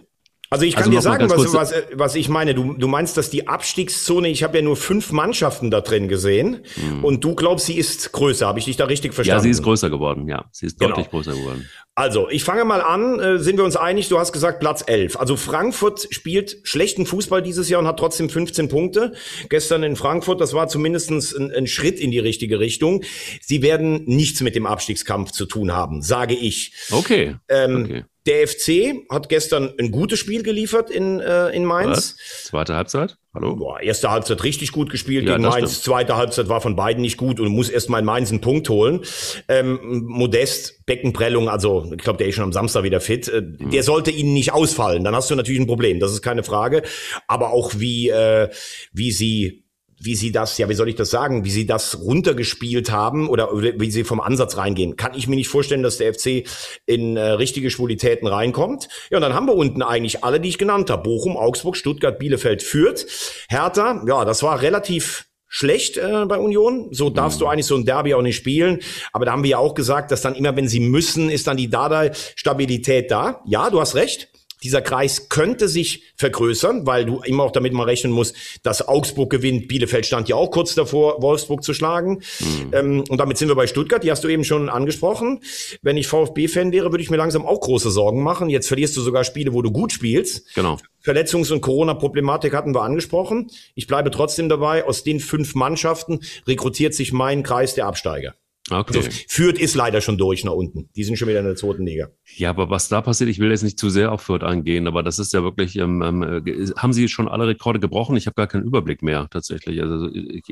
also 0.52 0.66
ich 0.66 0.76
kann 0.76 0.84
also 0.84 0.92
dir 0.92 1.02
sagen, 1.02 1.30
was, 1.30 1.54
was, 1.54 1.74
was 1.94 2.16
ich 2.16 2.28
meine. 2.28 2.54
Du, 2.54 2.74
du 2.74 2.88
meinst, 2.90 3.16
dass 3.16 3.30
die 3.30 3.48
Abstiegszone, 3.48 4.28
ich 4.28 4.44
habe 4.44 4.58
ja 4.58 4.64
nur 4.64 4.76
fünf 4.76 5.14
Mannschaften 5.14 5.72
da 5.72 5.80
drin 5.80 6.10
gesehen 6.10 6.60
hm. 6.76 7.06
und 7.06 7.24
du 7.24 7.36
glaubst, 7.36 7.68
sie 7.68 7.78
ist 7.78 8.12
größer. 8.12 8.48
Habe 8.48 8.60
ich 8.60 8.66
dich 8.66 8.76
da 8.76 8.84
richtig 8.84 9.14
verstanden? 9.14 9.40
Ja, 9.40 9.44
sie 9.44 9.50
ist 9.50 9.64
größer 9.64 9.90
geworden, 9.90 10.28
ja. 10.28 10.44
Sie 10.52 10.66
ist 10.66 10.82
deutlich 10.82 11.10
genau. 11.10 11.24
größer 11.24 11.40
geworden. 11.40 11.70
Also, 11.94 12.30
ich 12.30 12.46
fange 12.46 12.64
mal 12.64 12.82
an. 12.82 13.20
Äh, 13.20 13.40
sind 13.40 13.58
wir 13.58 13.66
uns 13.66 13.76
einig? 13.76 14.08
Du 14.08 14.18
hast 14.18 14.32
gesagt 14.32 14.62
Platz 14.62 14.84
11. 14.86 15.20
Also 15.20 15.36
Frankfurt 15.36 16.08
spielt 16.12 16.58
schlechten 16.64 17.06
Fußball 17.06 17.42
dieses 17.42 17.68
Jahr 17.68 17.82
und 17.82 17.88
hat 17.88 18.00
trotzdem 18.00 18.30
15 18.30 18.70
Punkte. 18.70 19.14
Gestern 19.50 19.84
in 19.84 19.98
Frankfurt, 19.98 20.40
das 20.40 20.54
war 20.54 20.70
zumindest 20.70 21.12
ein, 21.12 21.52
ein 21.52 21.68
Schritt 21.68 22.00
in 22.00 22.12
die 22.12 22.20
richtige 22.20 22.60
Richtung. 22.60 23.04
Sie 23.42 23.62
werden 23.62 24.06
nichts 24.06 24.40
mit 24.42 24.56
dem 24.56 24.66
Abstiegskampf 24.66 25.32
zu 25.32 25.46
tun 25.46 25.74
haben, 25.74 26.02
sage 26.02 26.34
ich. 26.34 26.74
Okay. 26.92 27.36
Ähm, 27.50 27.84
okay. 27.84 28.06
Der 28.28 28.48
FC 28.48 28.94
hat 29.10 29.30
gestern 29.30 29.74
ein 29.80 29.90
gutes 29.90 30.20
Spiel 30.20 30.44
geliefert 30.44 30.92
in, 30.92 31.20
äh, 31.20 31.50
in 31.50 31.66
Mainz. 31.66 32.16
Was? 32.20 32.44
Zweite 32.44 32.76
Halbzeit? 32.76 33.18
Hallo? 33.34 33.56
Boah, 33.56 33.80
erste 33.80 34.12
Halbzeit 34.12 34.44
richtig 34.44 34.72
gut 34.74 34.92
gespielt 34.92 35.26
ja, 35.26 35.38
gegen 35.38 35.48
Mainz. 35.48 35.72
Stimmt. 35.72 35.84
Zweite 35.86 36.18
Halbzeit 36.18 36.48
war 36.48 36.62
von 36.62 36.76
beiden 36.76 37.02
nicht 37.02 37.18
gut 37.18 37.40
und 37.40 37.48
muss 37.48 37.70
erst 37.70 37.90
mal 37.90 38.00
in 38.00 38.06
Mainz 38.06 38.30
einen 38.30 38.42
Punkt 38.42 38.70
holen. 38.70 39.02
Ähm, 39.48 40.04
Modest, 40.06 40.81
Beckenprellung, 40.92 41.48
also 41.48 41.90
ich 41.90 42.04
glaube, 42.04 42.18
der 42.18 42.28
ist 42.28 42.36
schon 42.36 42.44
am 42.44 42.52
Samstag 42.52 42.84
wieder 42.84 43.00
fit. 43.00 43.30
Äh, 43.30 43.42
mhm. 43.42 43.72
Der 43.72 43.84
sollte 43.84 44.12
ihnen 44.12 44.34
nicht 44.34 44.52
ausfallen. 44.52 45.06
Dann 45.06 45.16
hast 45.16 45.32
du 45.32 45.36
natürlich 45.36 45.62
ein 45.62 45.68
Problem, 45.68 46.02
das 46.02 46.12
ist 46.12 46.22
keine 46.22 46.44
Frage. 46.44 46.84
Aber 47.28 47.52
auch 47.52 47.72
wie, 47.78 48.10
äh, 48.10 48.50
wie 48.92 49.12
sie 49.12 49.64
wie 50.04 50.16
sie 50.16 50.32
das, 50.32 50.58
ja, 50.58 50.68
wie 50.68 50.74
soll 50.74 50.90
ich 50.90 50.96
das 50.96 51.12
sagen, 51.12 51.46
wie 51.46 51.52
sie 51.52 51.68
das 51.68 52.02
runtergespielt 52.02 52.92
haben 52.92 53.30
oder, 53.30 53.50
wie 53.54 53.92
sie 53.92 54.04
vom 54.04 54.20
Ansatz 54.20 54.58
reingehen, 54.58 54.96
kann 54.96 55.14
ich 55.16 55.28
mir 55.28 55.36
nicht 55.36 55.48
vorstellen, 55.48 55.84
dass 55.84 55.98
der 55.98 56.12
FC 56.16 56.44
in 56.88 57.18
äh, 57.18 57.22
richtige 57.22 57.70
Schwulitäten 57.70 58.28
reinkommt. 58.28 58.88
Ja, 59.12 59.20
und 59.20 59.22
dann 59.22 59.36
haben 59.36 59.46
wir 59.46 59.54
unten 59.54 59.84
eigentlich 59.84 60.24
alle, 60.24 60.40
die 60.40 60.50
ich 60.50 60.58
genannt 60.58 60.90
habe. 60.90 61.04
Bochum, 61.04 61.38
Augsburg, 61.38 61.78
Stuttgart, 61.78 62.18
Bielefeld, 62.18 62.64
Fürth. 62.64 63.06
Hertha, 63.48 64.04
ja, 64.08 64.26
das 64.26 64.42
war 64.42 64.64
relativ 64.64 65.28
schlecht 65.54 65.98
äh, 65.98 66.26
bei 66.26 66.40
Union. 66.40 66.88
So 66.92 67.10
darfst 67.10 67.38
mhm. 67.38 67.44
du 67.44 67.48
eigentlich 67.48 67.66
so 67.66 67.76
ein 67.76 67.86
Derby 67.86 68.16
auch 68.16 68.22
nicht 68.22 68.38
spielen. 68.38 68.80
Aber 69.12 69.26
da 69.26 69.34
haben 69.34 69.44
wir 69.44 69.52
ja 69.52 69.58
auch 69.58 69.76
gesagt, 69.76 70.10
dass 70.10 70.22
dann 70.22 70.34
immer, 70.34 70.56
wenn 70.56 70.70
sie 70.70 70.80
müssen, 70.80 71.30
ist 71.30 71.46
dann 71.46 71.58
die 71.58 71.70
Dada-Stabilität 71.70 73.12
da. 73.12 73.42
Ja, 73.46 73.70
du 73.70 73.80
hast 73.82 73.94
recht. 73.94 74.31
Dieser 74.64 74.82
Kreis 74.82 75.30
könnte 75.30 75.68
sich 75.68 76.04
vergrößern, 76.16 76.86
weil 76.86 77.06
du 77.06 77.22
immer 77.22 77.44
auch 77.44 77.52
damit 77.52 77.74
mal 77.74 77.84
rechnen 77.84 78.12
musst, 78.12 78.36
dass 78.64 78.88
Augsburg 78.88 79.30
gewinnt. 79.30 79.68
Bielefeld 79.68 80.06
stand 80.06 80.30
ja 80.30 80.36
auch 80.36 80.52
kurz 80.52 80.76
davor, 80.76 81.22
Wolfsburg 81.22 81.64
zu 81.64 81.74
schlagen. 81.74 82.22
Mhm. 82.40 82.72
Ähm, 82.74 83.04
und 83.10 83.18
damit 83.18 83.38
sind 83.38 83.48
wir 83.48 83.56
bei 83.56 83.68
Stuttgart. 83.68 84.04
Die 84.04 84.12
hast 84.12 84.24
du 84.24 84.28
eben 84.28 84.44
schon 84.44 84.70
angesprochen. 84.70 85.42
Wenn 85.82 85.98
ich 85.98 86.08
VfB-Fan 86.08 86.72
wäre, 86.72 86.92
würde 86.92 87.04
ich 87.04 87.10
mir 87.10 87.18
langsam 87.18 87.46
auch 87.46 87.60
große 87.60 87.92
Sorgen 87.92 88.24
machen. 88.24 88.50
Jetzt 88.50 88.68
verlierst 88.68 88.96
du 88.98 89.02
sogar 89.02 89.24
Spiele, 89.24 89.54
wo 89.54 89.62
du 89.62 89.72
gut 89.72 89.92
spielst. 89.92 90.54
Genau. 90.56 90.78
Verletzungs- 91.04 91.52
und 91.52 91.62
Corona-Problematik 91.62 92.54
hatten 92.54 92.76
wir 92.76 92.84
angesprochen. 92.84 93.50
Ich 93.76 93.88
bleibe 93.88 94.12
trotzdem 94.12 94.50
dabei. 94.50 94.86
Aus 94.86 95.04
den 95.04 95.20
fünf 95.20 95.56
Mannschaften 95.56 96.20
rekrutiert 96.48 96.94
sich 96.94 97.12
mein 97.12 97.44
Kreis 97.44 97.74
der 97.74 97.88
Absteiger. 97.88 98.36
Okay. 98.70 98.98
Also 98.98 99.10
Fürth 99.28 99.60
ist 99.60 99.76
leider 99.76 100.02
schon 100.02 100.18
durch 100.18 100.44
nach 100.44 100.54
unten. 100.54 100.90
Die 100.96 101.04
sind 101.04 101.18
schon 101.18 101.28
wieder 101.28 101.40
in 101.40 101.46
der 101.46 101.56
zweiten 101.56 101.86
Liga. 101.86 102.10
Ja, 102.36 102.52
aber 102.52 102.70
was 102.70 102.90
da 102.90 103.02
passiert, 103.02 103.30
ich 103.30 103.40
will 103.40 103.50
jetzt 103.50 103.64
nicht 103.64 103.80
zu 103.80 103.90
sehr 103.90 104.12
auf 104.12 104.22
Fürth 104.22 104.44
angehen, 104.44 104.88
aber 104.88 105.02
das 105.02 105.18
ist 105.20 105.34
ja 105.34 105.44
wirklich, 105.44 105.76
ähm, 105.78 106.02
ähm 106.02 106.46
äh, 106.46 106.72
haben 106.78 106.94
sie 106.94 107.08
schon 107.10 107.28
alle 107.28 107.48
Rekorde 107.48 107.80
gebrochen? 107.80 108.16
Ich 108.18 108.28
habe 108.28 108.36
gar 108.36 108.48
keinen 108.48 108.64
Überblick 108.64 109.02
mehr 109.02 109.28
tatsächlich. 109.32 109.82
Also, 109.82 110.08
ich, 110.14 110.44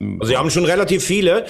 also 0.00 0.24
sie 0.24 0.36
haben 0.36 0.50
schon 0.50 0.66
relativ 0.66 1.02
viele. 1.02 1.46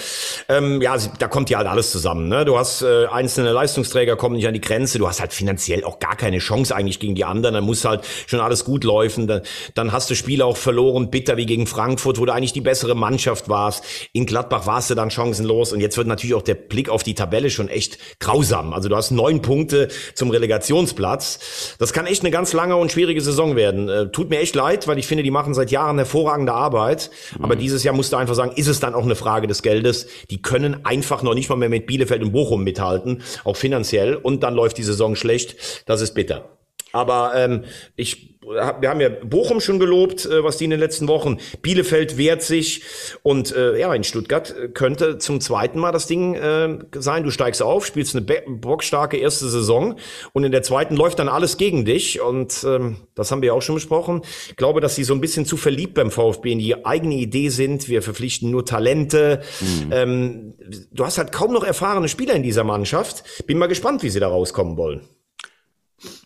Ähm, 0.48 0.80
ja, 0.80 0.96
da 1.18 1.26
kommt 1.26 1.50
ja 1.50 1.58
halt 1.58 1.66
alles 1.66 1.90
zusammen. 1.90 2.28
Ne? 2.28 2.44
Du 2.44 2.56
hast 2.56 2.82
äh, 2.82 3.06
einzelne 3.06 3.50
Leistungsträger 3.50 4.14
kommen 4.14 4.36
nicht 4.36 4.46
an 4.46 4.54
die 4.54 4.60
Grenze. 4.60 4.98
Du 4.98 5.08
hast 5.08 5.20
halt 5.20 5.32
finanziell 5.32 5.82
auch 5.82 5.98
gar 5.98 6.16
keine 6.16 6.38
Chance 6.38 6.74
eigentlich 6.74 7.00
gegen 7.00 7.16
die 7.16 7.24
anderen. 7.24 7.54
Dann 7.54 7.64
muss 7.64 7.84
halt 7.84 8.06
schon 8.26 8.38
alles 8.38 8.64
gut 8.64 8.84
laufen. 8.84 9.26
Dann, 9.26 9.42
dann 9.74 9.90
hast 9.90 10.08
du 10.08 10.14
Spiele 10.14 10.44
auch 10.44 10.56
verloren, 10.56 11.10
bitter 11.10 11.36
wie 11.36 11.46
gegen 11.46 11.66
Frankfurt, 11.66 12.20
wo 12.20 12.26
du 12.26 12.32
eigentlich 12.32 12.52
die 12.52 12.60
bessere 12.60 12.94
Mannschaft 12.94 13.48
warst. 13.48 13.84
In 14.12 14.24
Gladbach 14.24 14.66
warst 14.66 14.90
du 14.90 14.94
dann 14.94 15.10
chancenlos 15.10 15.72
und 15.72 15.80
jetzt 15.80 15.95
jetzt 15.96 15.98
wird 15.98 16.06
natürlich 16.06 16.34
auch 16.34 16.42
der 16.42 16.54
Blick 16.54 16.88
auf 16.88 17.02
die 17.02 17.14
Tabelle 17.14 17.50
schon 17.50 17.68
echt 17.68 17.98
grausam. 18.20 18.72
Also 18.72 18.88
du 18.88 18.96
hast 18.96 19.10
neun 19.10 19.40
Punkte 19.40 19.88
zum 20.14 20.30
Relegationsplatz. 20.30 21.76
Das 21.78 21.92
kann 21.92 22.06
echt 22.06 22.22
eine 22.22 22.30
ganz 22.30 22.52
lange 22.52 22.76
und 22.76 22.92
schwierige 22.92 23.20
Saison 23.20 23.56
werden. 23.56 23.88
Äh, 23.88 24.10
tut 24.10 24.28
mir 24.28 24.38
echt 24.40 24.54
leid, 24.54 24.86
weil 24.86 24.98
ich 24.98 25.06
finde, 25.06 25.22
die 25.22 25.30
machen 25.30 25.54
seit 25.54 25.70
Jahren 25.70 25.96
hervorragende 25.96 26.52
Arbeit. 26.52 27.10
Mhm. 27.36 27.44
Aber 27.44 27.56
dieses 27.56 27.82
Jahr 27.82 27.94
musst 27.94 28.12
du 28.12 28.16
einfach 28.16 28.34
sagen, 28.34 28.52
ist 28.56 28.68
es 28.68 28.80
dann 28.80 28.94
auch 28.94 29.04
eine 29.04 29.16
Frage 29.16 29.46
des 29.46 29.62
Geldes. 29.62 30.06
Die 30.30 30.42
können 30.42 30.84
einfach 30.84 31.22
noch 31.22 31.34
nicht 31.34 31.48
mal 31.48 31.56
mehr 31.56 31.68
mit 31.68 31.86
Bielefeld 31.86 32.22
und 32.22 32.32
Bochum 32.32 32.62
mithalten, 32.62 33.22
auch 33.44 33.56
finanziell. 33.56 34.14
Und 34.14 34.42
dann 34.42 34.54
läuft 34.54 34.76
die 34.78 34.82
Saison 34.82 35.16
schlecht. 35.16 35.56
Das 35.86 36.00
ist 36.00 36.14
bitter. 36.14 36.55
Aber 36.96 37.34
ähm, 37.36 37.64
ich 37.94 38.36
wir 38.46 38.88
haben 38.88 39.00
ja 39.00 39.08
Bochum 39.08 39.60
schon 39.60 39.78
gelobt, 39.78 40.24
äh, 40.24 40.44
was 40.44 40.56
die 40.56 40.64
in 40.64 40.70
den 40.70 40.80
letzten 40.80 41.08
Wochen. 41.08 41.38
Bielefeld 41.62 42.16
wehrt 42.16 42.42
sich 42.42 42.82
und 43.22 43.54
äh, 43.54 43.78
ja, 43.78 43.92
in 43.92 44.04
Stuttgart 44.04 44.54
könnte 44.74 45.18
zum 45.18 45.40
zweiten 45.40 45.80
Mal 45.80 45.92
das 45.92 46.06
Ding 46.06 46.34
äh, 46.34 46.78
sein. 46.94 47.24
Du 47.24 47.30
steigst 47.30 47.62
auf, 47.62 47.86
spielst 47.86 48.14
eine 48.14 48.24
bockstarke 48.24 49.16
erste 49.16 49.48
Saison 49.48 49.96
und 50.32 50.44
in 50.44 50.52
der 50.52 50.62
zweiten 50.62 50.96
läuft 50.96 51.18
dann 51.18 51.28
alles 51.28 51.56
gegen 51.56 51.84
dich 51.84 52.20
und 52.20 52.64
ähm, 52.64 52.96
das 53.14 53.32
haben 53.32 53.42
wir 53.42 53.54
auch 53.54 53.62
schon 53.62 53.74
besprochen. 53.74 54.22
Ich 54.48 54.56
glaube, 54.56 54.80
dass 54.80 54.94
sie 54.94 55.04
so 55.04 55.14
ein 55.14 55.20
bisschen 55.20 55.44
zu 55.44 55.56
verliebt 55.56 55.94
beim 55.94 56.10
VfB 56.10 56.52
in 56.52 56.58
die 56.58 56.86
eigene 56.86 57.16
Idee 57.16 57.48
sind. 57.48 57.88
Wir 57.88 58.02
verpflichten 58.02 58.50
nur 58.50 58.64
Talente. 58.64 59.42
Mhm. 59.60 59.92
Ähm, 59.92 60.54
du 60.92 61.04
hast 61.04 61.18
halt 61.18 61.32
kaum 61.32 61.52
noch 61.52 61.64
erfahrene 61.64 62.08
Spieler 62.08 62.34
in 62.34 62.42
dieser 62.42 62.64
Mannschaft. 62.64 63.46
Bin 63.46 63.58
mal 63.58 63.66
gespannt, 63.66 64.02
wie 64.02 64.10
sie 64.10 64.20
da 64.20 64.28
rauskommen 64.28 64.76
wollen. 64.76 65.08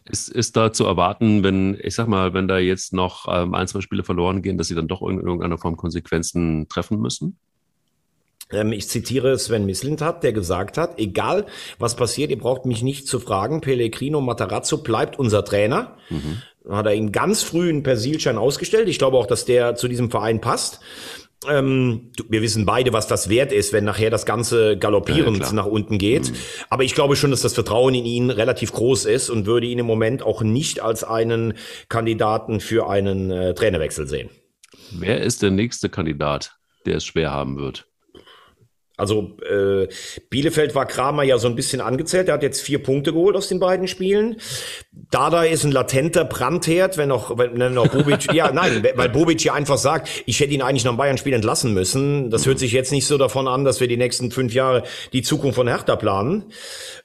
Ist, 0.06 0.28
ist 0.28 0.56
da 0.56 0.72
zu 0.72 0.86
erwarten, 0.86 1.44
wenn, 1.44 1.78
ich 1.82 1.94
sag 1.94 2.08
mal, 2.08 2.34
wenn 2.34 2.48
da 2.48 2.58
jetzt 2.58 2.92
noch 2.92 3.26
ähm, 3.30 3.54
ein, 3.54 3.68
zwei 3.68 3.80
Spiele 3.80 4.02
verloren 4.02 4.42
gehen, 4.42 4.58
dass 4.58 4.68
sie 4.68 4.74
dann 4.74 4.88
doch 4.88 5.02
in 5.02 5.20
irgendeiner 5.20 5.58
Form 5.58 5.76
Konsequenzen 5.76 6.68
treffen 6.68 7.00
müssen? 7.00 7.38
Ähm, 8.52 8.72
ich 8.72 8.88
zitiere 8.88 9.38
Sven 9.38 9.66
Mislintat, 9.66 10.22
der 10.22 10.32
gesagt 10.32 10.78
hat, 10.78 10.98
egal 10.98 11.46
was 11.78 11.96
passiert, 11.96 12.30
ihr 12.30 12.38
braucht 12.38 12.66
mich 12.66 12.82
nicht 12.82 13.06
zu 13.06 13.20
fragen, 13.20 13.60
Pellegrino 13.60 14.20
Matarazzo 14.20 14.78
bleibt 14.78 15.18
unser 15.18 15.44
Trainer. 15.44 15.96
Mhm. 16.08 16.42
Hat 16.68 16.86
er 16.86 16.94
ihm 16.94 17.12
ganz 17.12 17.42
früh 17.42 17.68
einen 17.68 17.82
Persilschein 17.82 18.36
ausgestellt. 18.36 18.88
Ich 18.88 18.98
glaube 18.98 19.16
auch, 19.16 19.26
dass 19.26 19.44
der 19.44 19.76
zu 19.76 19.88
diesem 19.88 20.10
Verein 20.10 20.40
passt. 20.40 20.80
Ähm, 21.48 22.12
wir 22.28 22.42
wissen 22.42 22.66
beide, 22.66 22.92
was 22.92 23.06
das 23.06 23.30
wert 23.30 23.50
ist, 23.50 23.72
wenn 23.72 23.84
nachher 23.84 24.10
das 24.10 24.26
Ganze 24.26 24.76
galoppierend 24.76 25.40
ja, 25.40 25.52
nach 25.52 25.66
unten 25.66 25.96
geht. 25.96 26.30
Mhm. 26.30 26.36
Aber 26.68 26.84
ich 26.84 26.94
glaube 26.94 27.16
schon, 27.16 27.30
dass 27.30 27.40
das 27.40 27.54
Vertrauen 27.54 27.94
in 27.94 28.04
ihn 28.04 28.30
relativ 28.30 28.72
groß 28.72 29.06
ist 29.06 29.30
und 29.30 29.46
würde 29.46 29.66
ihn 29.66 29.78
im 29.78 29.86
Moment 29.86 30.22
auch 30.22 30.42
nicht 30.42 30.80
als 30.80 31.02
einen 31.02 31.54
Kandidaten 31.88 32.60
für 32.60 32.90
einen 32.90 33.30
äh, 33.30 33.54
Trainerwechsel 33.54 34.06
sehen. 34.06 34.28
Wer 34.90 35.22
ist 35.22 35.42
der 35.42 35.50
nächste 35.50 35.88
Kandidat, 35.88 36.56
der 36.84 36.96
es 36.96 37.04
schwer 37.04 37.30
haben 37.30 37.56
wird? 37.58 37.89
Also 39.00 39.36
äh, 39.50 39.88
Bielefeld 40.28 40.74
war 40.74 40.86
Kramer 40.86 41.22
ja 41.22 41.38
so 41.38 41.48
ein 41.48 41.56
bisschen 41.56 41.80
angezählt. 41.80 42.28
Er 42.28 42.34
hat 42.34 42.42
jetzt 42.42 42.60
vier 42.60 42.82
Punkte 42.82 43.12
geholt 43.12 43.34
aus 43.34 43.48
den 43.48 43.58
beiden 43.58 43.88
Spielen. 43.88 44.36
Dada 45.10 45.44
ist 45.44 45.64
ein 45.64 45.72
latenter 45.72 46.24
Brandherd, 46.24 46.98
wenn 46.98 47.10
auch, 47.10 47.36
wenn, 47.38 47.58
wenn 47.58 47.78
auch 47.78 47.88
Bobic, 47.88 48.32
ja, 48.32 48.52
nein, 48.52 48.86
weil 48.94 49.08
Bobic 49.08 49.42
ja 49.42 49.54
einfach 49.54 49.78
sagt, 49.78 50.08
ich 50.26 50.38
hätte 50.40 50.52
ihn 50.52 50.62
eigentlich 50.62 50.84
noch 50.84 50.92
ein 50.92 50.98
Bayern-Spiel 50.98 51.32
entlassen 51.32 51.74
müssen. 51.74 52.30
Das 52.30 52.46
hört 52.46 52.58
sich 52.58 52.72
jetzt 52.72 52.92
nicht 52.92 53.06
so 53.06 53.18
davon 53.18 53.48
an, 53.48 53.64
dass 53.64 53.80
wir 53.80 53.88
die 53.88 53.96
nächsten 53.96 54.30
fünf 54.30 54.52
Jahre 54.52 54.84
die 55.12 55.22
Zukunft 55.22 55.56
von 55.56 55.66
Hertha 55.66 55.96
planen. 55.96 56.52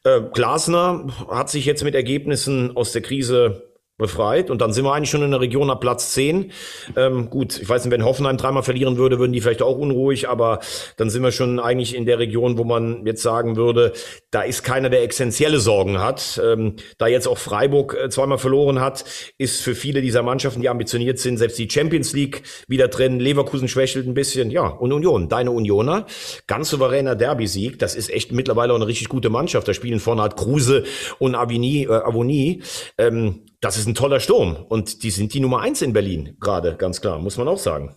Äh, 0.04 0.22
Glasner 0.34 1.08
hat 1.30 1.50
sich 1.50 1.66
jetzt 1.66 1.84
mit 1.84 1.96
Ergebnissen 1.96 2.76
aus 2.76 2.92
der 2.92 3.02
Krise 3.02 3.65
befreit. 3.98 4.50
Und 4.50 4.62
dann 4.62 4.74
sind 4.74 4.84
wir 4.84 4.94
eigentlich 4.94 5.10
schon 5.10 5.24
in 5.24 5.32
der 5.32 5.40
Region 5.40 5.70
ab 5.70 5.80
Platz 5.80 6.12
10. 6.14 6.52
Ähm, 6.98 7.30
gut, 7.30 7.62
ich 7.62 7.68
weiß 7.68 7.86
nicht, 7.86 7.92
wenn 7.94 8.04
Hoffenheim 8.04 8.36
dreimal 8.36 8.64
verlieren 8.64 8.98
würde, 8.98 9.20
würden 9.20 9.32
die 9.32 9.40
vielleicht 9.40 9.62
auch 9.62 9.78
unruhig, 9.78 10.28
aber 10.28 10.60
dann 10.98 11.10
sind 11.10 11.24
wir 11.24 11.32
schon 11.32 11.60
eigentlich 11.60 11.96
in 11.96 12.06
der 12.06 12.20
Region, 12.20 12.58
wo 12.58 12.66
man 12.66 13.06
jetzt 13.06 13.22
sagen 13.22 13.56
würde, 13.56 13.94
da 14.32 14.42
ist 14.42 14.64
keiner, 14.64 14.90
der 14.90 15.04
essentielle 15.04 15.60
Sorgen 15.60 16.00
hat. 16.00 16.42
Ähm, 16.44 16.76
da 16.98 17.08
jetzt 17.08 17.28
auch 17.28 17.38
Freiburg 17.38 17.96
äh, 17.96 18.10
zweimal 18.10 18.38
verloren 18.38 18.82
hat, 18.82 19.06
ist 19.38 19.62
für 19.62 19.76
viele 19.76 20.02
dieser 20.02 20.24
Mannschaften, 20.24 20.62
die 20.62 20.70
ambitioniert 20.70 21.20
sind, 21.20 21.38
selbst 21.38 21.58
die 21.58 21.70
Champions 21.70 22.12
League 22.14 22.44
wieder 22.68 22.90
drin. 22.90 23.20
Leverkusen 23.22 23.70
schwächelt 23.70 24.08
ein 24.08 24.14
bisschen. 24.14 24.52
Ja, 24.52 24.68
und 24.68 24.92
Union, 24.92 25.30
deine 25.30 25.52
Unioner. 25.52 26.06
Ganz 26.48 26.70
souveräner 26.70 27.16
Derby-Sieg. 27.16 27.80
Das 27.80 27.96
ist 27.96 28.10
echt 28.10 28.34
mittlerweile 28.34 28.74
auch 28.74 28.78
eine 28.78 28.88
richtig 28.88 29.08
gute 29.08 29.30
Mannschaft. 29.30 29.68
Da 29.68 29.74
spielen 29.74 30.02
vorne 30.02 30.22
halt 30.22 30.36
Kruse 30.36 30.84
und 31.18 31.36
Avini, 31.36 31.84
äh, 31.84 31.94
Avoni. 31.94 32.62
Ähm, 32.98 33.46
das 33.66 33.78
ist 33.78 33.88
ein 33.88 33.96
toller 33.96 34.20
Sturm. 34.20 34.56
Und 34.56 35.02
die 35.02 35.10
sind 35.10 35.34
die 35.34 35.40
Nummer 35.40 35.60
eins 35.62 35.82
in 35.82 35.92
Berlin 35.92 36.38
gerade, 36.40 36.76
ganz 36.76 37.02
klar, 37.02 37.18
muss 37.18 37.38
man 37.38 37.48
auch 37.48 37.58
sagen. 37.58 37.96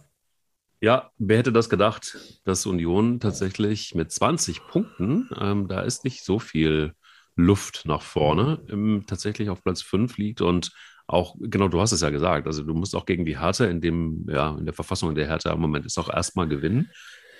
Ja, 0.80 1.10
wer 1.18 1.38
hätte 1.38 1.52
das 1.52 1.68
gedacht, 1.68 2.16
dass 2.44 2.64
Union 2.64 3.20
tatsächlich 3.20 3.94
mit 3.94 4.10
20 4.10 4.66
Punkten, 4.66 5.28
ähm, 5.38 5.68
da 5.68 5.82
ist 5.82 6.04
nicht 6.04 6.24
so 6.24 6.38
viel 6.38 6.94
Luft 7.36 7.82
nach 7.84 8.00
vorne, 8.00 8.64
ähm, 8.70 9.04
tatsächlich 9.06 9.50
auf 9.50 9.62
Platz 9.62 9.82
5 9.82 10.16
liegt 10.16 10.40
und 10.40 10.72
auch, 11.06 11.36
genau, 11.38 11.68
du 11.68 11.80
hast 11.82 11.92
es 11.92 12.00
ja 12.00 12.08
gesagt, 12.08 12.46
also 12.46 12.62
du 12.62 12.72
musst 12.72 12.96
auch 12.96 13.04
gegen 13.04 13.26
die 13.26 13.38
Härte 13.38 13.66
in 13.66 13.82
dem, 13.82 14.26
ja, 14.30 14.56
in 14.58 14.64
der 14.64 14.74
Verfassung 14.74 15.14
der 15.14 15.26
Härte 15.26 15.50
im 15.50 15.60
Moment 15.60 15.84
ist 15.84 15.98
auch 15.98 16.08
erstmal 16.08 16.48
gewinnen. 16.48 16.90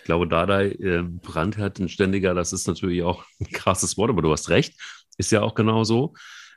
Ich 0.01 0.05
glaube, 0.05 0.29
Dada, 0.29 0.63
äh, 0.63 0.99
ein 0.99 1.89
ständiger, 1.89 2.35
das 2.35 2.53
ist 2.53 2.69
natürlich 2.69 3.03
auch 3.03 3.25
ein 3.41 3.51
krasses 3.53 3.97
Wort, 3.97 4.11
aber 4.11 4.21
du 4.21 4.33
hast 4.33 4.51
recht, 4.51 4.75
ist 5.17 5.33
ja 5.33 5.41
auch 5.41 5.55
genau 5.55 5.85
so. 5.85 6.13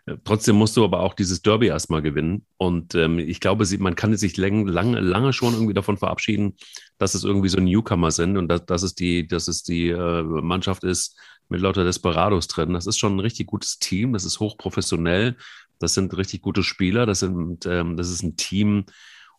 Äh, 0.05 0.17
trotzdem 0.23 0.55
musst 0.55 0.77
du 0.77 0.83
aber 0.83 1.01
auch 1.01 1.13
dieses 1.13 1.41
Derby 1.41 1.67
erstmal 1.67 2.01
gewinnen. 2.01 2.45
Und 2.57 2.95
ähm, 2.95 3.19
ich 3.19 3.39
glaube, 3.39 3.65
sie, 3.65 3.77
man 3.77 3.95
kann 3.95 4.15
sich 4.15 4.37
lang, 4.37 4.67
lange, 4.67 4.99
lange 4.99 5.33
schon 5.33 5.53
irgendwie 5.53 5.73
davon 5.73 5.97
verabschieden, 5.97 6.55
dass 6.97 7.15
es 7.15 7.23
irgendwie 7.23 7.49
so 7.49 7.59
Newcomer 7.59 8.11
sind 8.11 8.37
und 8.37 8.47
dass, 8.47 8.65
dass 8.65 8.83
es 8.83 8.95
die, 8.95 9.27
dass 9.27 9.47
es 9.47 9.63
die 9.63 9.89
äh, 9.89 10.23
Mannschaft 10.23 10.83
ist 10.83 11.17
mit 11.49 11.61
lauter 11.61 11.83
Desperados 11.83 12.47
drin. 12.47 12.73
Das 12.73 12.87
ist 12.87 12.97
schon 12.97 13.15
ein 13.15 13.19
richtig 13.19 13.47
gutes 13.47 13.79
Team, 13.79 14.13
das 14.13 14.25
ist 14.25 14.39
hochprofessionell, 14.39 15.35
das 15.79 15.93
sind 15.93 16.15
richtig 16.15 16.41
gute 16.41 16.63
Spieler, 16.63 17.05
das, 17.05 17.19
sind, 17.19 17.65
ähm, 17.65 17.97
das 17.97 18.09
ist 18.09 18.23
ein 18.23 18.37
Team 18.37 18.85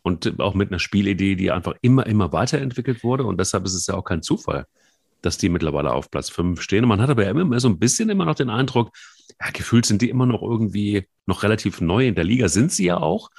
und 0.03 0.41
auch 0.41 0.55
mit 0.55 0.71
einer 0.71 0.79
Spielidee, 0.79 1.37
die 1.37 1.51
einfach 1.51 1.75
immer, 1.81 2.07
immer 2.07 2.33
weiterentwickelt 2.33 3.03
wurde. 3.05 3.25
Und 3.25 3.39
deshalb 3.39 3.65
ist 3.65 3.75
es 3.75 3.87
ja 3.87 3.95
auch 3.95 4.05
kein 4.05 4.23
Zufall, 4.23 4.67
dass 5.23 5.39
die 5.39 5.49
mittlerweile 5.49 5.93
auf 5.93 6.11
Platz 6.11 6.29
5 6.31 6.61
stehen. 6.61 6.87
Man 6.87 7.01
hat 7.01 7.11
aber 7.11 7.27
immer 7.27 7.59
so 7.61 7.69
ein 7.69 7.79
bisschen 7.79 8.11
immer 8.11 8.25
noch 8.25 8.35
den 8.35 8.51
Eindruck, 8.51 8.91
ja, 9.41 9.51
gefühlt 9.51 9.87
sind 9.87 10.03
die 10.03 10.11
immer 10.11 10.27
noch 10.27 10.43
irgendwie 10.43 11.07
noch 11.27 11.43
relativ 11.43 11.81
neu 11.81 12.07
in 12.07 12.15
der 12.15 12.25
Liga, 12.25 12.49
sind 12.49 12.73
sie 12.73 12.87
ja 12.87 12.99
auch 12.99 13.31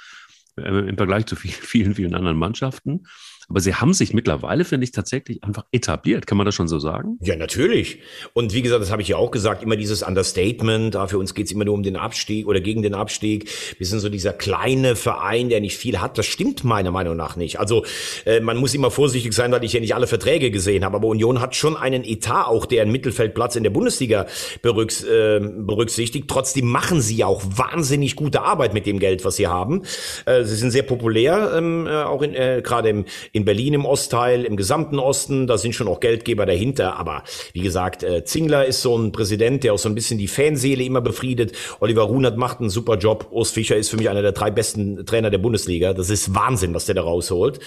äh, 0.56 0.88
im 0.88 0.96
Vergleich 0.96 1.26
zu 1.26 1.36
vielen, 1.36 1.94
vielen 1.94 2.14
anderen 2.14 2.38
Mannschaften. 2.38 3.06
Aber 3.48 3.60
sie 3.60 3.74
haben 3.74 3.92
sich 3.92 4.14
mittlerweile, 4.14 4.64
finde 4.64 4.84
ich, 4.84 4.92
tatsächlich 4.92 5.44
einfach 5.44 5.64
etabliert. 5.70 6.26
Kann 6.26 6.38
man 6.38 6.46
das 6.46 6.54
schon 6.54 6.68
so 6.68 6.78
sagen? 6.78 7.18
Ja, 7.20 7.36
natürlich. 7.36 7.98
Und 8.32 8.54
wie 8.54 8.62
gesagt, 8.62 8.82
das 8.82 8.90
habe 8.90 9.02
ich 9.02 9.08
ja 9.08 9.16
auch 9.16 9.30
gesagt, 9.30 9.62
immer 9.62 9.76
dieses 9.76 10.02
Understatement. 10.02 10.96
Ah, 10.96 11.06
für 11.06 11.18
uns 11.18 11.34
geht's 11.34 11.52
immer 11.52 11.64
nur 11.64 11.74
um 11.74 11.82
den 11.82 11.96
Abstieg 11.96 12.46
oder 12.46 12.60
gegen 12.60 12.82
den 12.82 12.94
Abstieg. 12.94 13.50
Wir 13.78 13.86
sind 13.86 14.00
so 14.00 14.08
dieser 14.08 14.32
kleine 14.32 14.96
Verein, 14.96 15.48
der 15.48 15.60
nicht 15.60 15.76
viel 15.76 16.00
hat. 16.00 16.16
Das 16.16 16.26
stimmt 16.26 16.64
meiner 16.64 16.90
Meinung 16.90 17.16
nach 17.16 17.36
nicht. 17.36 17.60
Also 17.60 17.84
äh, 18.24 18.40
man 18.40 18.56
muss 18.56 18.74
immer 18.74 18.90
vorsichtig 18.90 19.32
sein, 19.34 19.52
weil 19.52 19.64
ich 19.64 19.72
ja 19.72 19.80
nicht 19.80 19.94
alle 19.94 20.06
Verträge 20.06 20.50
gesehen 20.50 20.84
habe. 20.84 20.96
Aber 20.96 21.08
Union 21.08 21.40
hat 21.40 21.54
schon 21.54 21.76
einen 21.76 22.04
Etat 22.04 22.46
auch, 22.46 22.66
der 22.66 22.82
einen 22.82 22.92
Mittelfeldplatz 22.92 23.56
in 23.56 23.62
der 23.62 23.70
Bundesliga 23.70 24.26
berücks 24.62 25.04
äh, 25.04 25.40
berücksichtigt. 25.40 26.28
Trotzdem 26.28 26.66
machen 26.66 27.00
sie 27.00 27.16
ja 27.16 27.26
auch 27.26 27.42
wahnsinnig 27.44 28.16
gute 28.16 28.42
Arbeit 28.42 28.72
mit 28.72 28.86
dem 28.86 28.98
Geld, 28.98 29.24
was 29.24 29.36
sie 29.36 29.48
haben. 29.48 29.82
Äh, 30.24 30.44
sie 30.44 30.56
sind 30.56 30.70
sehr 30.70 30.82
populär, 30.82 31.52
ähm, 31.56 31.86
äh, 31.86 32.02
auch 32.02 32.22
in, 32.22 32.34
äh, 32.34 32.62
gerade 32.64 32.88
im 32.88 33.04
in 33.34 33.44
Berlin 33.44 33.74
im 33.74 33.84
Ostteil, 33.84 34.44
im 34.44 34.56
gesamten 34.56 35.00
Osten, 35.00 35.48
da 35.48 35.58
sind 35.58 35.74
schon 35.74 35.88
auch 35.88 35.98
Geldgeber 35.98 36.46
dahinter. 36.46 36.96
Aber 36.96 37.24
wie 37.52 37.62
gesagt, 37.62 38.04
äh, 38.04 38.24
Zingler 38.24 38.64
ist 38.64 38.80
so 38.80 38.96
ein 38.96 39.10
Präsident, 39.10 39.64
der 39.64 39.74
auch 39.74 39.78
so 39.78 39.88
ein 39.88 39.96
bisschen 39.96 40.18
die 40.18 40.28
Fanseele 40.28 40.84
immer 40.84 41.00
befriedet. 41.00 41.50
Oliver 41.80 42.02
Runert 42.02 42.36
macht 42.36 42.60
einen 42.60 42.70
super 42.70 42.96
Job. 42.96 43.26
Urs 43.32 43.50
Fischer 43.50 43.76
ist 43.76 43.88
für 43.88 43.96
mich 43.96 44.08
einer 44.08 44.22
der 44.22 44.30
drei 44.30 44.52
besten 44.52 45.04
Trainer 45.04 45.30
der 45.30 45.38
Bundesliga. 45.38 45.94
Das 45.94 46.10
ist 46.10 46.32
Wahnsinn, 46.32 46.74
was 46.74 46.86
der 46.86 46.94
da 46.94 47.02
rausholt. 47.02 47.58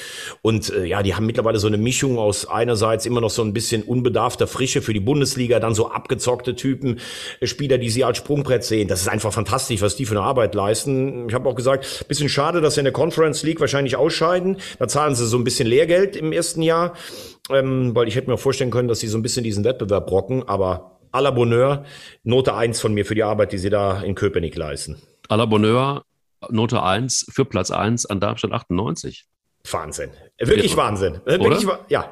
Und 0.41 0.69
äh, 0.69 0.85
ja, 0.85 1.03
die 1.03 1.15
haben 1.15 1.25
mittlerweile 1.25 1.59
so 1.59 1.67
eine 1.67 1.77
Mischung 1.77 2.17
aus 2.17 2.45
einerseits 2.45 3.05
immer 3.05 3.19
noch 3.19 3.29
so 3.29 3.41
ein 3.41 3.51
bisschen 3.51 3.83
unbedarfter 3.83 4.47
Frische 4.47 4.81
für 4.81 4.93
die 4.93 5.01
Bundesliga, 5.01 5.59
dann 5.59 5.75
so 5.75 5.91
abgezockte 5.91 6.55
Typen, 6.55 7.01
äh, 7.41 7.45
Spieler, 7.45 7.77
die 7.77 7.89
sie 7.89 8.05
als 8.05 8.19
Sprungbrett 8.19 8.63
sehen. 8.63 8.87
Das 8.87 9.01
ist 9.01 9.09
einfach 9.09 9.33
fantastisch, 9.33 9.81
was 9.81 9.97
die 9.97 10.05
für 10.05 10.15
eine 10.15 10.23
Arbeit 10.23 10.55
leisten. 10.55 11.27
Ich 11.27 11.35
habe 11.35 11.49
auch 11.49 11.55
gesagt, 11.55 12.05
bisschen 12.07 12.29
schade, 12.29 12.61
dass 12.61 12.75
sie 12.75 12.79
in 12.79 12.85
der 12.85 12.93
Conference 12.93 13.43
League 13.43 13.59
wahrscheinlich 13.59 13.97
ausscheiden. 13.97 14.55
Da 14.79 14.87
zahlen 14.87 15.13
sie 15.13 15.27
so 15.27 15.37
ein 15.37 15.43
bisschen 15.43 15.56
bisschen 15.57 15.67
Lehrgeld 15.67 16.15
im 16.15 16.31
ersten 16.31 16.61
Jahr, 16.61 16.93
ähm, 17.49 17.95
weil 17.95 18.07
ich 18.07 18.15
hätte 18.15 18.29
mir 18.29 18.37
vorstellen 18.37 18.71
können, 18.71 18.87
dass 18.87 18.99
sie 18.99 19.07
so 19.07 19.17
ein 19.17 19.23
bisschen 19.23 19.43
diesen 19.43 19.63
Wettbewerb 19.63 20.05
brocken, 20.05 20.47
aber 20.47 20.99
à 21.11 21.21
la 21.21 21.31
Bonheur, 21.31 21.83
Note 22.23 22.53
1 22.53 22.79
von 22.79 22.93
mir 22.93 23.05
für 23.05 23.15
die 23.15 23.23
Arbeit, 23.23 23.51
die 23.51 23.57
sie 23.57 23.69
da 23.69 24.01
in 24.01 24.13
Köpenick 24.13 24.55
leisten. 24.55 25.01
À 25.29 25.35
la 25.35 25.45
Bonheur, 25.45 26.03
Note 26.49 26.83
1 26.83 27.27
für 27.31 27.45
Platz 27.45 27.71
1 27.71 28.05
an 28.05 28.19
Darmstadt 28.19 28.51
98. 28.51 29.25
Wahnsinn. 29.71 30.11
Wirklich 30.39 30.73
ja. 30.73 30.77
Wahnsinn. 30.77 31.19
Wirklich, 31.25 31.65
ja. 31.89 32.11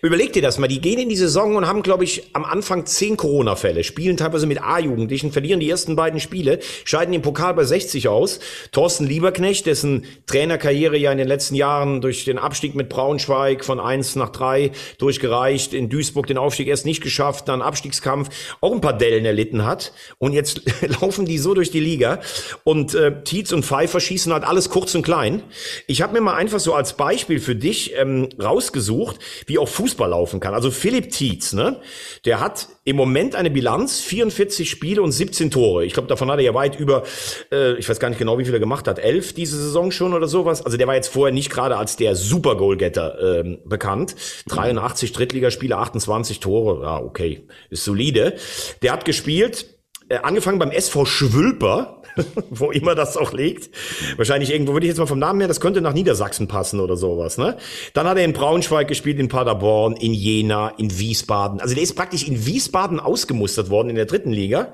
Überleg 0.00 0.32
dir 0.32 0.42
das 0.42 0.58
mal. 0.58 0.68
Die 0.68 0.80
gehen 0.80 1.00
in 1.00 1.08
die 1.08 1.16
Saison 1.16 1.56
und 1.56 1.66
haben, 1.66 1.82
glaube 1.82 2.04
ich, 2.04 2.30
am 2.32 2.44
Anfang 2.44 2.86
zehn 2.86 3.16
Corona-Fälle, 3.16 3.82
spielen 3.82 4.16
teilweise 4.16 4.46
mit 4.46 4.62
A-Jugendlichen, 4.62 5.32
verlieren 5.32 5.58
die 5.58 5.68
ersten 5.68 5.96
beiden 5.96 6.20
Spiele, 6.20 6.60
scheiden 6.84 7.10
den 7.10 7.22
Pokal 7.22 7.52
bei 7.54 7.64
60 7.64 8.06
aus. 8.06 8.38
Thorsten 8.70 9.08
Lieberknecht, 9.08 9.66
dessen 9.66 10.04
Trainerkarriere 10.26 10.96
ja 10.96 11.10
in 11.10 11.18
den 11.18 11.26
letzten 11.26 11.56
Jahren 11.56 12.00
durch 12.00 12.24
den 12.24 12.38
Abstieg 12.38 12.76
mit 12.76 12.88
Braunschweig 12.88 13.64
von 13.64 13.80
eins 13.80 14.14
nach 14.14 14.30
drei 14.30 14.70
durchgereicht, 14.98 15.74
in 15.74 15.88
Duisburg 15.88 16.28
den 16.28 16.38
Aufstieg 16.38 16.68
erst 16.68 16.86
nicht 16.86 17.02
geschafft, 17.02 17.48
dann 17.48 17.60
Abstiegskampf, 17.60 18.28
auch 18.60 18.72
ein 18.72 18.80
paar 18.80 18.96
Dellen 18.96 19.24
erlitten 19.24 19.64
hat. 19.64 19.92
Und 20.18 20.32
jetzt 20.32 20.62
laufen 21.00 21.26
die 21.26 21.38
so 21.38 21.54
durch 21.54 21.72
die 21.72 21.80
Liga. 21.80 22.20
Und 22.62 22.94
äh, 22.94 23.24
Tietz 23.24 23.50
und 23.50 23.64
Pfeiffer 23.64 23.98
schießen 23.98 24.32
halt 24.32 24.44
alles 24.44 24.70
kurz 24.70 24.94
und 24.94 25.02
klein. 25.02 25.42
Ich 25.88 26.02
habe 26.02 26.12
mir 26.12 26.20
mal 26.20 26.34
einfach 26.34 26.60
so 26.60 26.72
als 26.72 26.92
Beispiel 26.92 27.40
für 27.40 27.63
dich 27.64 27.94
ähm, 27.96 28.28
rausgesucht, 28.40 29.18
wie 29.46 29.58
auch 29.58 29.68
Fußball 29.68 30.10
laufen 30.10 30.38
kann. 30.38 30.54
Also 30.54 30.70
Philipp 30.70 31.10
Tietz, 31.10 31.52
ne? 31.52 31.80
Der 32.24 32.40
hat 32.40 32.68
im 32.84 32.96
Moment 32.96 33.34
eine 33.34 33.50
Bilanz, 33.50 34.00
44 34.00 34.68
Spiele 34.68 35.02
und 35.02 35.12
17 35.12 35.50
Tore. 35.50 35.84
Ich 35.84 35.94
glaube, 35.94 36.08
davon 36.08 36.30
hat 36.30 36.38
er 36.38 36.44
ja 36.44 36.54
weit 36.54 36.78
über, 36.78 37.04
äh, 37.50 37.74
ich 37.78 37.88
weiß 37.88 37.98
gar 37.98 38.10
nicht 38.10 38.18
genau, 38.18 38.38
wie 38.38 38.44
viele 38.44 38.58
er 38.58 38.60
gemacht 38.60 38.86
hat, 38.86 38.98
elf 38.98 39.32
diese 39.32 39.56
Saison 39.56 39.90
schon 39.90 40.12
oder 40.12 40.28
sowas. 40.28 40.64
Also 40.64 40.76
der 40.76 40.86
war 40.86 40.94
jetzt 40.94 41.08
vorher 41.08 41.32
nicht 41.32 41.50
gerade 41.50 41.76
als 41.76 41.96
der 41.96 42.14
Super 42.14 42.56
Goalgetter 42.56 43.40
ähm, 43.40 43.58
bekannt. 43.64 44.14
83 44.48 45.12
Drittligaspiele, 45.12 45.76
28 45.76 46.40
Tore, 46.40 46.82
ja 46.82 46.98
okay, 46.98 47.46
ist 47.70 47.84
solide. 47.84 48.34
Der 48.82 48.92
hat 48.92 49.04
gespielt, 49.04 49.66
äh, 50.08 50.18
angefangen 50.18 50.58
beim 50.58 50.70
SV 50.70 51.06
Schwülper, 51.06 52.02
wo 52.50 52.70
immer 52.70 52.94
das 52.94 53.16
auch 53.16 53.32
liegt. 53.32 53.70
Wahrscheinlich 54.16 54.52
irgendwo, 54.52 54.72
würde 54.72 54.86
ich 54.86 54.90
jetzt 54.90 54.98
mal 54.98 55.06
vom 55.06 55.18
Namen 55.18 55.40
her, 55.40 55.48
das 55.48 55.60
könnte 55.60 55.80
nach 55.80 55.92
Niedersachsen 55.92 56.48
passen 56.48 56.80
oder 56.80 56.96
sowas. 56.96 57.38
Ne? 57.38 57.56
Dann 57.92 58.06
hat 58.06 58.16
er 58.16 58.24
in 58.24 58.32
Braunschweig 58.32 58.88
gespielt, 58.88 59.18
in 59.18 59.28
Paderborn, 59.28 59.96
in 59.96 60.14
Jena, 60.14 60.68
in 60.78 60.98
Wiesbaden. 60.98 61.60
Also 61.60 61.74
der 61.74 61.82
ist 61.82 61.94
praktisch 61.94 62.26
in 62.26 62.46
Wiesbaden 62.46 63.00
ausgemustert 63.00 63.70
worden 63.70 63.90
in 63.90 63.96
der 63.96 64.06
dritten 64.06 64.32
Liga 64.32 64.72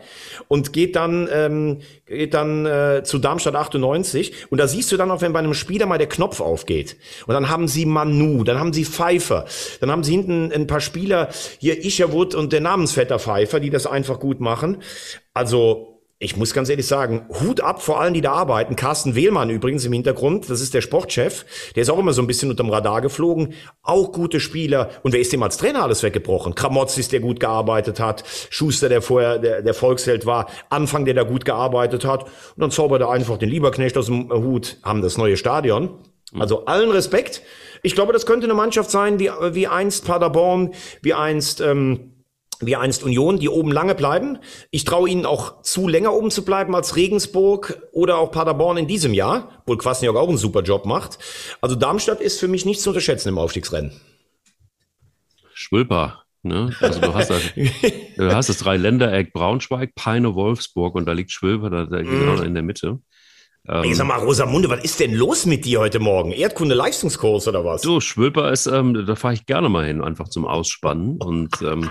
und 0.48 0.72
geht 0.72 0.96
dann, 0.96 1.28
ähm, 1.32 1.78
geht 2.06 2.34
dann 2.34 2.66
äh, 2.66 3.02
zu 3.04 3.18
Darmstadt 3.18 3.56
98. 3.56 4.32
Und 4.50 4.58
da 4.58 4.68
siehst 4.68 4.92
du 4.92 4.96
dann 4.96 5.10
auch, 5.10 5.22
wenn 5.22 5.32
bei 5.32 5.38
einem 5.38 5.54
Spieler 5.54 5.86
mal 5.86 5.98
der 5.98 6.08
Knopf 6.08 6.40
aufgeht. 6.40 6.96
Und 7.26 7.34
dann 7.34 7.48
haben 7.48 7.68
sie 7.68 7.86
Manu, 7.86 8.44
dann 8.44 8.58
haben 8.58 8.72
sie 8.72 8.84
Pfeiffer, 8.84 9.46
dann 9.80 9.90
haben 9.90 10.04
sie 10.04 10.12
hinten 10.12 10.52
ein 10.52 10.66
paar 10.66 10.80
Spieler, 10.80 11.28
hier 11.58 11.84
Isherwood 11.84 12.34
und 12.34 12.52
der 12.52 12.60
Namensvetter 12.60 13.18
Pfeiffer, 13.18 13.60
die 13.60 13.70
das 13.70 13.86
einfach 13.86 14.20
gut 14.20 14.40
machen. 14.40 14.78
Also 15.32 15.89
ich 16.22 16.36
muss 16.36 16.52
ganz 16.52 16.68
ehrlich 16.68 16.86
sagen, 16.86 17.24
Hut 17.40 17.62
ab 17.62 17.80
vor 17.80 17.98
allen, 17.98 18.12
die 18.12 18.20
da 18.20 18.32
arbeiten. 18.32 18.76
Carsten 18.76 19.14
Wehlmann 19.14 19.48
übrigens 19.48 19.86
im 19.86 19.94
Hintergrund, 19.94 20.50
das 20.50 20.60
ist 20.60 20.74
der 20.74 20.82
Sportchef. 20.82 21.46
Der 21.74 21.82
ist 21.82 21.88
auch 21.88 21.98
immer 21.98 22.12
so 22.12 22.20
ein 22.20 22.26
bisschen 22.26 22.50
unterm 22.50 22.68
Radar 22.68 23.00
geflogen. 23.00 23.54
Auch 23.82 24.12
gute 24.12 24.38
Spieler. 24.38 24.90
Und 25.02 25.14
wer 25.14 25.20
ist 25.20 25.32
dem 25.32 25.42
als 25.42 25.56
Trainer 25.56 25.82
alles 25.82 26.02
weggebrochen? 26.02 26.54
Kramotzis, 26.54 27.08
der 27.08 27.20
gut 27.20 27.40
gearbeitet 27.40 28.00
hat. 28.00 28.22
Schuster, 28.50 28.90
der 28.90 29.00
vorher 29.00 29.38
der, 29.38 29.62
der 29.62 29.72
Volksheld 29.72 30.26
war. 30.26 30.50
Anfang, 30.68 31.06
der 31.06 31.14
da 31.14 31.22
gut 31.22 31.46
gearbeitet 31.46 32.04
hat. 32.04 32.24
Und 32.24 32.30
dann 32.58 32.70
zaubert 32.70 33.00
er 33.00 33.08
einfach 33.08 33.38
den 33.38 33.48
Lieberknecht 33.48 33.96
aus 33.96 34.06
dem 34.06 34.30
Hut, 34.30 34.76
haben 34.82 35.00
das 35.00 35.16
neue 35.16 35.38
Stadion. 35.38 35.88
Also 36.38 36.66
allen 36.66 36.90
Respekt. 36.90 37.40
Ich 37.82 37.94
glaube, 37.94 38.12
das 38.12 38.26
könnte 38.26 38.44
eine 38.44 38.52
Mannschaft 38.52 38.90
sein, 38.90 39.18
wie, 39.20 39.30
wie 39.52 39.68
einst 39.68 40.04
Paderborn, 40.04 40.74
wie 41.00 41.14
einst... 41.14 41.62
Ähm, 41.62 42.12
wie 42.60 42.76
einst 42.76 43.02
Union, 43.02 43.38
die 43.38 43.48
oben 43.48 43.72
lange 43.72 43.94
bleiben. 43.94 44.38
Ich 44.70 44.84
traue 44.84 45.08
ihnen 45.08 45.26
auch 45.26 45.62
zu, 45.62 45.88
länger 45.88 46.12
oben 46.12 46.30
zu 46.30 46.44
bleiben 46.44 46.74
als 46.74 46.96
Regensburg 46.96 47.82
oder 47.92 48.18
auch 48.18 48.30
Paderborn 48.30 48.76
in 48.76 48.86
diesem 48.86 49.14
Jahr, 49.14 49.62
obwohl 49.62 49.78
Kwasniok 49.78 50.16
auch 50.16 50.28
einen 50.28 50.38
super 50.38 50.62
Job 50.62 50.86
macht. 50.86 51.18
Also 51.60 51.74
Darmstadt 51.74 52.20
ist 52.20 52.38
für 52.38 52.48
mich 52.48 52.64
nicht 52.66 52.80
zu 52.80 52.90
unterschätzen 52.90 53.30
im 53.30 53.38
Aufstiegsrennen. 53.38 53.92
Schwülper, 55.54 56.22
ne? 56.42 56.74
Also 56.80 57.00
du 57.00 57.14
hast 57.14 57.30
das, 57.30 57.42
du 58.16 58.34
hast 58.34 58.48
das 58.48 58.58
Dreiländereck 58.58 59.32
Braunschweig, 59.32 59.94
Peine, 59.94 60.34
Wolfsburg 60.34 60.94
und 60.94 61.06
da 61.06 61.12
liegt 61.12 61.32
Schwülper 61.32 61.70
da, 61.70 61.84
da 61.86 62.02
genau 62.02 62.42
in 62.42 62.54
der 62.54 62.62
Mitte. 62.62 63.00
Ähm, 63.70 63.84
ich 63.84 63.96
sag 63.96 64.06
mal, 64.06 64.18
Rosamunde, 64.18 64.68
was 64.68 64.82
ist 64.82 64.98
denn 64.98 65.14
los 65.14 65.46
mit 65.46 65.64
dir 65.64 65.78
heute 65.78 66.00
Morgen? 66.00 66.32
Erdkunde-Leistungskurs 66.32 67.46
oder 67.46 67.64
was? 67.64 67.82
Du, 67.82 68.00
Schwülper 68.00 68.50
ist, 68.50 68.66
ähm, 68.66 69.04
da 69.06 69.14
fahre 69.14 69.34
ich 69.34 69.46
gerne 69.46 69.68
mal 69.68 69.86
hin, 69.86 70.02
einfach 70.02 70.28
zum 70.28 70.44
Ausspannen. 70.44 71.18
Und 71.18 71.62
ähm, 71.62 71.88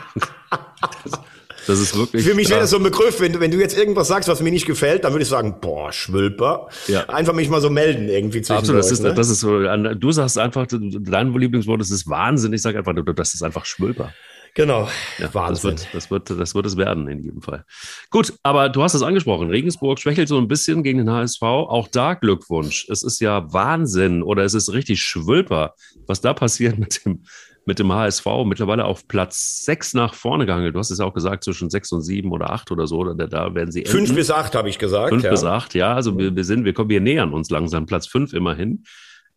das, 1.06 1.12
das, 1.68 1.80
ist 1.80 1.98
wirklich. 1.98 2.26
Für 2.26 2.34
mich 2.34 2.50
wäre 2.50 2.60
das 2.60 2.72
so 2.72 2.78
ein 2.78 2.84
Begriff, 2.84 3.22
wenn, 3.22 3.40
wenn 3.40 3.52
du 3.52 3.58
jetzt 3.58 3.78
irgendwas 3.78 4.10
sagst, 4.10 4.28
was 4.28 4.42
mir 4.42 4.52
nicht 4.52 4.66
gefällt, 4.66 5.06
dann 5.06 5.14
würde 5.14 5.24
ich 5.24 5.30
sagen, 5.30 5.62
boah, 5.62 5.94
Schwülper. 5.94 6.68
Ja. 6.88 7.08
Einfach 7.08 7.34
mich 7.34 7.50
mal 7.50 7.62
so 7.62 7.70
melden 7.70 8.10
irgendwie 8.10 8.42
zwischen 8.42 8.60
Absolut, 8.60 8.80
das 8.80 8.92
ist, 8.92 9.02
ne? 9.02 9.14
das 9.14 9.30
ist 9.30 9.40
so, 9.40 9.60
du 9.62 10.12
sagst 10.12 10.38
einfach, 10.38 10.68
dein 10.70 11.34
Lieblingswort 11.34 11.80
ist 11.80 12.10
Wahnsinn. 12.10 12.52
Ich 12.52 12.62
sage 12.62 12.80
einfach, 12.80 12.94
das 13.16 13.34
ist 13.34 13.42
einfach 13.42 13.66
Schwülper. 13.66 14.14
Genau. 14.56 14.90
Ja, 15.18 15.34
Wahnsinn. 15.34 15.72
Das 15.72 15.84
wird, 15.84 15.94
das, 15.94 16.12
wird, 16.12 16.30
das 16.30 16.56
wird 16.56 16.66
es 16.66 16.78
werden, 16.78 17.08
in 17.08 17.20
jedem 17.20 17.42
Fall. 17.42 17.66
Gut, 18.10 18.34
aber 18.44 18.70
du 18.70 18.84
hast 18.84 18.94
es 18.94 19.02
angesprochen. 19.02 19.50
Regensburg 19.50 20.00
schwächelt 20.00 20.28
so 20.28 20.38
ein 20.38 20.48
bisschen 20.48 20.84
gegen 20.84 21.00
den 21.00 21.10
HSV. 21.10 21.42
Auch 21.42 21.88
da 21.88 22.14
Glückwunsch. 22.14 22.88
Es 22.90 23.04
ist 23.04 23.20
ja 23.20 23.52
Wahnsinn 23.54 24.24
oder 24.24 24.44
es 24.44 24.54
ist 24.54 24.72
richtig 24.74 25.02
Schwülper, 25.02 25.74
was 26.08 26.22
da 26.22 26.34
passiert 26.34 26.78
mit 26.78 27.06
dem, 27.06 27.24
mit 27.66 27.80
dem 27.80 27.94
HSV. 27.94 28.26
Mittlerweile 28.46 28.86
auf 28.86 29.08
Platz 29.08 29.66
6 29.66 29.94
nach 29.94 30.14
vorne 30.14 30.46
gegangen. 30.46 30.74
Du 30.74 30.80
hast 30.80 30.92
es 30.92 31.00
ja 31.00 31.06
auch 31.06 31.14
gesagt, 31.14 31.44
zwischen 31.44 31.70
6 31.70 31.92
und 31.94 32.02
7 32.02 32.32
oder 32.32 32.52
8 32.52 32.72
oder 32.72 32.88
so. 32.88 32.98
Oder 32.98 33.16
da 33.16 33.54
werden 33.54 33.72
sie. 33.72 33.86
5 33.86 34.14
bis 34.16 34.32
8 34.32 34.56
habe 34.56 34.70
ich 34.70 34.80
gesagt. 34.80 35.10
5 35.10 35.24
ja. 35.24 35.30
bis 35.30 35.44
8, 35.44 35.76
ja. 35.76 35.94
Also 35.94 36.18
wir, 36.18 36.36
wir 36.36 36.44
sind, 36.44 36.66
wir 36.66 36.74
kommen, 36.74 36.90
wir 36.90 37.02
nähern 37.02 37.34
uns 37.34 37.50
langsam. 37.50 37.86
Platz 37.86 38.08
5 38.08 38.34
immerhin. 38.34 38.84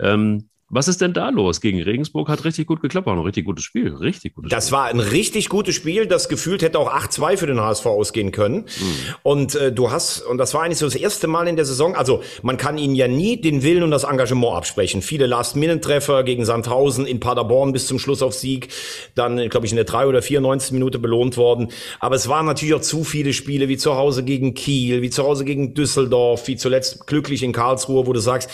Ähm, 0.01 0.49
was 0.75 0.89
ist 0.89 1.03
denn 1.03 1.13
da 1.13 1.29
los? 1.29 1.61
Gegen 1.61 1.83
Regensburg 1.83 2.31
hat 2.31 2.45
richtig 2.45 2.67
gut 2.67 2.81
geklappt, 2.81 3.07
war 3.07 3.15
ein 3.15 3.21
richtig 3.21 3.45
gutes 3.45 3.63
Spiel, 3.63 3.95
richtig 3.95 4.35
gutes 4.35 4.51
Das 4.51 4.69
Spiel. 4.69 4.79
war 4.79 4.87
ein 4.87 5.01
richtig 5.01 5.51
gutes 5.51 5.75
Spiel, 5.75 6.07
das 6.07 6.31
gefühlt 6.31 6.63
hätte 6.63 6.79
auch 6.79 6.91
8-2 6.91 7.37
für 7.37 7.47
den 7.47 7.61
HSV 7.61 7.85
ausgehen 7.85 8.33
können. 8.33 8.57
Mhm. 8.61 9.15
Und 9.23 9.55
äh, 9.55 9.71
du 9.71 9.91
hast, 9.91 10.23
und 10.23 10.39
das 10.39 10.55
war 10.55 10.63
eigentlich 10.63 10.79
so 10.79 10.87
das 10.87 10.95
erste 10.95 11.27
Mal 11.27 11.47
in 11.47 11.57
der 11.57 11.67
Saison, 11.67 11.95
also 11.95 12.23
man 12.43 12.57
kann 12.57 12.79
ihnen 12.79 12.95
ja 12.95 13.07
nie 13.07 13.39
den 13.39 13.63
Willen 13.63 13.83
und 13.83 13.91
das 13.91 14.05
Engagement 14.05 14.55
absprechen. 14.57 15.03
Viele 15.03 15.27
Last-Minute-Treffer 15.27 16.25
gegen 16.25 16.47
Sandhausen 16.47 17.05
in 17.05 17.21
Paderborn 17.21 17.73
bis 17.73 17.87
zum 17.87 17.99
Schluss 17.99 18.23
auf 18.23 18.33
Sieg, 18.33 18.69
dann, 19.15 19.51
glaube 19.51 19.67
ich, 19.67 19.73
in 19.73 19.77
der 19.77 19.85
3 19.85 20.07
oder 20.07 20.23
94. 20.23 20.73
Minute 20.73 20.99
belohnt 20.99 21.37
worden. 21.37 21.69
Aber 22.01 22.17
es 22.17 22.29
waren 22.29 22.47
natürlich 22.47 22.75
auch 22.75 22.81
zu 22.81 23.05
viele 23.05 23.35
Spiele, 23.35 23.69
wie 23.69 23.77
zu 23.77 23.97
Hause 23.97 24.25
gegen 24.25 24.55
Kiel, 24.55 25.03
wie 25.03 25.11
zu 25.11 25.23
Hause 25.23 25.45
gegen 25.45 25.75
Düsseldorf, 25.75 26.49
wie 26.49 26.57
zuletzt 26.57 27.07
glücklich 27.07 27.43
in 27.43 27.53
Karlsruhe, 27.53 28.07
wo 28.07 28.15
du 28.15 28.21
sagst, 28.21 28.49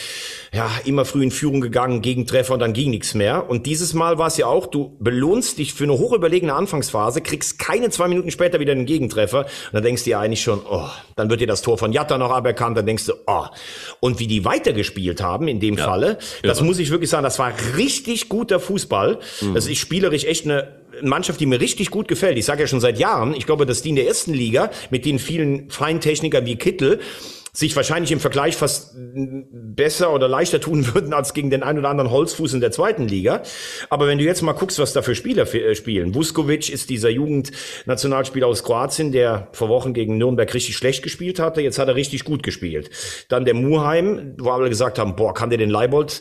ja, 0.53 0.69
immer 0.85 1.05
früh 1.05 1.23
in 1.23 1.31
Führung 1.31 1.61
gegangen, 1.61 2.03
Gegentreffer 2.09 2.55
und 2.55 2.61
dann 2.61 2.73
ging 2.73 2.89
nichts 2.89 3.13
mehr. 3.13 3.51
Und 3.51 3.67
dieses 3.67 3.93
Mal 3.93 4.17
war 4.17 4.29
es 4.29 4.39
ja 4.39 4.47
auch, 4.47 4.67
du 4.67 4.97
belohnst 4.99 5.59
dich 5.59 5.75
für 5.75 5.85
eine 5.85 5.93
hochüberlegene 5.93 6.55
Anfangsphase, 6.55 7.21
kriegst 7.21 7.59
keine 7.59 7.91
zwei 7.91 8.09
Minuten 8.09 8.31
später 8.31 8.61
wieder 8.61 8.73
einen 8.73 8.87
Gegentreffer. 8.87 9.41
Und 9.41 9.75
dann 9.75 9.83
denkst 9.83 10.05
du 10.05 10.11
dir 10.11 10.19
eigentlich 10.19 10.41
schon, 10.41 10.63
oh, 10.71 10.89
dann 11.17 11.29
wird 11.29 11.43
dir 11.43 11.47
das 11.47 11.61
Tor 11.61 11.77
von 11.77 11.93
Jatta 11.93 12.17
noch 12.17 12.31
aberkannt, 12.31 12.79
dann 12.79 12.87
denkst 12.87 13.05
du, 13.05 13.13
oh. 13.27 13.45
Und 14.01 14.21
wie 14.21 14.27
die 14.27 14.47
weitergespielt 14.47 15.21
haben 15.21 15.49
in 15.49 15.61
dem 15.61 15.77
ja. 15.77 15.85
Falle, 15.85 16.17
das 16.43 16.61
ja. 16.61 16.65
muss 16.65 16.79
ich 16.79 16.91
wirklich 16.91 17.11
sagen, 17.11 17.25
das 17.25 17.39
war 17.39 17.53
richtig 17.77 18.31
guter 18.31 18.59
Fußball. 18.59 19.19
Mhm. 19.43 19.55
Das 19.55 19.67
ist 19.67 19.77
spielerisch 19.77 20.25
echt 20.25 20.47
eine 20.47 20.79
Mannschaft, 21.03 21.41
die 21.41 21.47
mir 21.47 21.61
richtig 21.61 21.91
gut 21.91 22.09
gefällt. 22.09 22.39
Ich 22.39 22.47
sage 22.47 22.63
ja 22.63 22.67
schon 22.67 22.81
seit 22.81 22.99
Jahren, 22.99 23.35
ich 23.35 23.45
glaube, 23.45 23.67
dass 23.67 23.83
die 23.83 23.91
in 23.91 23.97
der 23.97 24.07
ersten 24.07 24.33
Liga 24.33 24.71
mit 24.89 25.05
den 25.05 25.19
vielen 25.19 25.69
Feintechnikern 25.69 26.47
wie 26.47 26.57
Kittel 26.57 27.01
sich 27.53 27.75
wahrscheinlich 27.77 28.13
im 28.13 28.21
Vergleich 28.21 28.57
fast 28.57 28.95
besser 28.97 30.13
oder 30.13 30.29
leichter 30.29 30.61
tun 30.61 30.95
würden 30.95 31.13
als 31.13 31.35
gegen 31.35 31.51
den 31.51 31.63
ein 31.63 31.79
oder 31.79 31.89
anderen 31.89 32.11
Holzfuß 32.11 32.55
in 32.55 32.61
der 32.61 32.73
zweiten 32.73 33.09
Liga. 33.09 33.43
Aber 33.91 34.07
wenn 34.07 34.19
du 34.19 34.25
jetzt 34.25 34.43
mal 34.43 34.53
guckst, 34.53 34.79
was 34.79 34.93
da 34.93 35.03
für 35.03 35.15
Spieler 35.15 35.53
äh, 35.55 35.75
spielen. 35.75 36.15
Vuskovic 36.15 36.71
ist 36.71 36.91
dieser 36.91 37.11
Jugendnationalspieler 37.11 38.47
aus 38.47 38.63
Kroatien, 38.63 39.13
der 39.13 39.49
vor 39.53 39.69
Wochen 39.69 39.95
gegen 39.95 40.19
Nürnberg 40.19 40.53
richtig 40.53 40.77
schlecht 40.77 41.03
gespielt 41.03 41.39
hatte. 41.39 41.61
Jetzt 41.61 41.79
hat 41.79 41.89
er 41.89 41.95
richtig 41.95 42.25
gut 42.25 42.43
gespielt. 42.43 42.91
Dann 43.29 43.45
der 43.45 43.55
Muheim, 43.55 44.35
wo 44.39 44.51
alle 44.51 44.69
gesagt 44.69 44.99
haben, 44.99 45.17
boah, 45.17 45.35
kann 45.35 45.51
der 45.51 45.59
den 45.59 45.71
Leibold 45.71 46.21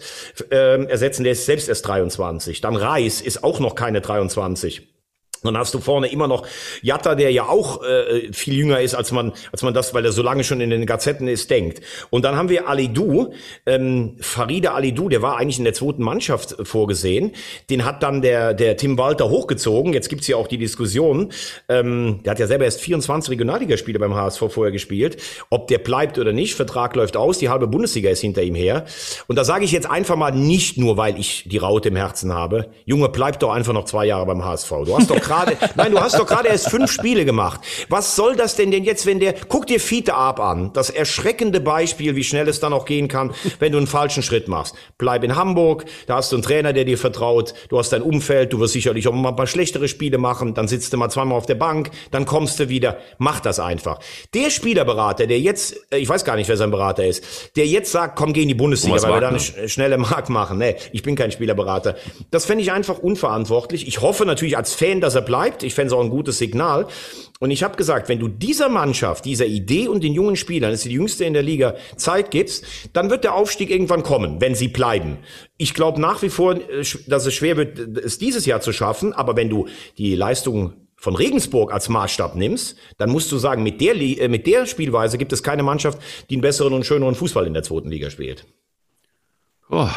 äh, 0.52 0.84
ersetzen? 0.86 1.24
Der 1.24 1.34
ist 1.34 1.46
selbst 1.46 1.70
erst 1.70 1.88
23. 1.88 2.62
Dann 2.62 2.76
Reis 2.76 3.22
ist 3.22 3.44
auch 3.44 3.60
noch 3.60 3.76
keine 3.76 4.02
23. 4.02 4.97
Dann 5.44 5.58
hast 5.58 5.74
du 5.74 5.80
vorne 5.80 6.08
immer 6.08 6.28
noch 6.28 6.46
Jatta, 6.82 7.16
der 7.16 7.32
ja 7.32 7.48
auch 7.48 7.84
äh, 7.84 8.32
viel 8.34 8.56
jünger 8.56 8.82
ist, 8.82 8.96
als 8.96 9.12
man, 9.12 9.34
als 9.52 9.64
man 9.64 9.74
das, 9.74 9.94
weil 9.94 10.06
er 10.06 10.12
so 10.12 10.22
lange 10.22 10.44
schon 10.44 10.62
in 10.62 10.70
den 10.70 10.86
Gazetten 10.86 11.28
ist, 11.28 11.50
denkt. 11.50 11.82
Und 12.10 12.26
dann 12.26 12.36
haben 12.36 12.50
wir 12.50 12.68
Alidou, 12.68 13.34
ähm, 13.66 14.16
Farida 14.20 14.74
Alidou, 14.74 15.10
der 15.10 15.22
war 15.22 15.38
eigentlich 15.38 15.58
in 15.58 15.64
der 15.64 15.74
zweiten 15.74 16.04
Mannschaft 16.04 16.56
vorgesehen. 16.64 17.32
Den 17.70 17.86
hat 17.86 18.04
dann 18.04 18.22
der, 18.22 18.54
der 18.54 18.78
Tim 18.78 18.98
Walter 18.98 19.30
hochgezogen. 19.30 19.94
Jetzt 19.94 20.10
gibt's 20.10 20.28
ja 20.28 20.38
auch 20.38 20.48
die 20.48 20.58
Diskussion. 20.58 21.32
Ähm, 21.70 22.20
der 22.24 22.32
hat 22.32 22.40
ja 22.40 22.48
selber 22.48 22.66
erst 22.66 22.82
24 22.82 23.32
Regionalligaspiele 23.32 24.00
beim 24.00 24.16
HSV 24.16 24.44
vorher 24.50 24.72
gespielt. 24.72 25.18
Ob 25.50 25.68
der 25.68 25.80
bleibt 25.80 26.18
oder 26.18 26.34
nicht, 26.34 26.56
Vertrag 26.56 26.96
läuft 26.96 27.18
aus, 27.18 27.38
die 27.38 27.50
halbe 27.50 27.68
Bundesliga 27.68 28.10
ist 28.10 28.22
hinter 28.22 28.44
ihm 28.44 28.56
her. 28.56 28.86
Und 29.28 29.38
da 29.38 29.44
sage 29.44 29.66
ich 29.66 29.72
jetzt 29.72 29.90
einfach 29.90 30.16
mal 30.16 30.32
nicht 30.32 30.78
nur, 30.78 30.98
weil 30.98 31.20
ich 31.20 31.44
die 31.46 31.58
Raute 31.58 31.90
im 31.90 31.96
Herzen 31.96 32.34
habe. 32.34 32.70
Junge, 32.86 33.10
bleib 33.10 33.40
doch 33.40 33.52
einfach 33.52 33.74
noch 33.74 33.86
zwei 33.86 34.06
Jahre 34.06 34.26
beim 34.26 34.44
HSV. 34.44 34.70
Du 34.86 34.98
hast 34.98 35.10
doch 35.10 35.22
gerade, 35.28 35.58
nein, 35.76 35.92
du 35.92 36.00
hast 36.00 36.18
doch 36.18 36.26
gerade 36.26 36.48
erst 36.48 36.70
fünf 36.70 36.92
Spiele 36.92 37.26
gemacht. 37.26 37.62
Was 37.90 38.16
soll 38.16 38.36
das 38.36 38.56
denn 38.56 38.72
denn 38.72 38.84
jetzt, 38.84 39.06
wenn 39.06 39.20
der, 39.20 39.34
guck 39.48 39.68
dir 39.68 39.80
Fiete 39.80 40.16
Ab 40.16 40.40
an, 40.40 40.72
das 40.74 40.90
erschreckende 40.90 41.60
Beispiel, 41.60 42.16
wie 42.16 42.24
schnell 42.24 42.48
es 42.48 42.60
dann 42.60 42.74
auch 42.74 42.86
gehen 42.86 43.08
kann, 43.08 43.34
wenn 43.60 43.72
du 43.72 43.78
einen 43.78 43.88
falschen 43.88 44.24
Schritt 44.24 44.48
machst. 44.48 44.76
Bleib 44.98 45.24
in 45.24 45.36
Hamburg, 45.36 45.86
da 46.08 46.16
hast 46.16 46.32
du 46.32 46.38
einen 46.38 46.44
Trainer, 46.44 46.74
der 46.74 46.86
dir 46.86 46.98
vertraut, 46.98 47.54
du 47.70 47.78
hast 47.78 47.92
dein 47.92 48.02
Umfeld, 48.02 48.54
du 48.54 48.60
wirst 48.60 48.74
sicherlich 48.74 49.08
auch 49.08 49.14
mal 49.14 49.30
ein 49.30 49.36
paar 49.36 49.48
schlechtere 49.48 49.88
Spiele 49.88 50.18
machen, 50.18 50.54
dann 50.54 50.68
sitzt 50.68 50.94
du 50.94 50.98
mal 50.98 51.10
zweimal 51.10 51.38
auf 51.38 51.46
der 51.46 51.56
Bank, 51.56 51.92
dann 52.12 52.26
kommst 52.26 52.60
du 52.60 52.70
wieder, 52.70 52.98
mach 53.18 53.40
das 53.40 53.60
einfach. 53.60 54.00
Der 54.34 54.50
Spielerberater, 54.50 55.28
der 55.28 55.40
jetzt, 55.40 55.76
äh, 55.92 55.98
ich 55.98 56.10
weiß 56.10 56.24
gar 56.26 56.36
nicht, 56.36 56.48
wer 56.48 56.58
sein 56.58 56.72
Berater 56.72 57.06
ist, 57.06 57.24
der 57.56 57.66
jetzt 57.66 57.92
sagt, 57.92 58.16
komm, 58.16 58.34
geh 58.34 58.44
in 58.44 58.48
die 58.48 58.54
Bundesliga, 58.54 59.02
weil 59.04 59.14
wir 59.14 59.22
da 59.22 59.30
eine 59.30 59.70
schnelle 59.70 59.98
Mark 59.98 60.30
machen. 60.30 60.58
Nee, 60.58 60.76
ich 60.92 61.04
bin 61.04 61.16
kein 61.16 61.32
Spielerberater. 61.32 61.96
Das 62.32 62.46
fände 62.46 62.64
ich 62.64 62.72
einfach 62.72 63.00
unverantwortlich. 63.00 63.88
Ich 63.88 64.02
hoffe 64.02 64.26
natürlich 64.26 64.58
als 64.58 64.74
Fan, 64.74 65.02
dass 65.02 65.16
er 65.18 65.22
bleibt. 65.22 65.64
Ich 65.64 65.74
fände 65.74 65.88
es 65.88 65.94
auch 65.94 66.04
ein 66.04 66.10
gutes 66.10 66.38
Signal. 66.38 66.88
Und 67.40 67.52
ich 67.52 67.64
habe 67.64 67.76
gesagt, 67.76 68.08
wenn 68.08 68.20
du 68.20 68.30
dieser 68.30 68.70
Mannschaft, 68.70 69.26
dieser 69.26 69.46
Idee 69.46 69.90
und 69.90 70.04
den 70.04 70.14
jungen 70.14 70.38
Spielern, 70.38 70.72
das 70.72 70.80
ist 70.80 70.86
die 70.86 70.96
jüngste 70.96 71.26
in 71.26 71.34
der 71.34 71.44
Liga, 71.44 71.76
Zeit 71.98 72.32
gibst, 72.32 72.66
dann 72.94 73.10
wird 73.10 73.24
der 73.24 73.36
Aufstieg 73.36 73.70
irgendwann 73.70 74.04
kommen, 74.04 74.40
wenn 74.40 74.56
sie 74.56 74.70
bleiben. 74.70 75.18
Ich 75.58 75.74
glaube 75.74 76.00
nach 76.00 76.22
wie 76.22 76.30
vor, 76.30 76.56
äh, 76.56 76.84
dass 77.08 77.26
es 77.26 77.34
schwer 77.34 77.58
wird, 77.58 77.78
es 77.98 78.18
dieses 78.18 78.46
Jahr 78.46 78.62
zu 78.62 78.72
schaffen. 78.72 79.12
Aber 79.12 79.36
wenn 79.36 79.50
du 79.50 79.68
die 79.98 80.16
Leistung 80.16 80.74
von 80.96 81.16
Regensburg 81.16 81.72
als 81.72 81.90
Maßstab 81.90 82.36
nimmst, 82.36 82.76
dann 82.98 83.12
musst 83.12 83.32
du 83.32 83.38
sagen, 83.38 83.64
mit 83.64 83.82
der, 83.82 83.96
äh, 83.96 84.28
mit 84.28 84.48
der 84.48 84.66
Spielweise 84.66 85.18
gibt 85.18 85.34
es 85.34 85.44
keine 85.44 85.64
Mannschaft, 85.64 86.00
die 86.30 86.36
einen 86.36 86.42
besseren 86.42 86.74
und 86.74 86.86
schöneren 86.86 87.16
Fußball 87.16 87.46
in 87.46 87.54
der 87.54 87.64
zweiten 87.64 87.90
Liga 87.90 88.10
spielt. 88.10 88.46
Oh, 89.70 89.90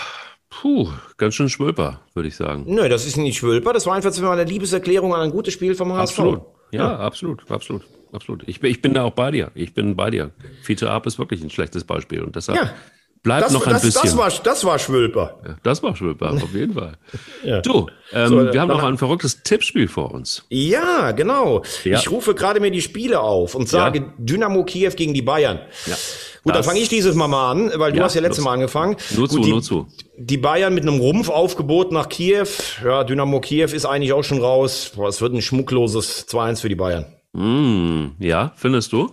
puh, 0.50 0.88
ganz 1.16 1.34
schön 1.34 1.48
schwölper, 1.48 2.00
würde 2.14 2.28
ich 2.28 2.36
sagen. 2.36 2.64
Nö, 2.66 2.88
das 2.88 3.06
ist 3.06 3.16
nicht 3.16 3.38
schwölper, 3.38 3.72
das 3.72 3.86
war 3.86 3.94
einfach 3.94 4.12
eine 4.30 4.44
Liebeserklärung 4.44 5.14
an 5.14 5.20
ein 5.22 5.30
gutes 5.30 5.54
Spiel 5.54 5.74
vom 5.74 5.92
HSV. 5.92 6.18
Absolut. 6.18 6.40
Ja, 6.72 6.92
ja, 6.92 6.98
absolut, 6.98 7.50
absolut, 7.50 7.82
absolut. 8.12 8.46
Ich, 8.46 8.62
ich 8.62 8.82
bin 8.82 8.94
da 8.94 9.04
auch 9.04 9.12
bei 9.12 9.30
dir. 9.30 9.50
Ich 9.54 9.74
bin 9.74 9.96
bei 9.96 10.10
dir. 10.10 10.30
Fiete 10.62 10.90
Ab 10.90 11.06
ist 11.06 11.18
wirklich 11.18 11.42
ein 11.42 11.50
schlechtes 11.50 11.84
Beispiel 11.84 12.22
und 12.22 12.36
deshalb 12.36 12.58
ja. 12.58 12.74
Bleibt 13.22 13.44
das, 13.44 13.52
noch 13.52 13.66
ein 13.66 13.74
das, 13.74 13.82
bisschen. 13.82 14.02
Das 14.02 14.16
war, 14.16 14.30
das 14.30 14.64
war 14.64 14.78
Schwölper. 14.78 15.40
Ja, 15.46 15.56
das 15.62 15.82
war 15.82 15.94
Schwölper, 15.94 16.32
auf 16.32 16.54
jeden 16.54 16.72
Fall. 16.72 16.92
ja. 17.44 17.60
Du, 17.60 17.86
ähm, 18.12 18.28
so, 18.28 18.52
wir 18.52 18.60
haben 18.60 18.68
noch 18.68 18.82
ein 18.82 18.96
verrücktes 18.96 19.42
Tippspiel 19.42 19.88
vor 19.88 20.12
uns. 20.12 20.46
Ja, 20.48 21.12
genau. 21.12 21.62
Ja. 21.84 21.98
Ich 21.98 22.10
rufe 22.10 22.34
gerade 22.34 22.60
mir 22.60 22.70
die 22.70 22.80
Spiele 22.80 23.20
auf 23.20 23.54
und 23.54 23.68
sage 23.68 24.12
Dynamo 24.16 24.64
Kiew 24.64 24.92
gegen 24.96 25.12
die 25.12 25.20
Bayern. 25.20 25.60
Ja. 25.84 25.96
Gut, 26.42 26.54
dann 26.54 26.64
fange 26.64 26.80
ich 26.80 26.88
dieses 26.88 27.14
Mal 27.14 27.28
mal 27.28 27.50
an, 27.50 27.72
weil 27.74 27.92
du 27.92 28.02
hast 28.02 28.14
ja 28.14 28.22
letztes 28.22 28.42
Mal 28.42 28.54
angefangen. 28.54 28.96
Nur 29.10 29.28
Gut, 29.28 29.32
zu, 29.32 29.40
die, 29.40 29.50
nur 29.50 29.62
zu. 29.62 29.86
Die 30.16 30.38
Bayern 30.38 30.72
mit 30.72 30.84
einem 30.84 30.98
Rumpfaufgebot 30.98 31.92
nach 31.92 32.08
Kiew. 32.08 32.48
Ja, 32.82 33.04
Dynamo 33.04 33.40
Kiew 33.40 33.66
ist 33.66 33.84
eigentlich 33.84 34.14
auch 34.14 34.24
schon 34.24 34.40
raus. 34.40 34.92
Boah, 34.96 35.08
es 35.08 35.20
wird 35.20 35.34
ein 35.34 35.42
schmuckloses 35.42 36.26
2-1 36.28 36.62
für 36.62 36.70
die 36.70 36.74
Bayern. 36.76 37.04
Mm, 37.32 38.12
ja, 38.18 38.52
findest 38.56 38.92
du? 38.92 39.10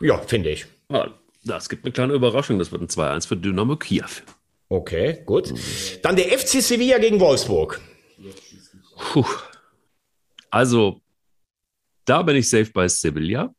Ja, 0.00 0.18
finde 0.18 0.50
ich. 0.50 0.66
Ja, 0.90 1.06
das 1.44 1.68
gibt 1.68 1.84
eine 1.84 1.92
kleine 1.92 2.12
Überraschung. 2.14 2.58
Das 2.58 2.72
wird 2.72 2.82
ein 2.82 2.88
2-1 2.88 3.28
für 3.28 3.36
Dynamo 3.36 3.76
Kiew. 3.76 4.04
Okay, 4.68 5.22
gut. 5.24 5.52
Dann 6.02 6.16
der 6.16 6.26
FC 6.38 6.62
Sevilla 6.62 6.98
gegen 6.98 7.20
Wolfsburg. 7.20 7.80
Puh. 9.12 9.26
Also, 10.50 11.00
da 12.04 12.22
bin 12.22 12.36
ich 12.36 12.48
safe 12.48 12.70
bei 12.72 12.88
Sevilla. 12.88 13.54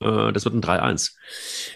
Äh, 0.00 0.32
das 0.32 0.44
wird 0.44 0.54
ein 0.54 0.62
3-1. 0.62 1.12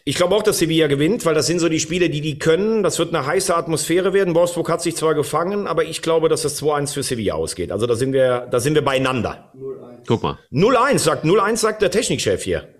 Ich 0.04 0.16
glaube 0.16 0.34
auch, 0.34 0.42
dass 0.42 0.58
Sevilla 0.58 0.86
gewinnt, 0.86 1.24
weil 1.26 1.34
das 1.34 1.46
sind 1.46 1.58
so 1.60 1.68
die 1.68 1.80
Spiele, 1.80 2.10
die 2.10 2.20
die 2.20 2.38
können. 2.38 2.82
Das 2.82 2.98
wird 2.98 3.14
eine 3.14 3.26
heiße 3.26 3.54
Atmosphäre 3.54 4.12
werden. 4.12 4.34
Wolfsburg 4.34 4.68
hat 4.68 4.82
sich 4.82 4.96
zwar 4.96 5.14
gefangen, 5.14 5.66
aber 5.66 5.84
ich 5.84 6.02
glaube, 6.02 6.28
dass 6.28 6.42
das 6.42 6.60
2-1 6.60 6.94
für 6.94 7.02
Sevilla 7.02 7.34
ausgeht. 7.34 7.70
Also 7.70 7.86
da 7.86 7.94
sind 7.94 8.12
wir, 8.12 8.48
da 8.50 8.60
sind 8.60 8.74
wir 8.74 8.82
beieinander. 8.82 9.52
0-1. 9.54 10.02
Guck 10.06 10.22
mal. 10.22 10.38
0-1 10.50 10.98
sagt, 10.98 11.24
0-1 11.24 11.56
sagt 11.56 11.82
der 11.82 11.90
Technikchef 11.90 12.42
hier. 12.42 12.74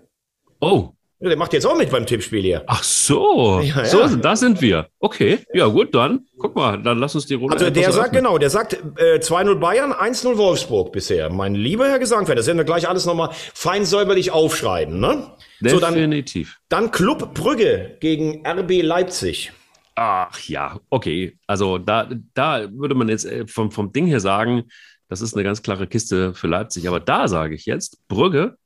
Oh, 0.59 0.89
ja, 1.19 1.29
der 1.29 1.37
macht 1.37 1.53
jetzt 1.53 1.65
auch 1.65 1.77
mit 1.77 1.89
beim 1.89 2.05
Tippspiel 2.05 2.41
hier. 2.41 2.63
Ach 2.67 2.83
so, 2.83 3.61
ja, 3.61 3.77
ja. 3.77 3.85
so, 3.85 4.15
da 4.17 4.35
sind 4.35 4.61
wir. 4.61 4.89
Okay, 4.99 5.39
ja 5.53 5.65
gut, 5.67 5.95
dann 5.95 6.25
guck 6.37 6.55
mal, 6.55 6.81
dann 6.81 6.99
lass 6.99 7.15
uns 7.15 7.25
die 7.25 7.35
Runde. 7.35 7.53
Also 7.53 7.69
der 7.69 7.91
sagt 7.93 8.11
genau, 8.11 8.37
der 8.37 8.49
sagt 8.49 8.73
äh, 8.73 9.19
2-0 9.19 9.55
Bayern, 9.55 9.93
1-0 9.93 10.37
Wolfsburg 10.37 10.91
bisher. 10.91 11.29
Mein 11.29 11.55
lieber 11.55 11.87
Herr 11.87 11.99
Gesangfan, 11.99 12.35
das 12.35 12.47
werden 12.47 12.57
wir 12.57 12.65
gleich 12.65 12.89
alles 12.89 13.05
nochmal 13.05 13.29
fein 13.53 13.85
säuberlich 13.85 14.31
aufschreiben, 14.31 14.99
ne? 14.99 15.31
Definitiv. 15.61 16.49
So, 16.49 16.55
dann, 16.67 16.83
dann 16.83 16.91
Club 16.91 17.33
Brügge 17.33 17.95
gegen 18.01 18.45
RB 18.45 18.81
Leipzig. 18.81 19.53
Ach 19.95 20.37
ja, 20.41 20.81
okay. 20.89 21.37
Also 21.47 21.77
da, 21.77 22.09
da 22.33 22.67
würde 22.73 22.95
man 22.95 23.07
jetzt 23.07 23.25
äh, 23.25 23.47
vom, 23.47 23.71
vom 23.71 23.93
Ding 23.93 24.05
her 24.07 24.19
sagen, 24.19 24.63
das 25.07 25.21
ist 25.21 25.33
eine 25.33 25.43
ganz 25.43 25.61
klare 25.61 25.87
Kiste 25.87 26.33
für 26.33 26.47
Leipzig. 26.47 26.89
Aber 26.89 26.99
da 26.99 27.29
sage 27.29 27.55
ich 27.55 27.65
jetzt, 27.65 28.05
Brügge, 28.09 28.57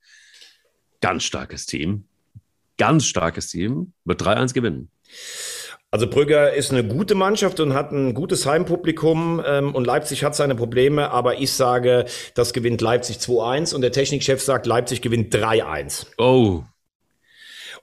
ganz 0.99 1.23
starkes 1.23 1.67
Team 1.67 2.08
ganz 2.79 3.05
starkes 3.05 3.49
Team, 3.49 3.93
wird 4.05 4.23
3-1 4.23 4.55
gewinnen. 4.55 4.89
Also 5.91 6.07
Brügger 6.07 6.53
ist 6.53 6.71
eine 6.71 6.83
gute 6.83 7.15
Mannschaft 7.15 7.59
und 7.59 7.73
hat 7.73 7.91
ein 7.91 8.13
gutes 8.13 8.45
Heimpublikum 8.45 9.41
ähm, 9.45 9.73
und 9.73 9.85
Leipzig 9.85 10.23
hat 10.23 10.35
seine 10.35 10.53
Probleme, 10.53 11.09
aber 11.09 11.39
ich 11.39 11.51
sage, 11.51 12.05
das 12.35 12.53
gewinnt 12.53 12.81
Leipzig 12.81 13.17
2-1 13.17 13.73
und 13.73 13.81
der 13.81 13.91
Technikchef 13.91 14.41
sagt, 14.41 14.67
Leipzig 14.67 15.01
gewinnt 15.01 15.33
3-1. 15.33 16.05
Oh. 16.19 16.63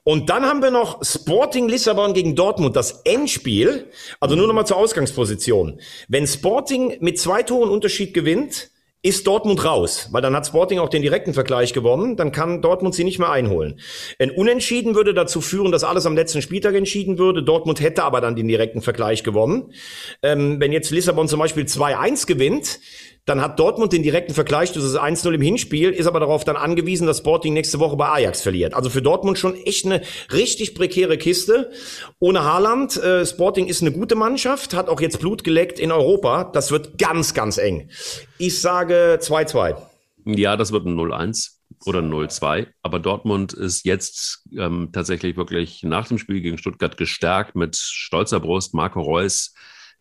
Und 0.05 0.29
dann 0.29 0.45
haben 0.45 0.61
wir 0.61 0.71
noch 0.71 1.03
Sporting 1.03 1.67
Lissabon 1.67 2.13
gegen 2.13 2.33
Dortmund, 2.33 2.77
das 2.77 3.01
Endspiel. 3.03 3.91
Also 4.21 4.37
nur 4.37 4.47
nochmal 4.47 4.65
zur 4.65 4.77
Ausgangsposition. 4.77 5.81
Wenn 6.07 6.25
Sporting 6.25 6.97
mit 7.01 7.19
zwei 7.19 7.43
Toren 7.43 7.69
Unterschied 7.69 8.13
gewinnt, 8.13 8.71
ist 9.07 9.25
Dortmund 9.25 9.63
raus, 9.63 10.09
weil 10.11 10.21
dann 10.21 10.35
hat 10.35 10.45
Sporting 10.45 10.79
auch 10.79 10.89
den 10.89 11.01
direkten 11.01 11.33
Vergleich 11.33 11.73
gewonnen, 11.73 12.15
dann 12.17 12.31
kann 12.31 12.61
Dortmund 12.61 12.93
sie 12.93 13.03
nicht 13.03 13.19
mehr 13.19 13.31
einholen. 13.31 13.79
Ein 14.19 14.31
Unentschieden 14.31 14.95
würde 14.95 15.13
dazu 15.13 15.41
führen, 15.41 15.71
dass 15.71 15.83
alles 15.83 16.05
am 16.05 16.15
letzten 16.15 16.41
Spieltag 16.41 16.75
entschieden 16.75 17.17
würde. 17.17 17.43
Dortmund 17.43 17.79
hätte 17.79 18.03
aber 18.03 18.21
dann 18.21 18.35
den 18.35 18.47
direkten 18.47 18.81
Vergleich 18.81 19.23
gewonnen. 19.23 19.73
Ähm, 20.21 20.59
wenn 20.59 20.71
jetzt 20.71 20.91
Lissabon 20.91 21.27
zum 21.27 21.39
Beispiel 21.39 21.63
2-1 21.63 22.27
gewinnt, 22.27 22.79
dann 23.27 23.41
hat 23.41 23.59
Dortmund 23.59 23.91
den 23.91 24.03
direkten 24.03 24.33
Vergleich, 24.33 24.71
das 24.71 24.85
ist 24.85 24.95
1-0 24.95 25.33
im 25.33 25.41
Hinspiel, 25.41 25.89
ist 25.89 26.07
aber 26.07 26.21
darauf 26.21 26.45
dann 26.45 26.55
angewiesen, 26.55 27.05
dass 27.05 27.17
Sporting 27.17 27.53
nächste 27.53 27.77
Woche 27.77 27.97
bei 27.97 28.07
Ajax 28.07 28.41
verliert. 28.41 28.73
Also 28.73 28.89
für 28.89 29.01
Dortmund 29.01 29.37
schon 29.37 29.53
echt 29.53 29.85
eine 29.85 30.01
richtig 30.31 30.73
prekäre 30.73 31.17
Kiste. 31.17 31.69
Ohne 32.19 32.45
Haaland, 32.45 32.95
äh, 32.95 33.25
Sporting 33.25 33.67
ist 33.67 33.81
eine 33.81 33.91
gute 33.91 34.15
Mannschaft, 34.15 34.73
hat 34.73 34.87
auch 34.87 35.01
jetzt 35.01 35.19
Blut 35.19 35.43
geleckt 35.43 35.77
in 35.77 35.91
Europa. 35.91 36.45
Das 36.45 36.71
wird 36.71 36.97
ganz, 36.97 37.33
ganz 37.33 37.57
eng. 37.57 37.89
Ich 38.37 38.61
sage 38.61 39.19
2-2. 39.21 39.75
Ja, 40.23 40.55
das 40.55 40.71
wird 40.71 40.85
ein 40.85 40.95
0-1 40.95 41.49
oder 41.85 41.99
0-2. 41.99 42.67
Aber 42.81 42.99
Dortmund 42.99 43.51
ist 43.51 43.83
jetzt 43.83 44.47
ähm, 44.57 44.91
tatsächlich 44.93 45.35
wirklich 45.35 45.83
nach 45.83 46.07
dem 46.07 46.17
Spiel 46.17 46.39
gegen 46.39 46.57
Stuttgart 46.57 46.95
gestärkt 46.95 47.57
mit 47.57 47.75
stolzer 47.75 48.39
Brust. 48.39 48.73
Marco 48.73 49.01
Reus 49.01 49.53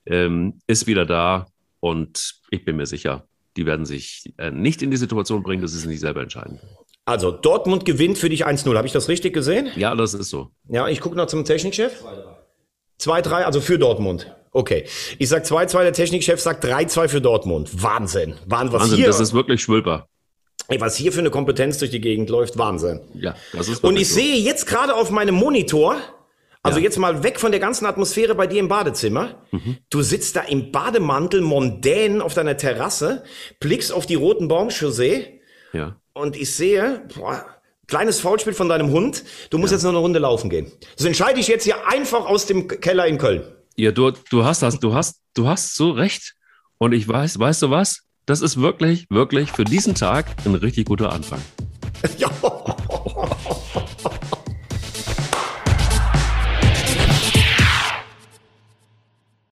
ähm, 0.06 0.60
ist 0.68 0.86
wieder 0.86 1.04
da 1.04 1.46
und 1.80 2.34
ich 2.50 2.64
bin 2.64 2.76
mir 2.76 2.86
sicher, 2.86 3.26
die 3.56 3.66
werden 3.66 3.86
sich 3.86 4.32
äh, 4.38 4.50
nicht 4.50 4.82
in 4.82 4.90
die 4.90 4.96
Situation 4.96 5.42
bringen, 5.42 5.62
dass 5.62 5.72
sie 5.72 5.78
es 5.78 5.86
nicht 5.86 6.00
selber 6.00 6.22
entscheiden. 6.22 6.60
Also 7.04 7.30
Dortmund 7.30 7.84
gewinnt 7.84 8.18
für 8.18 8.28
dich 8.28 8.46
1-0. 8.46 8.76
Habe 8.76 8.86
ich 8.86 8.92
das 8.92 9.08
richtig 9.08 9.32
gesehen? 9.32 9.68
Ja, 9.76 9.94
das 9.94 10.12
ist 10.12 10.28
so. 10.28 10.50
Ja, 10.68 10.88
ich 10.88 11.00
gucke 11.00 11.16
noch 11.16 11.26
zum 11.26 11.44
Technikchef. 11.44 12.04
2-3, 13.00 13.42
also 13.42 13.60
für 13.60 13.78
Dortmund. 13.78 14.34
Okay. 14.50 14.86
Ich 15.18 15.28
sag 15.28 15.44
2-2, 15.44 15.82
der 15.82 15.92
Technikchef 15.92 16.40
sagt 16.40 16.64
3-2 16.64 17.08
für 17.08 17.20
Dortmund. 17.20 17.82
Wahnsinn. 17.82 18.34
Wahnsinn, 18.46 18.72
was 18.72 18.82
Wahnsinn, 18.82 18.96
hier, 18.98 19.06
das 19.06 19.20
ist 19.20 19.34
wirklich 19.34 19.62
schwülper. 19.62 20.08
Ey, 20.68 20.80
was 20.80 20.96
hier 20.96 21.12
für 21.12 21.20
eine 21.20 21.30
Kompetenz 21.30 21.78
durch 21.78 21.90
die 21.92 22.00
Gegend 22.00 22.28
läuft, 22.28 22.58
Wahnsinn. 22.58 23.00
Ja, 23.14 23.36
das 23.52 23.68
ist 23.68 23.84
Und 23.84 23.96
ich 23.96 24.08
so. 24.08 24.14
sehe 24.14 24.36
jetzt 24.36 24.66
gerade 24.66 24.94
auf 24.96 25.10
meinem 25.10 25.34
Monitor, 25.36 25.96
also 26.66 26.78
ja. 26.78 26.84
jetzt 26.84 26.98
mal 26.98 27.22
weg 27.22 27.40
von 27.40 27.50
der 27.50 27.60
ganzen 27.60 27.86
Atmosphäre 27.86 28.34
bei 28.34 28.46
dir 28.46 28.60
im 28.60 28.68
Badezimmer. 28.68 29.42
Mhm. 29.50 29.78
Du 29.90 30.02
sitzt 30.02 30.36
da 30.36 30.40
im 30.42 30.72
Bademantel 30.72 31.40
mondän 31.40 32.20
auf 32.20 32.34
deiner 32.34 32.56
Terrasse, 32.56 33.24
blickst 33.60 33.92
auf 33.92 34.06
die 34.06 34.14
roten 34.14 34.48
Baumchaussee. 34.48 35.40
Ja. 35.72 35.96
Und 36.12 36.36
ich 36.36 36.54
sehe, 36.54 37.06
boah, 37.14 37.44
kleines 37.86 38.20
Foulspiel 38.20 38.54
von 38.54 38.68
deinem 38.68 38.90
Hund. 38.90 39.24
Du 39.50 39.58
musst 39.58 39.72
ja. 39.72 39.76
jetzt 39.76 39.84
noch 39.84 39.90
eine 39.90 39.98
Runde 39.98 40.18
laufen 40.18 40.50
gehen. 40.50 40.72
Das 40.96 41.06
entscheide 41.06 41.40
ich 41.40 41.48
jetzt 41.48 41.64
hier 41.64 41.86
einfach 41.86 42.26
aus 42.26 42.46
dem 42.46 42.68
Keller 42.68 43.06
in 43.06 43.18
Köln. 43.18 43.42
Ja, 43.76 43.92
du, 43.92 44.12
du 44.30 44.44
hast 44.44 44.62
das, 44.62 44.80
du 44.80 44.94
hast, 44.94 45.20
du 45.34 45.46
hast 45.46 45.74
so 45.74 45.90
recht. 45.90 46.34
Und 46.78 46.92
ich 46.92 47.06
weiß, 47.06 47.38
weißt 47.38 47.62
du 47.62 47.70
was? 47.70 48.02
Das 48.26 48.40
ist 48.40 48.60
wirklich, 48.60 49.06
wirklich 49.08 49.52
für 49.52 49.64
diesen 49.64 49.94
Tag 49.94 50.26
ein 50.44 50.54
richtig 50.54 50.86
guter 50.86 51.12
Anfang. 51.12 51.40
ja. 52.18 52.30